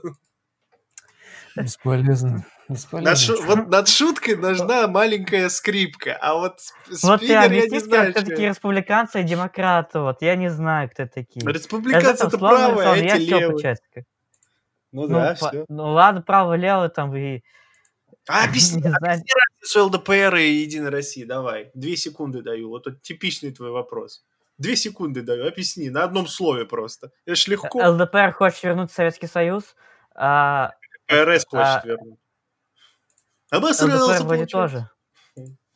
Бесполезно. 1.56 2.46
Бесполезно. 2.70 3.10
Над 3.10 3.20
шу-. 3.20 3.42
Вот 3.44 3.68
над 3.68 3.88
шуткой 3.88 4.36
нужна 4.36 4.88
маленькая 4.88 5.50
скрипка, 5.50 6.16
а 6.22 6.36
вот 6.36 6.60
с- 6.88 7.04
Вот 7.04 7.24
я 7.24 7.48
не 7.48 7.80
знаю, 7.80 8.12
кто 8.12 8.22
такие 8.22 8.36
это. 8.36 8.50
республиканцы 8.50 9.22
и 9.22 9.24
демократы. 9.24 10.00
Вот 10.00 10.22
я 10.22 10.36
не 10.36 10.50
знаю, 10.50 10.90
кто 10.90 11.08
такие. 11.08 11.46
Республиканцы 11.52 12.26
это 12.28 12.30
словно 12.38 12.50
правые, 12.50 12.90
а 12.90 12.96
эти 12.96 13.22
левые. 13.22 13.76
Ну 14.92 15.04
Ну, 15.04 15.08
да, 15.10 15.36
по- 15.40 15.50
все. 15.50 15.66
ну 15.70 15.94
ладно, 15.94 16.22
право, 16.22 16.54
лево 16.56 16.90
там 16.90 17.16
и... 17.16 17.42
А 18.28 18.44
объясни, 18.46 18.82
объясни 18.84 19.26
разницу 19.62 19.86
ЛДПР 19.86 20.36
и 20.36 20.50
Единой 20.62 20.90
России, 20.90 21.24
давай. 21.24 21.72
Две 21.74 21.96
секунды 21.98 22.42
даю, 22.42 22.70
вот 22.70 22.88
это 22.88 22.98
типичный 23.00 23.52
твой 23.52 23.72
вопрос. 23.72 24.24
Две 24.58 24.76
секунды 24.76 25.22
даю, 25.22 25.48
объясни, 25.48 25.90
на 25.90 26.04
одном 26.04 26.28
слове 26.28 26.66
просто. 26.66 27.12
Это 27.26 27.36
ж 27.36 27.48
легко. 27.48 27.80
ЛДПР 27.82 28.34
хочет 28.34 28.64
вернуть 28.64 28.92
Советский 28.92 29.28
Союз, 29.28 29.76
а 30.16 30.72
РС 31.12 31.46
хочет 31.46 31.66
а- 31.66 31.82
вернуть. 31.86 32.20
Обосрался, 33.52 34.24
ЛДПР 34.24 34.48
тоже. 34.48 34.90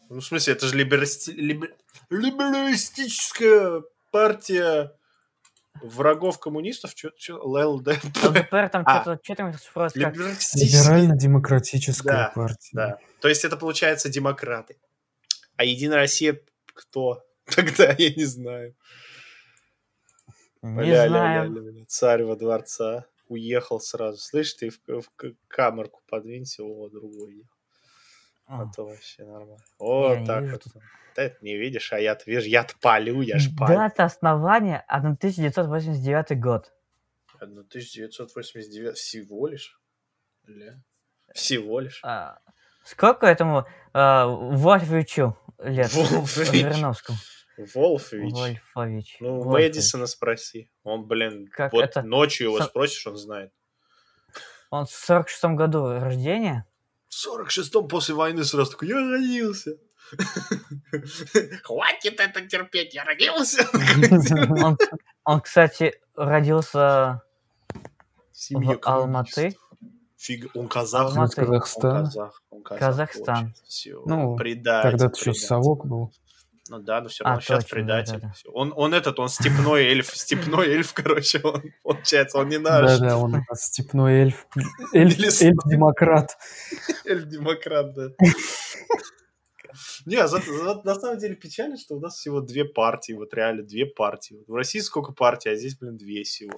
Ну, 0.10 0.20
в 0.20 0.22
смысле, 0.26 0.54
это 0.54 0.68
же 0.68 0.76
либерасти- 0.78 1.32
либер- 1.34 1.74
либералистическая 2.12 3.84
партия 4.12 4.92
врагов 5.82 6.40
коммунистов. 6.40 6.92
Что, 6.96 7.12
ЛДП. 7.42 8.04
ЛДПР 8.24 8.70
там 8.70 8.84
А. 8.86 9.02
что-то... 9.02 9.20
Что 9.24 9.36
там. 9.36 9.52
Либерально-демократическая 10.56 12.14
Да, 12.14 12.32
партия. 12.36 12.70
Да. 12.74 12.98
То 13.20 13.28
есть 13.28 13.44
это 13.46 13.58
получается 13.58 14.10
демократы. 14.10 14.78
А 15.56 15.64
Единая 15.66 15.98
Россия 16.00 16.40
кто? 16.74 17.24
Тогда 17.46 17.94
я 17.98 18.14
не 18.14 18.26
знаю. 18.26 18.76
Не 20.62 20.82
Ля-ля-ля-ля-ля. 20.92 21.48
знаю. 21.50 21.86
Царь 21.88 22.24
во 22.24 22.36
дворца. 22.36 23.06
Уехал 23.28 23.80
сразу. 23.80 24.18
Слышь, 24.20 24.54
ты 24.54 24.70
в, 24.70 24.80
в 24.88 25.10
камерку 25.48 26.02
подвинься, 26.08 26.64
о, 26.64 26.90
другой 26.90 27.36
ехал. 27.38 27.50
А 28.60 28.64
А. 28.64 28.72
то 28.76 28.86
вообще 28.86 29.24
нормально. 29.24 29.58
Вот 29.80 30.14
Я 30.14 30.20
не 30.20 30.26
так 30.28 30.44
вижу 30.44 30.60
вот. 30.74 30.84
Да 31.16 31.24
это 31.24 31.38
не 31.42 31.58
видишь, 31.58 31.94
а 31.94 32.00
я-то 32.00 32.24
вижу, 32.26 32.48
я-то 32.48 32.74
палю, 32.82 33.22
я 33.22 33.38
ж 33.40 33.50
палю. 33.58 33.76
Дата 33.76 34.04
основания 34.06 34.84
1989 34.88 36.40
год. 36.40 36.72
1989 37.40 38.96
всего 38.98 39.48
лишь? 39.48 39.80
Ля. 40.48 40.82
Всего 41.34 41.80
лишь. 41.80 42.00
А, 42.04 42.38
Сколько 42.84 43.28
этому 43.28 43.66
а, 43.94 44.26
Вольфовичу 44.28 45.38
лет? 45.60 45.94
Вольфович. 45.94 46.64
Верновскому. 46.64 47.18
Волфович. 47.76 48.34
Вольфович. 48.34 49.18
Ну, 49.20 49.42
Вольфович. 49.42 49.76
Мэдисона 49.76 50.08
спроси. 50.08 50.70
Он, 50.84 51.06
блин, 51.08 51.48
Как 51.52 51.72
вот 51.72 51.84
это? 51.84 52.02
ночью 52.02 52.48
его 52.48 52.58
Со- 52.58 52.66
спросишь, 52.66 53.06
он 53.08 53.16
знает. 53.18 53.52
Он 54.70 54.86
в 54.86 54.90
46 54.92 55.44
году 55.56 56.00
рождения. 56.00 56.66
В 57.14 57.28
46-м 57.28 57.88
после 57.88 58.16
войны 58.16 58.44
сразу 58.44 58.72
такой, 58.72 58.88
я 58.90 58.96
родился. 58.96 59.78
Хватит 61.64 62.20
это 62.20 62.42
терпеть, 62.48 62.94
я 62.94 63.04
родился. 63.04 63.68
Он, 64.64 64.78
он, 65.24 65.42
кстати, 65.42 65.94
родился 66.16 67.22
Семья 68.32 68.78
в 68.78 68.88
Алматы. 68.88 69.56
Фиг, 70.18 70.56
он 70.56 70.68
казах. 70.68 71.12
Алматы. 71.12 71.42
Из 71.42 71.46
Казахстана. 71.46 72.00
Он 72.00 72.06
казах. 72.06 72.42
Он 72.50 72.64
казах, 72.64 72.80
Казахстан. 72.80 73.54
Все, 73.68 74.02
Ну, 74.06 74.36
предатель. 74.36 74.90
Когда-то 74.92 75.16
еще 75.16 75.24
предатель. 75.32 75.48
совок 75.48 75.86
был. 75.86 76.14
Ну 76.70 76.80
да, 76.80 77.02
но 77.02 77.10
все 77.10 77.24
А, 77.26 77.28
равно 77.28 77.42
сейчас 77.42 77.64
точно, 77.64 77.76
предатель. 77.76 78.14
да-да-да. 78.14 78.34
Всё. 78.34 78.50
Он, 78.52 78.74
он 78.76 78.94
этот, 78.94 79.20
он 79.20 79.28
степной 79.28 79.84
эльф, 79.84 80.08
степной 80.16 80.68
эльф, 80.70 80.94
короче, 80.94 81.42
он 81.44 81.62
получается, 81.84 82.38
он 82.38 82.48
не 82.50 82.58
наш. 82.58 83.00
Да-да, 83.00 83.18
он 83.18 83.36
степной 83.56 84.14
эльф. 84.22 84.48
Эльф-демократ. 84.94 86.38
Эльф-демократ, 87.06 87.94
да. 87.94 88.10
Не, 90.06 90.18
а 90.18 90.28
за- 90.28 90.40
за- 90.40 90.82
на 90.84 90.96
самом 90.96 91.18
деле 91.18 91.36
печально, 91.36 91.78
что 91.78 91.96
у 91.96 92.00
нас 92.00 92.16
всего 92.16 92.42
две 92.42 92.64
партии, 92.64 93.14
вот 93.14 93.34
реально 93.34 93.64
две 93.64 93.86
партии. 93.86 94.44
В 94.48 94.54
России 94.54 94.80
сколько 94.80 95.14
партий, 95.14 95.50
а 95.50 95.56
здесь, 95.56 95.78
блин, 95.78 95.98
две 95.98 96.24
всего. 96.24 96.54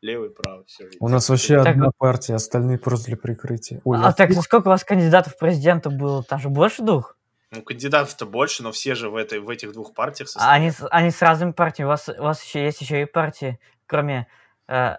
Левый, 0.00 0.30
правый, 0.30 0.64
все. 0.66 0.88
У 1.00 1.08
нас 1.08 1.28
вообще 1.28 1.58
Так- 1.62 1.74
одна 1.74 1.90
партия, 1.96 2.34
остальные 2.34 2.78
просто 2.78 3.06
для 3.06 3.16
прикрытия. 3.16 3.80
Ой, 3.84 3.98
а 4.02 4.12
так 4.12 4.32
сколько 4.42 4.66
у 4.68 4.70
вас 4.70 4.82
кандидатов 4.84 5.34
в 5.34 5.38
президенты 5.38 5.90
было? 5.90 6.22
Там 6.22 6.40
же 6.40 6.48
больше 6.48 6.82
двух? 6.82 7.16
Ну, 7.54 7.62
кандидатов-то 7.62 8.26
больше, 8.26 8.62
но 8.62 8.72
все 8.72 8.94
же 8.94 9.08
в, 9.10 9.16
этой, 9.16 9.40
в 9.40 9.48
этих 9.48 9.72
двух 9.72 9.94
партиях 9.94 10.28
А 10.28 10.32
состоят. 10.32 10.52
они, 10.54 10.70
с- 10.70 10.86
они 10.90 11.10
с 11.10 11.22
разными 11.22 11.52
партиями. 11.52 11.86
У 11.86 11.90
вас, 11.90 12.08
у 12.08 12.22
вас 12.22 12.42
еще 12.44 12.64
есть 12.64 12.80
еще 12.80 13.02
и 13.02 13.04
партии, 13.04 13.58
кроме 13.86 14.26
э, 14.68 14.96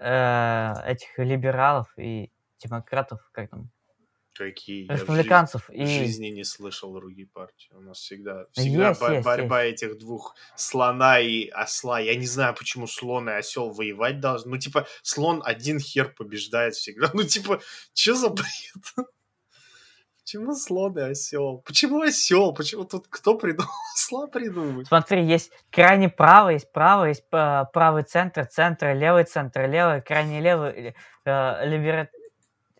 э, 0.00 0.72
этих 0.86 1.18
либералов 1.18 1.88
и 1.96 2.30
демократов, 2.62 3.20
как 3.32 3.50
там, 3.50 3.70
Какие? 4.38 4.86
Я 4.86 4.96
в 4.96 5.00
республиканцев 5.00 5.68
жизни, 5.68 5.82
и... 5.82 5.86
в 5.86 5.88
жизни 5.88 6.26
не 6.26 6.44
слышал 6.44 6.92
другие 6.92 7.26
партии. 7.26 7.68
У 7.72 7.80
нас 7.80 7.98
всегда, 7.98 8.44
всегда 8.52 8.88
Есть, 8.88 9.00
бо- 9.00 9.12
есть, 9.12 9.24
борьба 9.24 9.64
этих 9.64 9.98
двух 9.98 10.36
слона 10.56 11.18
и 11.20 11.48
осла. 11.48 12.00
Я 12.00 12.14
не 12.16 12.26
знаю, 12.26 12.54
почему 12.54 12.86
слон 12.86 13.30
и 13.30 13.32
осел 13.32 13.70
воевать 13.70 14.20
должны. 14.20 14.50
Ну, 14.50 14.58
типа, 14.58 14.86
слон 15.02 15.42
один 15.44 15.80
хер 15.80 16.12
побеждает 16.12 16.74
всегда. 16.74 17.10
Ну, 17.14 17.22
типа, 17.22 17.60
что 17.94 18.14
за 18.14 18.28
бред? 18.28 19.08
Почему 20.26 20.56
слон 20.56 20.98
и 20.98 21.02
осел? 21.02 21.62
Почему 21.64 22.00
осел? 22.00 22.52
Почему 22.52 22.84
тут 22.84 23.06
кто 23.08 23.38
придумал 23.38 23.70
осла 23.94 24.26
придумать? 24.26 24.88
Смотри, 24.88 25.24
есть 25.24 25.52
крайне 25.70 26.08
правый, 26.08 26.54
есть 26.54 26.72
правый, 26.72 27.10
есть 27.10 27.22
э, 27.30 27.64
правый 27.72 28.02
центр, 28.02 28.44
центр, 28.44 28.92
левый 28.92 29.22
центр, 29.22 29.70
левый, 29.70 30.02
крайне 30.02 30.40
левый, 30.40 30.96
э, 31.24 31.64
либера- 31.64 32.08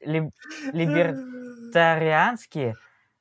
либ- 0.00 0.32
либертарианские 0.72 2.74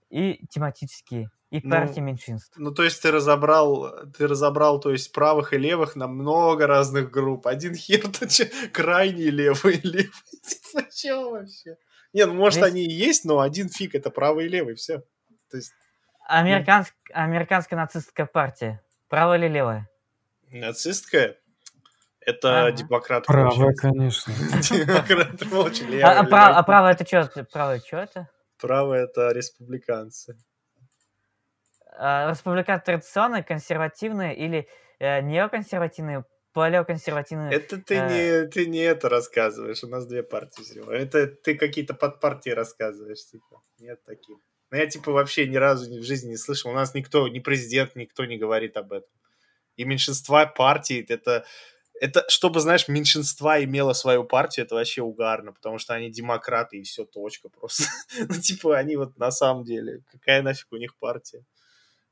и 0.10 0.44
тематические, 0.50 1.30
и 1.52 1.62
Ну, 1.64 1.70
партии 1.70 2.00
меньшинств. 2.00 2.52
Ну, 2.58 2.72
то 2.72 2.82
есть 2.82 3.04
ты 3.04 3.12
разобрал, 3.12 3.92
ты 4.18 4.26
разобрал, 4.26 4.80
то 4.80 4.92
есть 4.92 5.12
правых 5.12 5.54
и 5.54 5.60
левых 5.60 5.96
на 5.96 6.08
много 6.08 6.66
разных 6.66 7.12
групп. 7.12 7.46
Один 7.46 7.76
хер, 7.76 8.02
крайний 8.74 9.30
левый, 9.30 9.80
левый. 9.84 10.10
Чё 10.92 11.30
вообще? 11.30 11.78
Не, 12.16 12.26
ну, 12.28 12.34
может, 12.34 12.64
они 12.64 12.86
и 12.86 12.90
есть, 12.90 13.26
но 13.26 13.42
один 13.42 13.68
фиг, 13.68 13.94
это 13.94 14.10
правый 14.10 14.46
и 14.46 14.48
левый, 14.48 14.76
все. 14.76 15.00
То 15.52 15.58
есть 15.58 15.74
Американск- 16.32 16.94
Американская 17.14 17.78
нацистская 17.78 18.26
партия. 18.26 18.82
Правая 19.10 19.38
или 19.38 19.50
левая? 19.50 19.90
нацистская, 20.50 21.36
это 22.22 22.68
Ага. 22.68 22.72
демократ. 22.72 23.26
Правая, 23.26 23.74
конечно. 23.74 24.34
Демократ 24.62 25.44
очень 25.52 26.02
А, 26.02 26.22
а 26.22 26.60
а 26.60 26.64
правая 26.64 26.94
это 26.94 27.06
что? 27.06 27.44
Правая 27.52 27.80
что 27.80 27.98
это? 27.98 28.30
Правая 28.62 29.04
это 29.04 29.32
республиканцы. 29.34 30.38
А, 31.98 32.30
Республиканцы 32.32 32.86
традиционные, 32.86 33.44
консервативные 33.44 34.34
или 34.38 34.70
э, 35.00 35.20
неоконсервативные, 35.20 36.24
палеоконсервативные? 36.56 37.54
Это 37.54 37.78
ты 37.78 37.96
Э. 37.96 38.10
не, 38.10 38.48
ты 38.48 38.66
не 38.66 38.80
это 38.80 39.10
рассказываешь, 39.10 39.84
у 39.84 39.88
нас 39.88 40.08
две 40.08 40.24
партии 40.24 40.64
всего. 40.64 40.92
Это 40.92 41.28
ты 41.28 41.56
какие-то 41.56 41.94
подпартии 41.94 42.50
рассказываешь, 42.50 43.26
типа. 43.28 43.62
Нет 43.78 44.04
таких. 44.06 44.38
Ну, 44.72 44.78
я, 44.78 44.88
типа, 44.88 45.12
вообще 45.12 45.46
ни 45.48 45.58
разу 45.58 45.86
в 46.00 46.04
жизни 46.04 46.30
не 46.32 46.38
слышал. 46.38 46.72
У 46.72 46.74
нас 46.74 46.96
никто, 46.96 47.28
ни 47.28 47.40
президент, 47.40 47.96
никто 47.96 48.26
не 48.26 48.38
говорит 48.38 48.78
об 48.78 48.94
этом. 48.94 49.12
И 49.76 49.84
меньшинства 49.86 50.46
партий, 50.48 51.06
это, 51.08 51.46
это, 52.02 52.26
чтобы, 52.30 52.60
знаешь, 52.62 52.88
меньшинства 52.88 53.64
имело 53.64 53.94
свою 53.94 54.24
партию, 54.24 54.66
это 54.66 54.76
вообще 54.76 55.02
угарно, 55.02 55.52
потому 55.52 55.78
что 55.80 55.94
они 55.94 56.10
демократы, 56.10 56.78
и 56.78 56.84
все, 56.84 57.06
точка 57.06 57.50
просто. 57.50 57.84
Ну, 58.30 58.42
типа, 58.42 58.78
они 58.78 58.96
вот 58.96 59.18
на 59.18 59.32
самом 59.32 59.66
деле, 59.66 60.02
какая 60.12 60.42
нафиг 60.42 60.68
у 60.72 60.78
них 60.78 60.98
партия? 60.98 61.44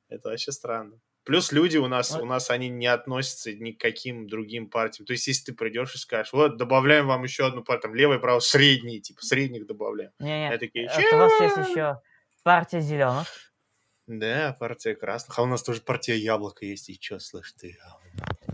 Это 0.10 0.30
вообще 0.30 0.52
странно. 0.52 1.00
Плюс 1.24 1.52
люди 1.52 1.78
у 1.78 1.88
нас, 1.88 2.12
у 2.12 2.26
нас 2.26 2.50
они 2.50 2.68
не 2.70 2.88
относятся 2.88 3.54
ни 3.54 3.72
к 3.72 3.80
каким 3.80 4.28
другим 4.28 4.70
партиям. 4.70 5.06
То 5.06 5.14
есть, 5.14 5.28
если 5.28 5.46
ты 5.46 5.54
придешь 5.54 5.96
и 5.96 5.98
скажешь, 5.98 6.34
вот, 6.34 6.58
добавляем 6.58 7.08
вам 7.08 7.24
еще 7.24 7.46
одну 7.48 7.64
партию, 7.64 7.92
там, 7.92 7.96
левый, 7.96 8.20
правый, 8.20 8.42
средний, 8.42 9.00
типа, 9.00 9.22
средних 9.22 9.66
добавляем. 9.66 10.12
Не-не, 10.20 10.52
Я 10.52 10.58
такие, 10.58 10.86
это 10.86 11.16
у 11.16 11.20
вас 11.20 11.40
есть 11.40 11.70
еще 11.70 12.02
партия 12.44 12.82
зеленых. 12.82 13.28
Да, 14.06 14.56
партия 14.60 14.96
красных. 14.96 15.40
А 15.40 15.44
у 15.44 15.46
нас 15.46 15.64
тоже 15.64 15.82
партия 15.82 16.18
яблоко 16.18 16.66
есть. 16.66 16.90
И 16.90 17.00
что, 17.02 17.20
слышь 17.20 17.54
ты? 17.54 17.78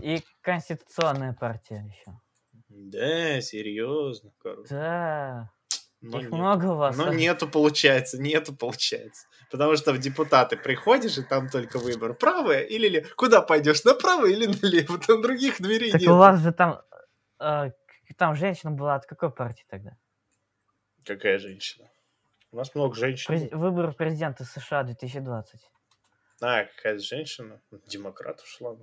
И 0.00 0.22
конституционная 0.40 1.32
партия 1.32 1.84
еще. 1.88 2.20
Да, 2.68 3.40
серьезно, 3.40 4.30
короче. 4.38 4.68
Да, 4.70 5.50
Но 6.00 6.18
их 6.18 6.30
нет. 6.30 6.32
много 6.32 6.66
у 6.66 6.76
вас. 6.76 6.96
Но 6.96 7.12
нету, 7.12 7.48
получается, 7.48 8.20
нету, 8.22 8.54
получается. 8.54 9.26
Потому 9.50 9.76
что 9.76 9.92
в 9.92 9.98
депутаты 9.98 10.56
приходишь, 10.56 11.18
и 11.18 11.22
там 11.22 11.48
только 11.48 11.78
выбор. 11.78 12.14
Правое 12.14 12.60
или 12.60 12.88
левое? 12.88 13.10
Куда 13.16 13.42
пойдешь, 13.42 13.82
направо 13.84 14.26
или 14.26 14.46
налево? 14.46 14.98
Там 14.98 15.22
других 15.22 15.60
дверей 15.60 15.90
Так 15.90 16.00
нет. 16.02 16.10
у 16.10 16.16
вас 16.16 16.40
же 16.40 16.52
там, 16.52 16.80
э, 17.40 17.70
там 18.16 18.36
женщина 18.36 18.70
была 18.70 18.94
от 18.94 19.06
какой 19.06 19.30
партии 19.32 19.64
тогда? 19.68 19.96
Какая 21.04 21.38
женщина? 21.38 21.90
У 22.52 22.56
нас 22.56 22.74
много 22.74 22.94
женщин. 22.94 23.26
През- 23.26 23.50
Выборы 23.52 23.92
президента 23.92 24.44
США 24.44 24.84
2020. 24.84 25.60
А, 26.42 26.64
какая-то 26.64 27.00
женщина. 27.00 27.60
Демократ 27.86 28.40
ушла. 28.40 28.76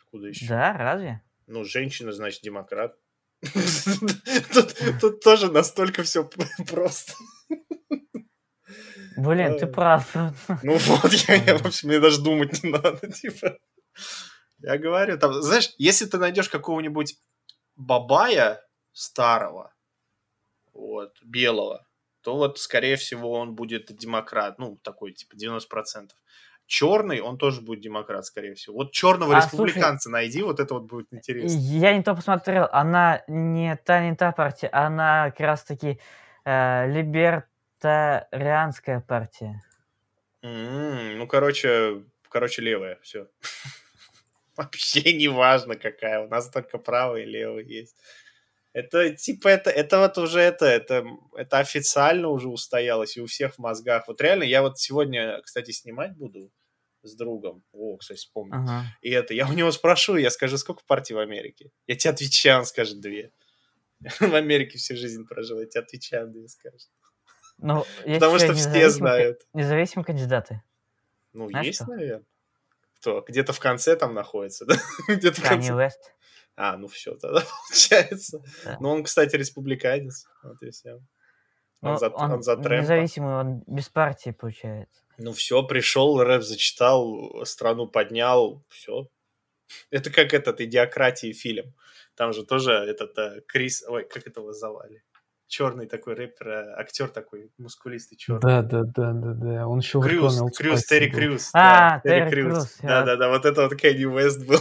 Откуда 0.00 0.28
еще? 0.28 0.46
Да, 0.48 0.72
разве? 0.76 1.22
Ну, 1.46 1.64
женщина, 1.64 2.12
значит, 2.12 2.42
демократ. 2.42 2.96
Тут 5.00 5.20
тоже 5.22 5.50
настолько 5.52 6.02
все 6.02 6.28
просто. 6.70 7.12
Блин, 9.16 9.58
ты 9.58 9.66
Ой. 9.66 9.72
прав. 9.72 10.14
Ну 10.62 10.76
вот, 10.76 11.12
я, 11.28 11.34
я, 11.34 11.58
в 11.58 11.66
общем, 11.66 11.88
мне 11.88 12.00
даже 12.00 12.22
думать 12.22 12.62
не 12.62 12.70
надо, 12.70 13.10
типа. 13.12 13.58
Я 14.58 14.78
говорю, 14.78 15.18
там, 15.18 15.42
знаешь, 15.42 15.74
если 15.78 16.06
ты 16.06 16.18
найдешь 16.18 16.48
какого-нибудь 16.48 17.16
бабая 17.76 18.60
старого, 18.92 19.72
вот, 20.72 21.12
белого, 21.22 21.86
то 22.22 22.36
вот, 22.36 22.58
скорее 22.58 22.96
всего, 22.96 23.32
он 23.32 23.54
будет 23.54 23.94
демократ, 23.96 24.58
ну, 24.58 24.78
такой, 24.82 25.12
типа, 25.12 25.34
90%. 25.36 26.10
Черный, 26.66 27.20
он 27.20 27.36
тоже 27.36 27.60
будет 27.60 27.82
демократ, 27.82 28.24
скорее 28.24 28.54
всего. 28.54 28.76
Вот 28.76 28.92
черного 28.92 29.34
А, 29.34 29.36
республиканца 29.36 30.08
найди, 30.08 30.42
вот 30.42 30.60
это 30.60 30.72
вот 30.74 30.84
будет 30.84 31.08
интересно. 31.10 31.58
Я 31.58 31.94
не 31.94 32.02
то 32.02 32.14
посмотрел, 32.14 32.66
она 32.72 33.22
не 33.28 33.76
та, 33.76 34.02
не 34.02 34.16
та 34.16 34.32
партия, 34.32 34.68
она 34.72 35.30
как 35.30 35.40
раз 35.40 35.64
таки 35.64 36.00
э, 36.46 36.86
либертарианская 37.84 39.00
партия. 39.00 39.60
М, 40.42 41.18
Ну, 41.18 41.26
короче, 41.26 42.04
короче, 42.28 42.62
левая, 42.62 42.98
все. 43.02 43.28
Вообще 44.56 45.12
не 45.14 45.28
важно 45.28 45.74
какая, 45.76 46.20
у 46.20 46.28
нас 46.28 46.48
только 46.50 46.78
правая 46.78 47.22
и 47.22 47.26
левая 47.26 47.64
есть. 47.64 47.96
Это 48.72 49.14
типа 49.14 49.48
это, 49.48 49.70
это 49.70 50.00
вот 50.00 50.18
уже 50.18 50.40
это, 50.40 50.66
это, 50.66 51.04
это 51.36 51.58
официально 51.58 52.28
уже 52.28 52.48
устоялось 52.48 53.16
и 53.16 53.20
у 53.20 53.26
всех 53.26 53.54
в 53.54 53.58
мозгах. 53.58 54.08
Вот 54.08 54.20
реально, 54.20 54.44
я 54.44 54.62
вот 54.62 54.78
сегодня, 54.78 55.40
кстати, 55.42 55.70
снимать 55.72 56.16
буду 56.16 56.50
с 57.02 57.14
другом. 57.14 57.64
О, 57.72 57.96
кстати, 57.96 58.18
вспомнил. 58.18 58.56
Ага. 58.56 58.84
И 59.00 59.10
это, 59.10 59.34
я 59.34 59.48
у 59.48 59.52
него 59.52 59.70
спрошу, 59.72 60.16
я 60.16 60.30
скажу, 60.30 60.58
сколько 60.58 60.82
партий 60.86 61.14
в 61.14 61.18
Америке? 61.18 61.70
Я 61.86 61.96
тебе 61.96 62.10
отвечаю, 62.12 62.60
он 62.60 62.66
скажет 62.66 63.00
две. 63.00 63.32
В 64.20 64.34
Америке 64.34 64.78
всю 64.78 64.96
жизнь 64.96 65.26
прожил, 65.26 65.60
я 65.60 65.66
тебе 65.66 65.82
отвечаю, 65.82 66.28
две 66.28 66.48
скажет. 66.48 66.90
Ну, 67.58 67.84
Потому 68.04 68.38
что 68.38 68.52
все 68.54 68.90
знают. 68.90 69.40
Независимые 69.52 70.04
кандидаты. 70.04 70.62
Ну, 71.32 71.48
Знаешь 71.48 71.66
есть, 71.66 71.82
что? 71.82 71.90
наверное. 71.90 72.24
Кто? 73.00 73.24
Где-то 73.26 73.52
в 73.52 73.60
конце 73.60 73.96
там 73.96 74.14
находится, 74.14 74.64
да? 74.66 74.74
Где-то 75.08 75.40
в 75.40 75.48
конце. 75.48 75.74
Уэст. 75.74 76.14
А, 76.56 76.76
ну 76.76 76.88
все, 76.88 77.16
тогда 77.16 77.42
получается. 77.68 78.42
Да. 78.64 78.76
Ну, 78.80 78.90
он, 78.90 79.04
кстати, 79.04 79.36
республиканец. 79.36 80.26
Вот 80.42 80.62
и. 80.62 80.70
Он, 80.90 81.00
Ну, 81.80 81.96
за, 81.98 82.08
он 82.10 82.42
за 82.42 82.56
Трэмпа. 82.56 82.82
независимый, 82.82 83.34
он 83.34 83.62
без 83.66 83.88
партии, 83.88 84.30
получается. 84.30 85.02
Ну 85.18 85.32
все, 85.32 85.62
пришел, 85.62 86.22
рэп 86.22 86.42
зачитал, 86.42 87.44
страну 87.44 87.86
поднял, 87.86 88.64
все. 88.68 89.08
Это 89.90 90.10
как 90.10 90.32
этот 90.32 90.60
«Идиократии» 90.60 91.32
фильм. 91.32 91.74
Там 92.14 92.32
же 92.32 92.44
тоже 92.44 92.72
этот 92.72 93.18
э, 93.18 93.40
Крис... 93.46 93.84
Ой, 93.88 94.04
как 94.04 94.26
этого 94.26 94.52
звали? 94.52 95.02
Черный 95.54 95.86
такой 95.86 96.14
рэпер, 96.14 96.48
э, 96.48 96.74
актер 96.80 97.08
такой, 97.08 97.48
мускулистый 97.58 98.18
черный. 98.18 98.40
Да, 98.40 98.62
да, 98.62 98.82
да, 98.82 99.12
да, 99.12 99.34
да. 99.34 99.68
Он 99.68 99.78
еще 99.78 100.00
в 100.00 100.02
Крюс, 100.02 100.42
Крюс, 100.56 100.84
Терри. 100.84 101.08
Крюс. 101.08 101.50
А, 101.54 102.00
да, 102.02 102.10
Терри 102.10 102.28
Крюс. 102.28 102.52
Крюс, 102.54 102.78
Да, 102.82 103.04
да, 103.04 103.14
да, 103.14 103.28
вот 103.28 103.44
это 103.44 103.62
вот 103.62 103.76
Кенни 103.76 104.04
Уэст 104.04 104.44
был. 104.44 104.58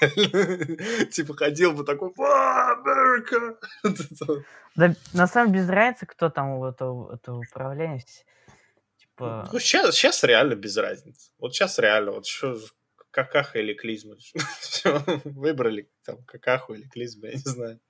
Типа 1.12 1.34
ходил 1.34 1.74
бы 1.74 1.84
такой, 1.84 2.12
«Ва, 2.16 2.72
Америка! 2.72 3.56
Это. 3.84 4.42
Да, 4.74 4.94
на 5.12 5.28
самом 5.28 5.52
деле 5.52 5.62
без 5.62 5.70
разницы, 5.70 6.06
кто 6.06 6.28
там 6.28 6.58
у 6.58 6.66
этого, 6.66 7.14
этого 7.14 7.38
управления. 7.38 8.02
Типа, 8.96 9.48
Ну, 9.52 9.60
сейчас, 9.60 9.94
сейчас 9.94 10.24
реально 10.24 10.56
без 10.56 10.76
разницы. 10.76 11.30
Вот 11.38 11.54
сейчас 11.54 11.78
реально, 11.78 12.10
вот 12.10 12.26
что, 12.26 12.58
какаха 13.12 13.60
или 13.60 13.74
клизма. 13.74 14.16
Все, 14.58 15.04
выбрали 15.22 15.88
там 16.04 16.24
какаху 16.24 16.74
или 16.74 16.88
клизму, 16.88 17.26
я 17.26 17.34
не 17.34 17.38
знаю. 17.38 17.80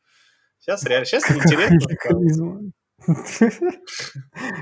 Сейчас 0.62 0.84
реально, 0.84 1.06
сейчас. 1.06 1.24
Харизма. 1.24 2.72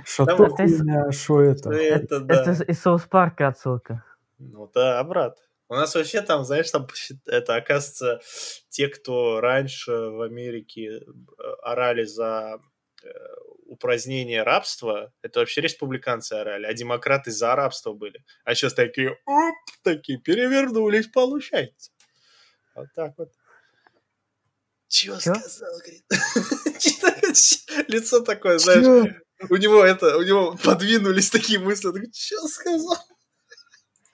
Что 0.06 0.24
это 0.24 1.12
что 1.12 1.42
это? 1.42 1.70
Это 1.72 2.20
да. 2.20 2.42
это 2.42 2.64
из 2.64 2.80
Соус 2.80 3.02
Парка 3.02 3.48
отсылка. 3.48 4.02
Ну 4.38 4.70
да, 4.74 5.04
брат. 5.04 5.36
У 5.68 5.74
нас 5.74 5.94
вообще 5.94 6.22
там, 6.22 6.44
знаешь, 6.44 6.70
там 6.70 6.86
это, 7.26 7.54
оказывается, 7.54 8.20
те, 8.70 8.88
кто 8.88 9.42
раньше 9.42 9.92
в 9.92 10.22
Америке 10.22 10.86
э, 10.86 11.02
орали 11.62 12.04
за 12.04 12.62
э, 13.04 13.08
упразднение 13.66 14.42
рабства, 14.42 15.12
это 15.20 15.40
вообще 15.40 15.60
республиканцы 15.60 16.32
орали, 16.32 16.64
а 16.64 16.72
демократы 16.72 17.30
за 17.30 17.54
рабство 17.54 17.92
были. 17.92 18.24
А 18.44 18.54
сейчас 18.54 18.72
такие, 18.72 19.18
оп, 19.26 19.54
такие, 19.84 20.18
перевернулись, 20.18 21.08
получается. 21.08 21.90
Вот 22.74 22.86
так 22.94 23.18
вот. 23.18 23.28
Чего 24.90 25.20
сказал, 25.20 25.70
говорит? 25.78 26.04
Лицо 27.88 28.20
такое, 28.20 28.58
знаешь, 28.58 29.14
у 29.48 29.56
него 29.56 29.84
это, 29.84 30.16
у 30.16 30.22
него 30.22 30.58
подвинулись 30.64 31.30
такие 31.30 31.60
мысли, 31.60 31.86
он 31.86 31.94
такой, 31.94 32.10
что 32.12 32.48
сказал? 32.48 32.98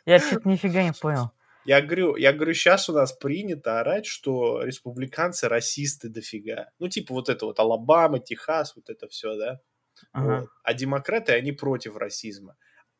Я 0.04 0.18
что-то 0.20 0.46
нифига 0.46 0.82
не 0.82 0.92
понял. 0.92 1.30
Я 1.64 1.80
говорю, 1.80 2.16
я 2.16 2.34
говорю, 2.34 2.52
сейчас 2.52 2.90
у 2.90 2.92
нас 2.92 3.12
принято 3.12 3.80
орать, 3.80 4.04
что 4.04 4.62
республиканцы 4.62 5.48
расисты 5.48 6.10
дофига. 6.10 6.68
Ну, 6.78 6.88
типа 6.88 7.14
вот 7.14 7.30
это 7.30 7.46
вот 7.46 7.58
Алабама, 7.58 8.20
Техас, 8.20 8.76
вот 8.76 8.90
это 8.90 9.08
все, 9.08 9.34
да? 9.34 9.60
Ага. 10.12 10.40
Вот. 10.40 10.50
А 10.62 10.74
демократы, 10.74 11.32
они 11.32 11.52
против 11.52 11.96
расизма. 11.96 12.54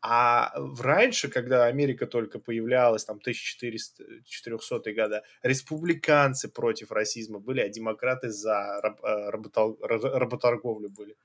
А 0.08 0.52
раньше, 0.78 1.28
когда 1.28 1.64
Америка 1.64 2.06
только 2.06 2.38
появлялась, 2.38 3.04
там, 3.04 3.18
1400 3.18 4.92
года, 4.92 5.24
республиканцы 5.42 6.48
против 6.48 6.92
расизма 6.92 7.40
были, 7.40 7.60
а 7.60 7.68
демократы 7.68 8.30
за 8.30 8.80
раб- 8.82 9.04
э, 9.04 9.30
работал- 9.30 9.76
ра- 9.82 10.18
работорговлю 10.18 10.90
были. 10.90 11.16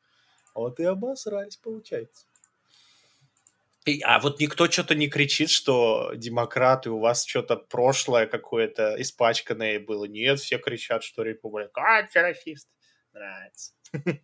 Вот 0.56 0.80
и 0.80 0.84
обосрались, 0.84 1.58
получается. 1.58 2.26
И- 3.86 4.02
а 4.02 4.20
вот 4.20 4.40
никто 4.40 4.68
что-то 4.68 4.96
не 4.96 5.10
кричит, 5.10 5.52
что 5.52 6.14
демократы, 6.16 6.90
у 6.90 6.98
вас 6.98 7.24
что-то 7.24 7.58
прошлое 7.58 8.26
какое-то 8.26 9.00
испачканное 9.00 9.80
было. 9.80 10.06
Нет, 10.06 10.40
все 10.40 10.58
кричат, 10.58 11.04
что 11.04 11.22
республиканцы 11.22 12.20
расисты. 12.20 12.72
Нравится. 13.14 13.74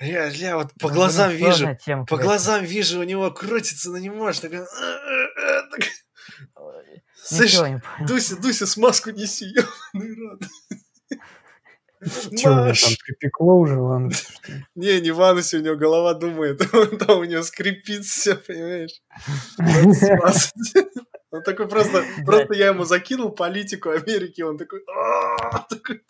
Я, 0.00 0.26
я 0.26 0.56
вот 0.56 0.72
по 0.78 0.88
Ну, 0.88 0.94
глазам 0.94 1.30
вижу, 1.30 1.76
тема 1.84 2.04
по 2.04 2.16
какая-то. 2.16 2.24
глазам 2.24 2.64
вижу, 2.64 3.00
у 3.00 3.04
него 3.04 3.30
крутится, 3.30 3.90
но 3.90 3.98
не 3.98 4.10
может. 4.10 4.42
так, 4.42 4.52
Слышь. 7.24 7.56
Дуся, 8.06 8.36
Дуся, 8.36 8.66
смазку 8.66 9.10
неси, 9.10 9.46
ебаный 9.46 10.16
рот. 10.16 10.42
Что, 12.36 12.50
Маш! 12.50 12.82
там 12.82 12.92
припекло 13.04 13.56
уже, 13.58 13.74
ли? 13.74 14.14
Не, 14.74 15.00
не 15.00 15.10
Вануся, 15.12 15.56
у 15.56 15.60
него 15.60 15.76
голова 15.76 16.12
думает, 16.14 16.58
там 17.06 17.18
у 17.18 17.24
него 17.24 17.42
скрипит 17.42 18.04
все, 18.04 18.34
понимаешь? 18.36 19.00
Он 21.30 21.42
такой 21.42 21.68
просто, 21.68 22.04
просто 22.24 22.54
я 22.54 22.66
ему 22.68 22.84
закинул 22.84 23.30
политику 23.30 23.90
Америки, 23.90 24.42
он 24.42 24.58
такой, 24.58 24.82
такой, 25.68 26.02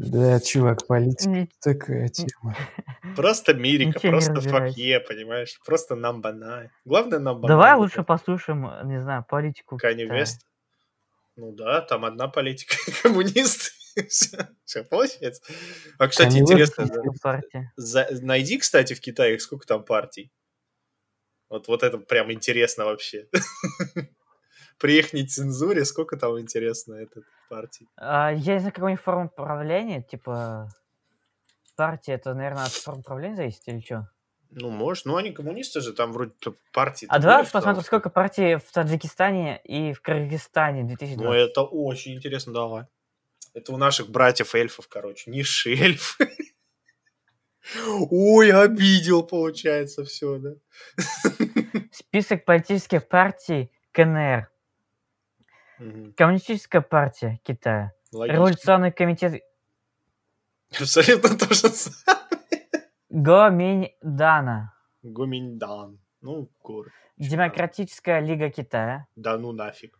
Да, 0.00 0.40
чувак, 0.40 0.86
политика 0.86 1.46
такая 1.60 2.08
тема. 2.08 2.56
просто 3.16 3.52
мирика, 3.52 4.00
просто 4.00 4.40
факье, 4.40 4.98
понимаешь? 5.00 5.60
Просто 5.66 5.94
nine. 5.94 6.70
Главное 6.86 7.18
number 7.18 7.46
Давай 7.46 7.74
лучше 7.76 8.02
послушаем, 8.02 8.66
э, 8.66 8.84
не 8.84 8.98
знаю, 8.98 9.26
политику 9.28 9.76
Канни 9.76 10.04
Китая. 10.04 10.18
Вест. 10.18 10.46
Ну 11.36 11.52
да, 11.52 11.82
там 11.82 12.06
одна 12.06 12.28
политика, 12.28 12.76
коммунисты. 13.02 13.72
Все, 14.64 14.84
получается. 14.84 15.42
А, 15.98 16.08
кстати, 16.08 16.38
интересно, 16.38 16.88
за- 17.76 18.08
найди, 18.22 18.56
кстати, 18.56 18.94
в 18.94 19.00
Китае, 19.00 19.38
сколько 19.38 19.66
там 19.66 19.84
партий. 19.84 20.32
Вот, 21.50 21.68
вот 21.68 21.82
это 21.82 21.98
прям 21.98 22.32
интересно 22.32 22.86
вообще. 22.86 23.26
При 24.80 24.98
их 24.98 25.10
цензуре 25.28 25.84
сколько 25.84 26.16
там 26.16 26.40
интересно 26.40 26.94
этой 26.94 27.22
партии. 27.50 27.86
А, 27.96 28.32
я 28.32 28.54
не 28.54 28.60
знаю, 28.60 28.74
какой 28.74 28.96
форма 28.96 29.28
правления, 29.28 30.02
типа 30.02 30.70
партия, 31.76 32.14
это, 32.14 32.34
наверное, 32.34 32.64
от 32.64 32.72
формы 32.72 33.02
правления 33.02 33.36
зависит 33.36 33.62
или 33.66 33.80
что? 33.80 34.08
Ну, 34.50 34.70
может. 34.70 35.04
Ну, 35.04 35.16
они 35.16 35.32
коммунисты 35.32 35.80
же, 35.80 35.92
там 35.92 36.12
вроде 36.12 36.32
партии. 36.72 37.06
А 37.08 37.18
давай 37.18 37.46
посмотрим, 37.46 37.82
сколько 37.84 38.10
партий 38.10 38.56
в 38.56 38.72
Таджикистане 38.72 39.60
и 39.64 39.92
в 39.92 40.00
Кыргызстане 40.02 40.80
в 40.80 40.84
Ну, 40.84 40.88
2020. 40.88 41.50
это 41.50 41.62
очень 41.62 42.14
интересно, 42.14 42.52
давай. 42.52 42.86
Это 43.54 43.72
у 43.72 43.76
наших 43.76 44.08
братьев-эльфов, 44.08 44.88
короче. 44.88 45.30
Низшие 45.30 45.78
эльфы. 45.78 46.28
Ой, 48.10 48.50
обидел, 48.50 49.22
получается, 49.22 50.04
все, 50.04 50.38
да? 50.38 50.50
Список 51.92 52.44
политических 52.44 53.06
партий 53.08 53.70
КНР. 53.92 54.50
Мгм. 55.80 56.12
Коммунистическая 56.12 56.82
партия 56.82 57.40
Китая. 57.42 57.92
Логично. 58.12 58.36
Революционный 58.36 58.92
комитет 58.92 59.42
Абсолютно 60.78 61.30
то 61.38 61.52
же 61.54 61.68
самое. 61.70 62.20
Гоминьдана. 63.08 64.74
Гуминьдан. 65.02 65.98
Ну, 66.20 66.50
город. 66.62 66.92
Демократическая 67.16 68.20
лига 68.20 68.50
Китая. 68.50 69.06
Да 69.16 69.38
ну 69.38 69.52
нафиг. 69.52 69.98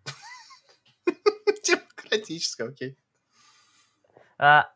Демократическая, 1.67 2.69
окей. 2.69 2.99
А, 4.39 4.71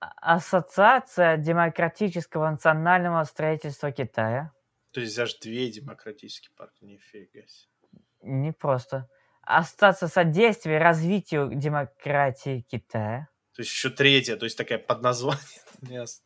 а- 0.00 0.34
Ассоциация 0.36 1.38
демократического 1.38 2.50
национального 2.50 3.24
строительства 3.24 3.90
Китая. 3.90 4.52
То 4.92 5.00
есть 5.00 5.18
аж 5.18 5.38
две 5.38 5.70
демократические 5.70 6.54
партии, 6.54 6.84
нифига 6.84 7.40
себе. 7.46 8.02
Не 8.20 8.52
просто. 8.52 9.08
Остаться 9.42 10.08
содействие 10.08 10.78
развитию 10.78 11.50
демократии 11.54 12.64
Китая. 12.70 13.28
То 13.54 13.62
есть 13.62 13.72
еще 13.72 13.90
третья, 13.90 14.36
то 14.36 14.44
есть 14.44 14.56
такая 14.56 14.78
под 14.78 15.02
названием. 15.02 15.42
Ясно. 15.82 16.24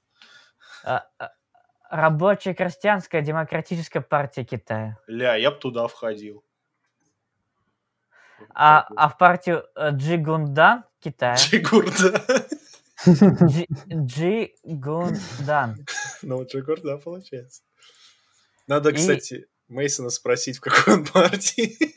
А, 0.85 1.07
а, 1.19 1.33
Рабочая 1.91 2.55
крестьянская 2.55 3.23
демократическая 3.23 4.01
партия 4.01 4.45
Китая. 4.45 4.99
Ля, 5.07 5.37
я 5.37 5.51
бы 5.51 5.59
туда 5.59 5.87
входил. 5.89 6.45
А, 8.55 8.87
а 8.97 9.09
в 9.09 9.17
партию 9.19 9.65
э, 9.75 9.91
Джигундан 9.93 10.85
Китая. 11.01 11.37
Джигурда. 11.37 12.23
Джи- 13.07 13.67
Джигундан. 14.63 15.77
Ну, 16.23 16.45
Джигурда 16.45 16.99
получается. 16.99 17.63
Надо, 18.67 18.93
кстати, 18.93 19.47
Мейсона 19.69 20.11
спросить, 20.11 20.59
в 20.59 20.61
какой 20.61 20.95
он 20.95 21.07
партии. 21.07 21.95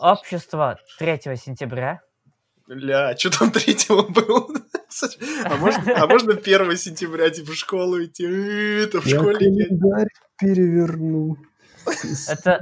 Общество 0.00 0.78
3 0.98 1.20
сентября. 1.36 2.00
Ля, 2.68 3.14
что 3.16 3.30
там 3.38 3.50
третьего 3.50 4.02
было? 4.02 4.46
А 5.44 5.56
можно, 5.56 5.94
а 6.02 6.06
можно 6.08 6.32
1 6.34 6.76
сентября, 6.76 7.30
типа, 7.30 7.52
в 7.52 7.54
школу 7.54 8.02
идти? 8.02 8.24
Это 8.24 9.00
в 9.00 9.06
Я 9.06 9.18
школе 9.20 9.48
нет. 9.50 9.68
календарь 9.68 10.08
переверну. 10.36 11.36
Это- 12.28 12.60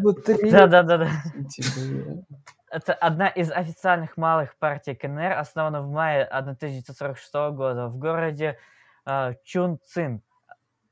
Да-да-да. 0.50 1.08
сентября. 1.48 2.22
Это 2.70 2.92
одна 2.92 3.28
из 3.28 3.50
официальных 3.50 4.16
малых 4.18 4.56
партий 4.58 4.94
КНР, 4.94 5.32
основана 5.38 5.80
в 5.82 5.90
мае 5.90 6.24
1946 6.24 7.32
года 7.52 7.86
в 7.88 7.96
городе 7.96 8.58
э, 9.06 9.34
Чунцин. 9.44 10.20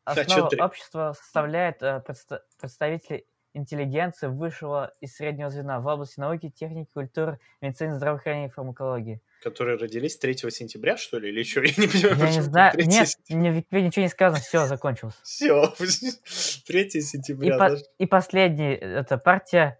А 0.04 0.12
Основу 0.12 0.48
общества 0.58 1.12
составляет 1.18 1.82
э, 1.82 2.02
предста- 2.06 2.40
представители 2.58 3.26
интеллигенции 3.56 4.26
высшего 4.28 4.92
и 5.00 5.06
среднего 5.06 5.50
звена 5.50 5.80
в 5.80 5.86
области 5.86 6.20
науки, 6.20 6.50
техники, 6.50 6.88
культуры, 6.92 7.38
медицины, 7.60 7.94
здравоохранения 7.94 8.46
и 8.48 8.50
фармакологии. 8.50 9.20
Которые 9.42 9.76
родились 9.78 10.16
3 10.18 10.34
сентября, 10.50 10.96
что 10.96 11.18
ли, 11.18 11.28
или 11.30 11.42
что? 11.42 11.60
Я 11.64 11.72
не 11.76 11.86
понимаю, 11.88 12.18
Я 12.18 12.30
не 12.32 12.40
знаю, 12.42 12.72
нет, 12.78 13.08
сентября. 13.08 13.42
ни 13.42 13.50
в 13.50 13.54
Википедии 13.54 13.86
ничего 13.86 14.02
не 14.02 14.08
сказано, 14.08 14.40
все, 14.40 14.66
закончилось. 14.66 15.14
Все, 15.22 15.66
3 16.66 16.82
И, 16.82 17.00
сентября. 17.00 17.58
по- 17.58 17.68
даже. 17.70 17.84
и 17.98 18.06
последний, 18.06 18.72
это 18.74 19.18
партия, 19.18 19.78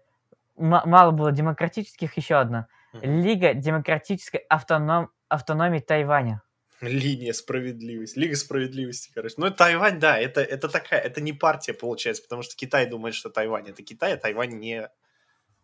мало 0.55 1.11
было 1.11 1.31
демократических, 1.31 2.15
еще 2.17 2.35
одна. 2.35 2.67
Лига 2.93 3.53
демократической 3.53 4.41
автоном, 4.49 5.11
автономии 5.29 5.79
Тайваня. 5.79 6.41
Линия 6.81 7.33
справедливости. 7.33 8.19
Лига 8.19 8.35
справедливости, 8.35 9.11
короче. 9.13 9.35
Ну, 9.37 9.49
Тайвань, 9.49 9.99
да, 9.99 10.19
это, 10.19 10.41
это 10.41 10.69
такая, 10.69 10.99
это 10.99 11.21
не 11.21 11.33
партия, 11.33 11.73
получается, 11.73 12.23
потому 12.23 12.43
что 12.43 12.55
Китай 12.55 12.85
думает, 12.85 13.15
что 13.15 13.29
Тайвань 13.29 13.67
это 13.69 13.81
Китай, 13.83 14.13
а 14.13 14.17
Тайвань 14.17 14.59
не, 14.59 14.89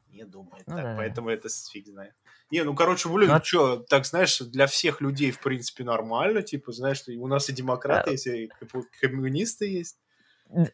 не 0.10 0.26
думает 0.26 0.64
Ну 0.68 0.76
так, 0.76 0.84
да, 0.84 0.92
да. 0.92 0.98
поэтому 0.98 1.30
это 1.30 1.50
фиг 1.50 1.88
знает. 1.88 2.14
Не, 2.50 2.64
ну, 2.64 2.76
короче, 2.76 3.10
блин, 3.10 3.30
Ну, 3.30 3.36
ну, 3.36 3.44
что, 3.44 3.78
так, 3.78 4.06
знаешь, 4.06 4.40
для 4.40 4.68
всех 4.68 5.02
людей, 5.02 5.32
в 5.32 5.40
принципе, 5.40 5.84
нормально, 5.84 6.42
типа, 6.42 6.72
знаешь, 6.72 7.04
у 7.08 7.28
нас 7.28 7.50
и 7.50 7.54
демократы 7.54 8.12
есть, 8.12 8.28
и 8.28 8.50
ком- 8.72 8.86
коммунисты 9.02 9.68
есть. 9.68 9.98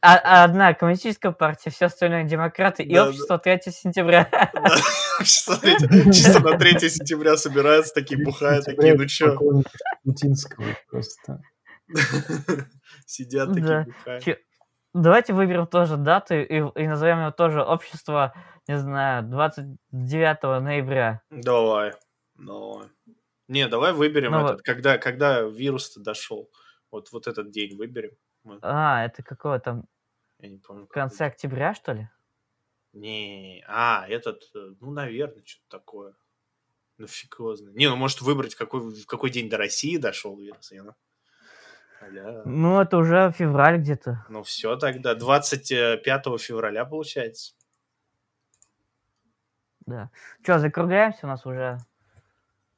А- 0.01 0.17
а 0.17 0.43
одна 0.43 0.73
коммунистическая 0.73 1.31
партия, 1.31 1.69
все 1.69 1.85
остальное 1.85 2.23
демократы 2.25 2.83
и 2.83 2.93
Да, 2.93 3.03
да. 3.05 3.09
общество 3.09 3.37
3 3.39 3.59
сентября. 3.71 4.29
Да. 4.53 4.75
Чисто 5.23 6.39
на 6.41 6.57
3 6.57 6.79
сентября 6.89 7.37
собираются, 7.37 7.93
такие 7.93 8.23
бухают, 8.23 8.65
такие, 8.65 8.95
ну 8.95 9.07
что, 9.07 9.31
Поклонники 9.31 9.69
Путинского 10.03 10.65
просто. 10.89 11.41
сидят 13.05 13.49
такие 13.53 13.85
бухают. 13.85 14.39
Давайте 14.93 15.33
выберем 15.33 15.67
тоже 15.67 15.97
дату 15.97 16.33
и, 16.35 16.57
и 16.57 16.87
назовем 16.87 17.19
его 17.19 17.31
тоже 17.31 17.61
общество, 17.63 18.33
не 18.67 18.77
знаю, 18.77 19.23
29 19.23 20.63
ноября. 20.63 21.21
Давай, 21.29 21.93
давай. 22.35 22.87
Не, 23.47 23.67
давай 23.67 23.93
выберем 23.93 24.31
Ну 24.31 24.39
этот, 24.39 24.51
вот. 24.53 24.61
когда, 24.63 24.97
когда 24.97 25.41
вирус-то 25.41 25.99
дошел. 26.01 26.49
Вот, 26.91 27.11
вот 27.11 27.27
этот 27.27 27.51
день 27.51 27.77
выберем. 27.77 28.11
Мы- 28.49 28.59
А, 28.61 29.05
это 29.05 29.21
какое 29.23 29.59
там, 29.59 29.85
Я 30.39 30.49
не 30.49 30.57
помню. 30.57 30.85
в 30.85 30.89
конце 30.89 31.25
октября, 31.25 31.73
что 31.73 31.93
ли? 31.93 32.09
Не, 32.93 33.63
а, 33.67 34.05
этот, 34.09 34.43
э, 34.55 34.73
ну, 34.79 34.91
наверное, 34.91 35.43
что-то 35.45 35.77
такое. 35.77 36.13
Ну, 36.97 37.07
фиг 37.07 37.35
его 37.39 37.55
знает. 37.55 37.75
Не, 37.77 37.87
ну, 37.89 37.95
может 37.95 38.21
выбрать, 38.21 38.55
какой, 38.55 38.79
в 38.81 39.05
какой 39.05 39.29
день 39.29 39.49
до 39.49 39.57
России 39.57 39.97
дошел 39.97 40.35
вирус. 40.37 40.71
я, 40.71 40.83
ну. 40.83 40.95
Аля. 42.01 42.41
Ну, 42.45 42.81
это 42.81 42.97
уже 42.97 43.31
февраль 43.31 43.77
где-то. 43.77 44.25
Ну, 44.29 44.41
все 44.43 44.75
тогда. 44.77 45.13
25 45.15 46.39
февраля, 46.39 46.85
получается. 46.85 47.53
Да. 49.85 50.09
Че, 50.45 50.59
закругляемся 50.59 51.19
у 51.25 51.27
нас 51.27 51.45
уже? 51.45 51.77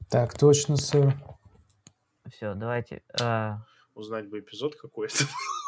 Так, 0.09 0.37
точно, 0.37 0.75
сэр. 0.77 1.13
Все, 2.29 2.53
давайте. 2.53 3.01
э, 3.19 3.53
Узнать 3.93 4.27
бы 4.29 4.39
эпизод 4.39 4.75
какой-то. 4.75 5.15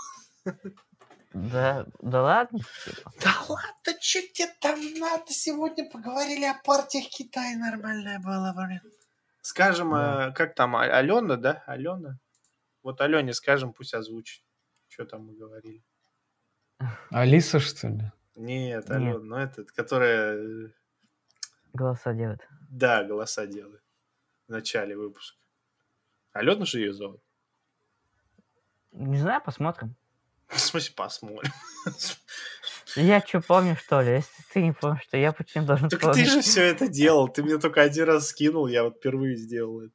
да, 1.33 1.85
да 2.01 2.21
ладно. 2.21 2.59
типа. 2.85 3.11
Да 3.21 3.33
ладно, 3.49 3.99
что 4.01 4.21
тебе 4.21 4.47
там 4.61 4.79
надо? 4.99 5.25
Сегодня 5.33 5.89
поговорили 5.89 6.45
о 6.45 6.55
партиях 6.63 7.07
Китая, 7.09 7.57
нормальная 7.57 8.19
была, 8.19 8.53
блин. 8.53 8.81
Скажем, 9.41 9.91
Да. 9.91 10.25
а, 10.27 10.31
как 10.31 10.55
там, 10.55 10.75
А- 10.75 10.83
Алена, 10.83 11.35
да? 11.37 11.63
Алена? 11.65 12.19
Вот 12.83 13.01
Алене 13.01 13.33
скажем, 13.33 13.73
пусть 13.73 13.93
озвучит. 13.93 14.43
Что 14.87 15.05
там 15.05 15.25
мы 15.25 15.33
говорили? 15.35 15.83
Алиса, 17.09 17.59
что 17.59 17.87
ли? 17.87 18.11
Нет. 18.35 18.89
Алена, 18.91 19.19
ну 19.19 19.35
этот, 19.37 19.71
которая, 19.71 20.37
э, 20.37 20.69
Голоса 21.73 22.13
делают. 22.13 22.47
да, 22.69 23.03
голоса 23.03 23.47
делает 23.47 23.81
в 24.47 24.51
начале 24.51 24.95
выпуска. 24.95 25.39
Алена 26.33 26.65
же 26.65 26.79
ее 26.79 26.93
зовут? 26.93 27.21
Не 28.91 29.17
знаю, 29.17 29.41
посмотрим. 29.43 29.95
В 30.53 30.59
смысле, 30.59 30.93
посмотрим. 30.95 31.51
Я 32.95 33.21
что 33.21 33.41
помню, 33.41 33.75
что 33.75 34.01
ли? 34.01 34.13
Если 34.13 34.43
ты 34.53 34.61
не 34.61 34.71
помнишь, 34.71 35.07
то 35.09 35.17
я 35.17 35.31
почему 35.31 35.65
должен 35.65 35.89
Так 35.89 35.99
ты 35.99 36.05
помнить? 36.05 36.29
же 36.29 36.41
все 36.41 36.63
это 36.63 36.87
делал. 36.87 37.27
Ты 37.27 37.43
мне 37.43 37.57
только 37.57 37.81
один 37.81 38.05
раз 38.05 38.27
скинул, 38.27 38.67
я 38.67 38.83
вот 38.83 38.97
впервые 38.97 39.35
сделал 39.35 39.81
это. 39.81 39.93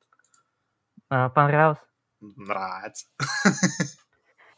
А, 1.11 1.29
понравилось? 1.31 1.79
Нравится. 2.21 3.07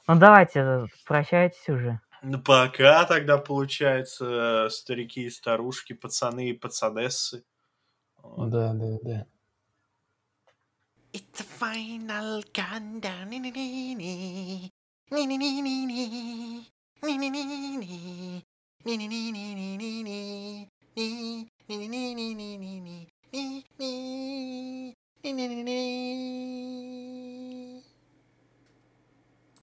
Ну 0.08 0.18
давайте, 0.18 0.60
э, 0.60 0.86
прощайтесь 1.04 1.68
уже. 1.68 2.00
Ну, 2.22 2.40
пока 2.42 3.04
тогда, 3.04 3.38
получается, 3.38 4.66
э, 4.66 4.70
старики 4.70 5.24
и 5.24 5.30
старушки, 5.30 5.92
пацаны 5.92 6.50
и 6.50 6.52
пацанессы. 6.52 7.44
Да, 8.22 8.72
да, 8.72 8.98
да. 9.02 9.26
It's 11.12 11.40
a 11.40 11.44
final 11.44 12.42
countdown. 12.52 13.30
Nee, 15.12 15.26
nee, 15.26 15.36
nee, 15.36 15.60
nee. 15.60 15.86
Nee, 17.02 17.18
nee, 17.18 17.30
nee, 17.30 17.44
nee, 17.44 17.76
nee. 17.78 18.44
Nee, 18.84 18.96
nee, 18.96 19.08
nee, 19.08 19.08
nee. 19.08 19.08
Nee, 19.08 19.08
nee, 19.08 19.08
nee, 19.08 19.32
nee, 19.32 19.54
nee, 19.54 19.76
nee, 19.76 20.02
nee. 20.02 20.68
Nee, 20.94 21.46
nee, 21.78 21.88
nee, 21.88 22.14
nee, 22.14 22.34
nee, 22.34 22.56
nee, 22.56 22.80
nee, 23.78 24.94
nee. 25.22 25.62
Nee. 25.64 27.69